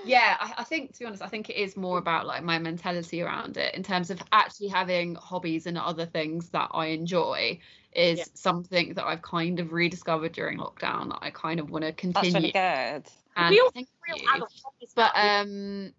yeah 0.04 0.36
I, 0.40 0.54
I 0.58 0.64
think 0.64 0.92
to 0.94 0.98
be 1.00 1.06
honest 1.06 1.22
i 1.22 1.28
think 1.28 1.50
it 1.50 1.56
is 1.56 1.76
more 1.76 1.98
about 1.98 2.26
like 2.26 2.42
my 2.42 2.58
mentality 2.58 3.22
around 3.22 3.56
it 3.56 3.74
in 3.74 3.82
terms 3.82 4.10
of 4.10 4.20
actually 4.32 4.68
having 4.68 5.14
hobbies 5.14 5.66
and 5.66 5.78
other 5.78 6.06
things 6.06 6.48
that 6.50 6.70
i 6.72 6.86
enjoy 6.86 7.58
is 7.94 8.18
Yeah. 8.18 8.24
something 8.34 8.94
that 8.94 9.04
i've 9.04 9.22
kind 9.22 9.60
of 9.60 9.72
rediscovered 9.72 10.32
during 10.32 10.58
lockdown 10.58 11.08
that 11.10 11.18
i 11.22 11.30
kind 11.30 11.60
of 11.60 11.70
want 11.70 11.84
to 11.84 11.92
continue 11.92 12.32
That's 12.52 12.54
really 12.54 13.00
good. 13.00 13.12
and 13.36 13.50
we 13.50 13.60
all 13.60 13.70
thank 13.70 13.88
real 14.08 14.18
adult 14.34 14.52
hobbies 14.64 14.92
but 14.94 15.12
now. 15.16 15.40
um 15.42 15.92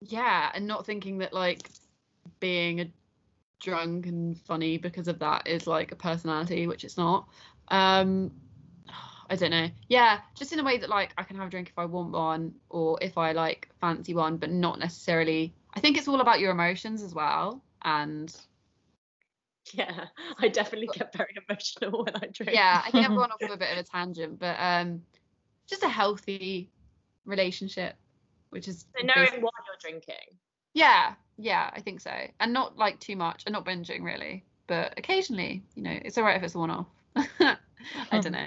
yeah 0.00 0.50
and 0.54 0.66
not 0.66 0.86
thinking 0.86 1.18
that 1.18 1.32
like 1.32 1.68
being 2.38 2.80
a 2.80 2.90
drunk 3.60 4.06
and 4.06 4.38
funny 4.40 4.78
because 4.78 5.08
of 5.08 5.18
that 5.18 5.46
is 5.46 5.66
like 5.66 5.92
a 5.92 5.96
personality 5.96 6.66
which 6.66 6.84
it's 6.84 6.96
not. 6.96 7.28
Um 7.68 8.32
i 9.28 9.36
don't 9.36 9.50
know. 9.50 9.68
Yeah 9.88 10.20
just 10.34 10.52
in 10.52 10.58
a 10.58 10.64
way 10.64 10.78
that 10.78 10.88
like 10.88 11.12
i 11.18 11.22
can 11.22 11.36
have 11.36 11.46
a 11.48 11.50
drink 11.50 11.68
if 11.68 11.78
i 11.78 11.84
want 11.84 12.10
one 12.10 12.52
or 12.68 12.98
if 13.00 13.16
i 13.16 13.30
like 13.32 13.68
fancy 13.80 14.14
one 14.14 14.36
but 14.38 14.50
not 14.50 14.78
necessarily. 14.78 15.52
I 15.74 15.80
think 15.80 15.96
it's 15.98 16.08
all 16.08 16.20
about 16.20 16.40
your 16.40 16.50
emotions 16.50 17.02
as 17.02 17.14
well 17.14 17.62
and 17.82 18.34
yeah, 19.72 20.06
I 20.38 20.48
definitely 20.48 20.88
get 20.92 21.12
very 21.12 21.36
emotional 21.48 22.04
when 22.04 22.16
I 22.16 22.26
drink. 22.32 22.52
yeah 22.52 22.82
i 22.84 22.90
think 22.90 23.08
i've 23.08 23.16
gone 23.16 23.30
off 23.32 23.42
of 23.42 23.50
a 23.50 23.56
bit 23.56 23.70
of 23.70 23.78
a 23.78 23.82
tangent 23.84 24.38
but 24.38 24.56
um 24.58 25.02
just 25.68 25.84
a 25.84 25.88
healthy 25.88 26.68
relationship 27.24 27.94
which 28.50 28.68
is 28.68 28.86
So 28.98 29.06
knowing 29.06 29.40
what 29.40 29.54
you're 29.66 29.76
drinking. 29.80 30.38
Yeah, 30.74 31.14
yeah, 31.36 31.70
I 31.72 31.80
think 31.80 32.00
so. 32.00 32.12
And 32.38 32.52
not 32.52 32.76
like 32.76 33.00
too 33.00 33.16
much 33.16 33.44
and 33.46 33.52
not 33.52 33.64
binging 33.64 34.02
really. 34.04 34.44
But 34.66 34.94
occasionally, 34.96 35.64
you 35.74 35.82
know, 35.82 35.98
it's 36.04 36.16
alright 36.18 36.36
if 36.36 36.42
it's 36.42 36.54
a 36.54 36.58
one 36.58 36.70
off. 36.70 36.86
I 37.16 37.56
don't 38.12 38.32
know. 38.32 38.46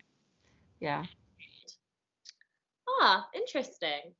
Yeah. 0.79 1.03
Ah, 2.87 3.27
interesting. 3.33 4.13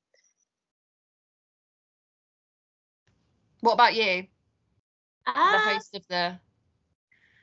What 3.62 3.74
about 3.74 3.96
you? 3.96 4.28
The 5.26 5.32
Uh, 5.34 5.60
host 5.60 5.96
of 5.96 6.06
the 6.10 6.38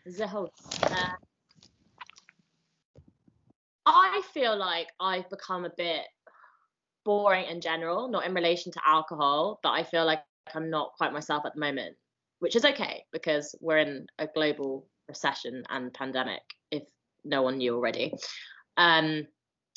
the 0.05 0.26
host. 0.26 0.53
Uh, 0.84 1.12
I 3.86 4.22
feel 4.34 4.57
like 4.57 4.88
I've 5.01 5.28
become 5.30 5.64
a 5.64 5.70
bit 5.70 6.03
boring 7.11 7.46
in 7.46 7.61
general, 7.61 8.06
not 8.06 8.24
in 8.24 8.34
relation 8.34 8.70
to 8.70 8.80
alcohol, 8.86 9.58
but 9.64 9.70
I 9.70 9.82
feel 9.82 10.04
like 10.04 10.20
I'm 10.54 10.70
not 10.70 10.92
quite 10.96 11.12
myself 11.12 11.44
at 11.44 11.54
the 11.54 11.61
moment, 11.61 11.96
which 12.38 12.54
is 12.54 12.64
okay 12.64 13.04
because 13.12 13.56
we're 13.61 13.78
in 13.78 14.06
a 14.20 14.28
global 14.28 14.86
recession 15.08 15.64
and 15.68 15.92
pandemic, 15.92 16.42
if 16.70 16.84
no 17.24 17.42
one 17.42 17.58
knew 17.58 17.74
already. 17.74 18.14
Um, 18.76 19.26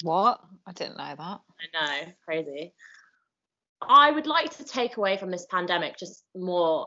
What? 0.04 0.42
I 0.68 0.74
didn't 0.74 0.98
know 0.98 1.16
that. 1.18 1.40
I 1.64 1.66
know, 1.74 2.14
crazy. 2.24 2.76
I 3.82 4.12
would 4.12 4.28
like 4.28 4.56
to 4.58 4.64
take 4.64 4.98
away 4.98 5.18
from 5.18 5.32
this 5.32 5.48
pandemic 5.50 5.98
just 5.98 6.24
more 6.36 6.86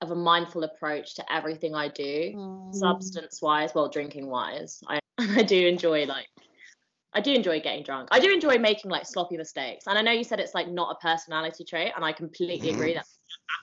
of 0.00 0.10
a 0.10 0.16
mindful 0.16 0.64
approach 0.64 1.14
to 1.14 1.32
everything 1.32 1.76
I 1.76 1.86
do, 1.86 2.68
substance 2.72 3.40
wise, 3.40 3.70
well, 3.76 3.88
drinking 3.88 4.26
wise. 4.26 4.80
I, 4.88 4.98
I 5.18 5.44
do 5.44 5.68
enjoy 5.68 6.06
like 6.06 6.26
I 7.14 7.20
do 7.20 7.32
enjoy 7.32 7.60
getting 7.60 7.84
drunk. 7.84 8.08
I 8.10 8.18
do 8.18 8.32
enjoy 8.32 8.58
making 8.58 8.90
like 8.90 9.06
sloppy 9.06 9.36
mistakes. 9.36 9.86
And 9.86 9.96
I 9.96 10.02
know 10.02 10.10
you 10.10 10.24
said 10.24 10.40
it's 10.40 10.54
like 10.54 10.68
not 10.68 10.96
a 10.96 11.06
personality 11.06 11.64
trait, 11.64 11.92
and 11.94 12.04
I 12.04 12.12
completely 12.12 12.70
agree 12.70 12.90
mm-hmm. 12.90 12.96
that 12.96 13.06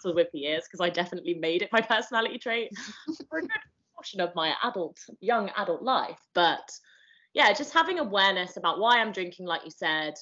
battled 0.01 0.15
with 0.15 0.31
for 0.31 0.37
years 0.37 0.63
because 0.65 0.79
I 0.79 0.89
definitely 0.89 1.33
made 1.33 1.61
it 1.61 1.69
my 1.71 1.81
personality 1.95 2.37
trait 2.37 2.71
for 3.29 3.39
a 3.39 3.41
good 3.41 3.51
portion 3.95 4.21
of 4.21 4.33
my 4.35 4.53
adult, 4.63 4.99
young 5.19 5.49
adult 5.57 5.83
life. 5.83 6.19
But 6.33 6.71
yeah, 7.33 7.51
just 7.53 7.73
having 7.73 7.99
awareness 7.99 8.57
about 8.57 8.79
why 8.79 8.99
I'm 8.99 9.11
drinking, 9.11 9.45
like 9.45 9.65
you 9.65 9.71
said, 9.71 10.13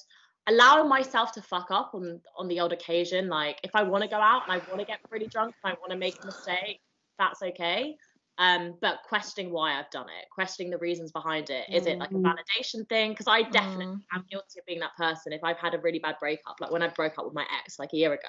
allowing 0.48 0.88
myself 0.88 1.32
to 1.32 1.42
fuck 1.42 1.70
up 1.70 1.92
on 1.94 2.20
on 2.36 2.48
the 2.48 2.58
odd 2.58 2.72
occasion. 2.72 3.28
Like 3.28 3.60
if 3.62 3.70
I 3.74 3.82
want 3.82 4.02
to 4.02 4.10
go 4.10 4.16
out 4.16 4.42
and 4.44 4.52
I 4.52 4.58
want 4.68 4.80
to 4.80 4.86
get 4.86 5.02
pretty 5.08 5.26
drunk 5.26 5.54
and 5.62 5.72
I 5.72 5.76
want 5.80 5.92
to 5.92 5.98
make 5.98 6.22
a 6.22 6.26
mistake, 6.26 6.80
that's 7.18 7.42
okay. 7.42 7.96
Um, 8.40 8.74
but 8.80 9.00
questioning 9.06 9.52
why 9.52 9.78
I've 9.78 9.90
done 9.90 10.06
it, 10.08 10.24
questioning 10.30 10.70
the 10.70 10.78
reasons 10.78 11.12
behind 11.12 11.50
it. 11.50 11.66
Is 11.70 11.86
it 11.86 11.98
like 11.98 12.10
a 12.10 12.14
Mm. 12.14 12.22
validation 12.24 12.88
thing? 12.88 13.12
Because 13.12 13.28
I 13.28 13.42
definitely 13.42 13.94
Mm. 13.94 14.02
am 14.14 14.24
guilty 14.30 14.58
of 14.58 14.64
being 14.64 14.80
that 14.80 14.96
person. 14.96 15.34
If 15.34 15.44
I've 15.44 15.58
had 15.58 15.74
a 15.74 15.78
really 15.78 15.98
bad 15.98 16.16
breakup, 16.18 16.56
like 16.58 16.70
when 16.70 16.82
I 16.82 16.88
broke 16.88 17.18
up 17.18 17.26
with 17.26 17.34
my 17.34 17.46
ex 17.60 17.78
like 17.78 17.92
a 17.92 17.98
year 17.98 18.14
ago, 18.14 18.28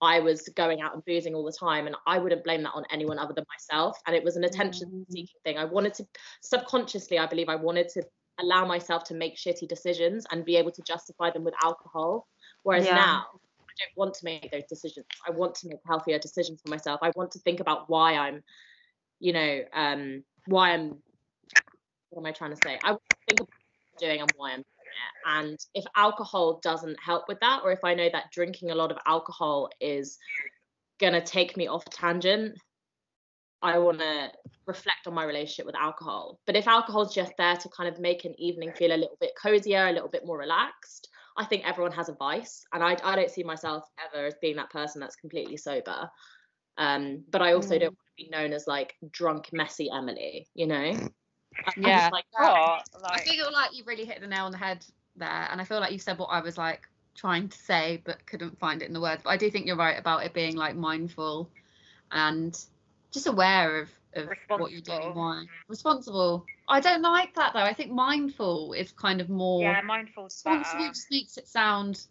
I 0.00 0.18
was 0.18 0.48
going 0.56 0.80
out 0.80 0.92
and 0.94 1.04
boozing 1.04 1.36
all 1.36 1.44
the 1.44 1.52
time, 1.52 1.86
and 1.86 1.94
I 2.04 2.18
wouldn't 2.18 2.42
blame 2.42 2.62
that 2.64 2.74
on 2.74 2.84
anyone 2.90 3.18
other 3.18 3.32
than 3.32 3.44
myself. 3.48 3.96
And 4.08 4.16
it 4.16 4.24
was 4.24 4.36
an 4.36 4.42
attention 4.42 5.06
seeking 5.08 5.40
thing. 5.44 5.56
I 5.56 5.64
wanted 5.66 5.94
to 5.94 6.06
subconsciously, 6.42 7.18
I 7.18 7.26
believe, 7.26 7.48
I 7.48 7.56
wanted 7.56 7.88
to 7.90 8.02
allow 8.40 8.64
myself 8.64 9.04
to 9.04 9.14
make 9.14 9.36
shitty 9.36 9.68
decisions 9.68 10.26
and 10.32 10.44
be 10.44 10.56
able 10.56 10.72
to 10.72 10.82
justify 10.82 11.30
them 11.30 11.44
with 11.44 11.54
alcohol. 11.62 12.26
Whereas 12.64 12.86
Yeah. 12.86 12.94
now, 12.94 13.26
I 13.70 13.72
don't 13.84 13.96
want 13.96 14.14
to 14.14 14.24
make 14.24 14.50
those 14.50 14.64
decisions. 14.68 15.06
I 15.26 15.30
want 15.30 15.54
to 15.56 15.68
make 15.68 15.78
healthier 15.86 16.18
decisions 16.18 16.60
for 16.60 16.70
myself. 16.70 17.00
I 17.02 17.12
want 17.14 17.30
to 17.32 17.38
think 17.40 17.60
about 17.60 17.88
why 17.88 18.14
I'm, 18.14 18.42
you 19.20 19.32
know, 19.32 19.64
um, 19.72 20.24
why 20.46 20.72
I'm. 20.72 21.02
What 22.10 22.22
am 22.22 22.26
I 22.26 22.32
trying 22.32 22.50
to 22.50 22.56
say? 22.56 22.78
I 22.82 22.96
think 23.26 23.40
about 23.40 23.48
doing 23.98 24.20
and 24.20 24.32
why 24.36 24.50
I'm 24.50 24.56
doing 24.56 24.64
it. 24.64 25.26
And 25.26 25.58
if 25.74 25.84
alcohol 25.94 26.60
doesn't 26.62 26.98
help 27.02 27.28
with 27.28 27.40
that, 27.40 27.60
or 27.64 27.72
if 27.72 27.84
I 27.84 27.94
know 27.94 28.08
that 28.10 28.30
drinking 28.32 28.70
a 28.70 28.74
lot 28.74 28.90
of 28.90 28.98
alcohol 29.06 29.70
is 29.80 30.18
gonna 31.00 31.20
take 31.20 31.56
me 31.56 31.66
off 31.66 31.84
tangent, 31.90 32.58
I 33.62 33.78
want 33.78 33.98
to 34.00 34.32
reflect 34.66 35.06
on 35.06 35.14
my 35.14 35.24
relationship 35.24 35.66
with 35.66 35.74
alcohol. 35.74 36.40
But 36.46 36.56
if 36.56 36.68
alcohol's 36.68 37.14
just 37.14 37.32
there 37.38 37.56
to 37.56 37.68
kind 37.70 37.88
of 37.92 38.00
make 38.00 38.24
an 38.24 38.34
evening 38.38 38.72
feel 38.72 38.92
a 38.92 38.96
little 38.96 39.16
bit 39.20 39.32
cozier, 39.40 39.88
a 39.88 39.92
little 39.92 40.08
bit 40.08 40.26
more 40.26 40.38
relaxed, 40.38 41.08
I 41.36 41.44
think 41.44 41.66
everyone 41.66 41.92
has 41.92 42.08
a 42.08 42.14
vice, 42.14 42.64
and 42.72 42.82
I, 42.82 42.96
I 43.02 43.16
don't 43.16 43.30
see 43.30 43.42
myself 43.44 43.84
ever 43.98 44.26
as 44.26 44.34
being 44.40 44.56
that 44.56 44.70
person 44.70 45.00
that's 45.00 45.16
completely 45.16 45.56
sober. 45.56 46.10
Um, 46.76 47.24
but 47.28 47.42
I 47.42 47.54
also 47.54 47.76
Mm. 47.76 47.80
don't 47.80 47.98
to 47.98 48.07
be 48.18 48.28
known 48.30 48.52
as 48.52 48.66
like 48.66 48.96
drunk, 49.10 49.50
messy 49.52 49.90
Emily, 49.90 50.46
you 50.54 50.66
know? 50.66 50.74
Mm. 50.74 51.12
I'm 51.64 51.72
just 51.82 51.86
Yeah. 51.86 52.10
like, 52.12 52.24
oh, 52.38 52.78
I 53.04 53.20
feel 53.20 53.50
like 53.52 53.74
you 53.74 53.84
really 53.86 54.04
hit 54.04 54.20
the 54.20 54.26
nail 54.26 54.44
on 54.44 54.52
the 54.52 54.58
head 54.58 54.84
there, 55.16 55.48
and 55.50 55.60
I 55.60 55.64
feel 55.64 55.80
like 55.80 55.92
you 55.92 55.98
said 55.98 56.18
what 56.18 56.26
I 56.26 56.40
was 56.40 56.58
like 56.58 56.88
trying 57.14 57.48
to 57.48 57.58
say 57.58 58.00
but 58.04 58.24
couldn't 58.26 58.58
find 58.58 58.82
it 58.82 58.86
in 58.86 58.92
the 58.92 59.00
words. 59.00 59.22
But 59.24 59.30
I 59.30 59.36
do 59.36 59.50
think 59.50 59.66
you're 59.66 59.76
right 59.76 59.98
about 59.98 60.24
it 60.24 60.34
being 60.34 60.56
like 60.56 60.76
mindful 60.76 61.48
and 62.12 62.56
just 63.10 63.26
aware 63.26 63.80
of, 63.80 63.90
of 64.14 64.28
what 64.56 64.70
you're 64.70 64.80
doing 64.80 64.98
Responsible. 64.98 65.14
why. 65.14 65.44
Responsible. 65.68 66.46
I 66.68 66.80
don't 66.80 67.02
like 67.02 67.34
that 67.34 67.54
though. 67.54 67.60
I 67.60 67.74
think 67.74 67.90
mindful 67.90 68.72
is 68.72 68.92
kind 68.92 69.20
of 69.20 69.28
more 69.28 69.62
Yeah, 69.62 69.80
mindful's 69.80 70.34
responsible 70.44 70.84
better. 70.84 70.92
just 70.92 71.10
makes 71.10 71.36
it 71.38 71.48
sound 71.48 72.06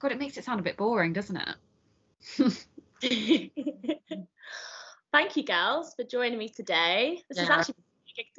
God, 0.00 0.12
it 0.12 0.18
makes 0.18 0.38
it 0.38 0.44
sound 0.44 0.60
a 0.60 0.62
bit 0.62 0.78
boring, 0.78 1.12
doesn't 1.12 1.36
it? 1.36 2.66
Thank 5.12 5.36
you, 5.36 5.42
girls, 5.42 5.94
for 5.94 6.04
joining 6.04 6.38
me 6.38 6.48
today. 6.48 7.22
This 7.28 7.38
is 7.38 7.50
actually 7.50 7.74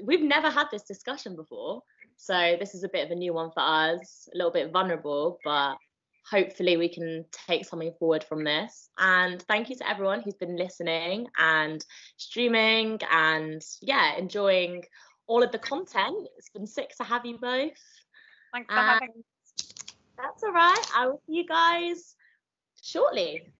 we've 0.04 0.22
never 0.22 0.50
had 0.50 0.68
this 0.72 0.84
discussion 0.84 1.36
before, 1.36 1.82
so 2.18 2.56
this 2.60 2.76
is 2.76 2.84
a 2.84 2.90
bit 2.90 3.06
of 3.06 3.12
a 3.12 3.16
new 3.16 3.34
one 3.34 3.52
for 3.52 3.62
us. 3.62 4.30
A 4.34 4.38
little 4.38 4.52
bit 4.52 4.72
vulnerable, 4.72 5.40
but 5.44 5.76
hopefully 6.30 6.78
we 6.78 6.88
can 6.88 7.26
take 7.32 7.66
something 7.66 7.94
forward 8.00 8.24
from 8.24 8.44
this. 8.44 8.90
And 8.98 9.42
thank 9.44 9.70
you 9.70 9.76
to 9.78 9.90
everyone 9.90 10.22
who's 10.22 10.36
been 10.36 10.56
listening 10.56 11.28
and 11.38 11.84
streaming 12.18 13.00
and 13.12 13.62
yeah, 13.82 14.16
enjoying 14.16 14.84
all 15.28 15.44
of 15.44 15.52
the 15.52 15.60
content. 15.60 16.28
It's 16.38 16.50
been 16.50 16.68
sick 16.68 16.96
to 16.98 17.04
have 17.04 17.26
you 17.26 17.38
both. 17.38 17.72
Thanks 18.54 18.74
for 18.74 18.80
having 18.80 19.10
And 19.14 19.24
that's 20.18 20.44
all 20.44 20.54
right. 20.54 20.86
I 20.96 21.08
will 21.08 21.22
see 21.28 21.34
you 21.34 21.48
guys 21.48 22.16
shortly. 22.82 23.44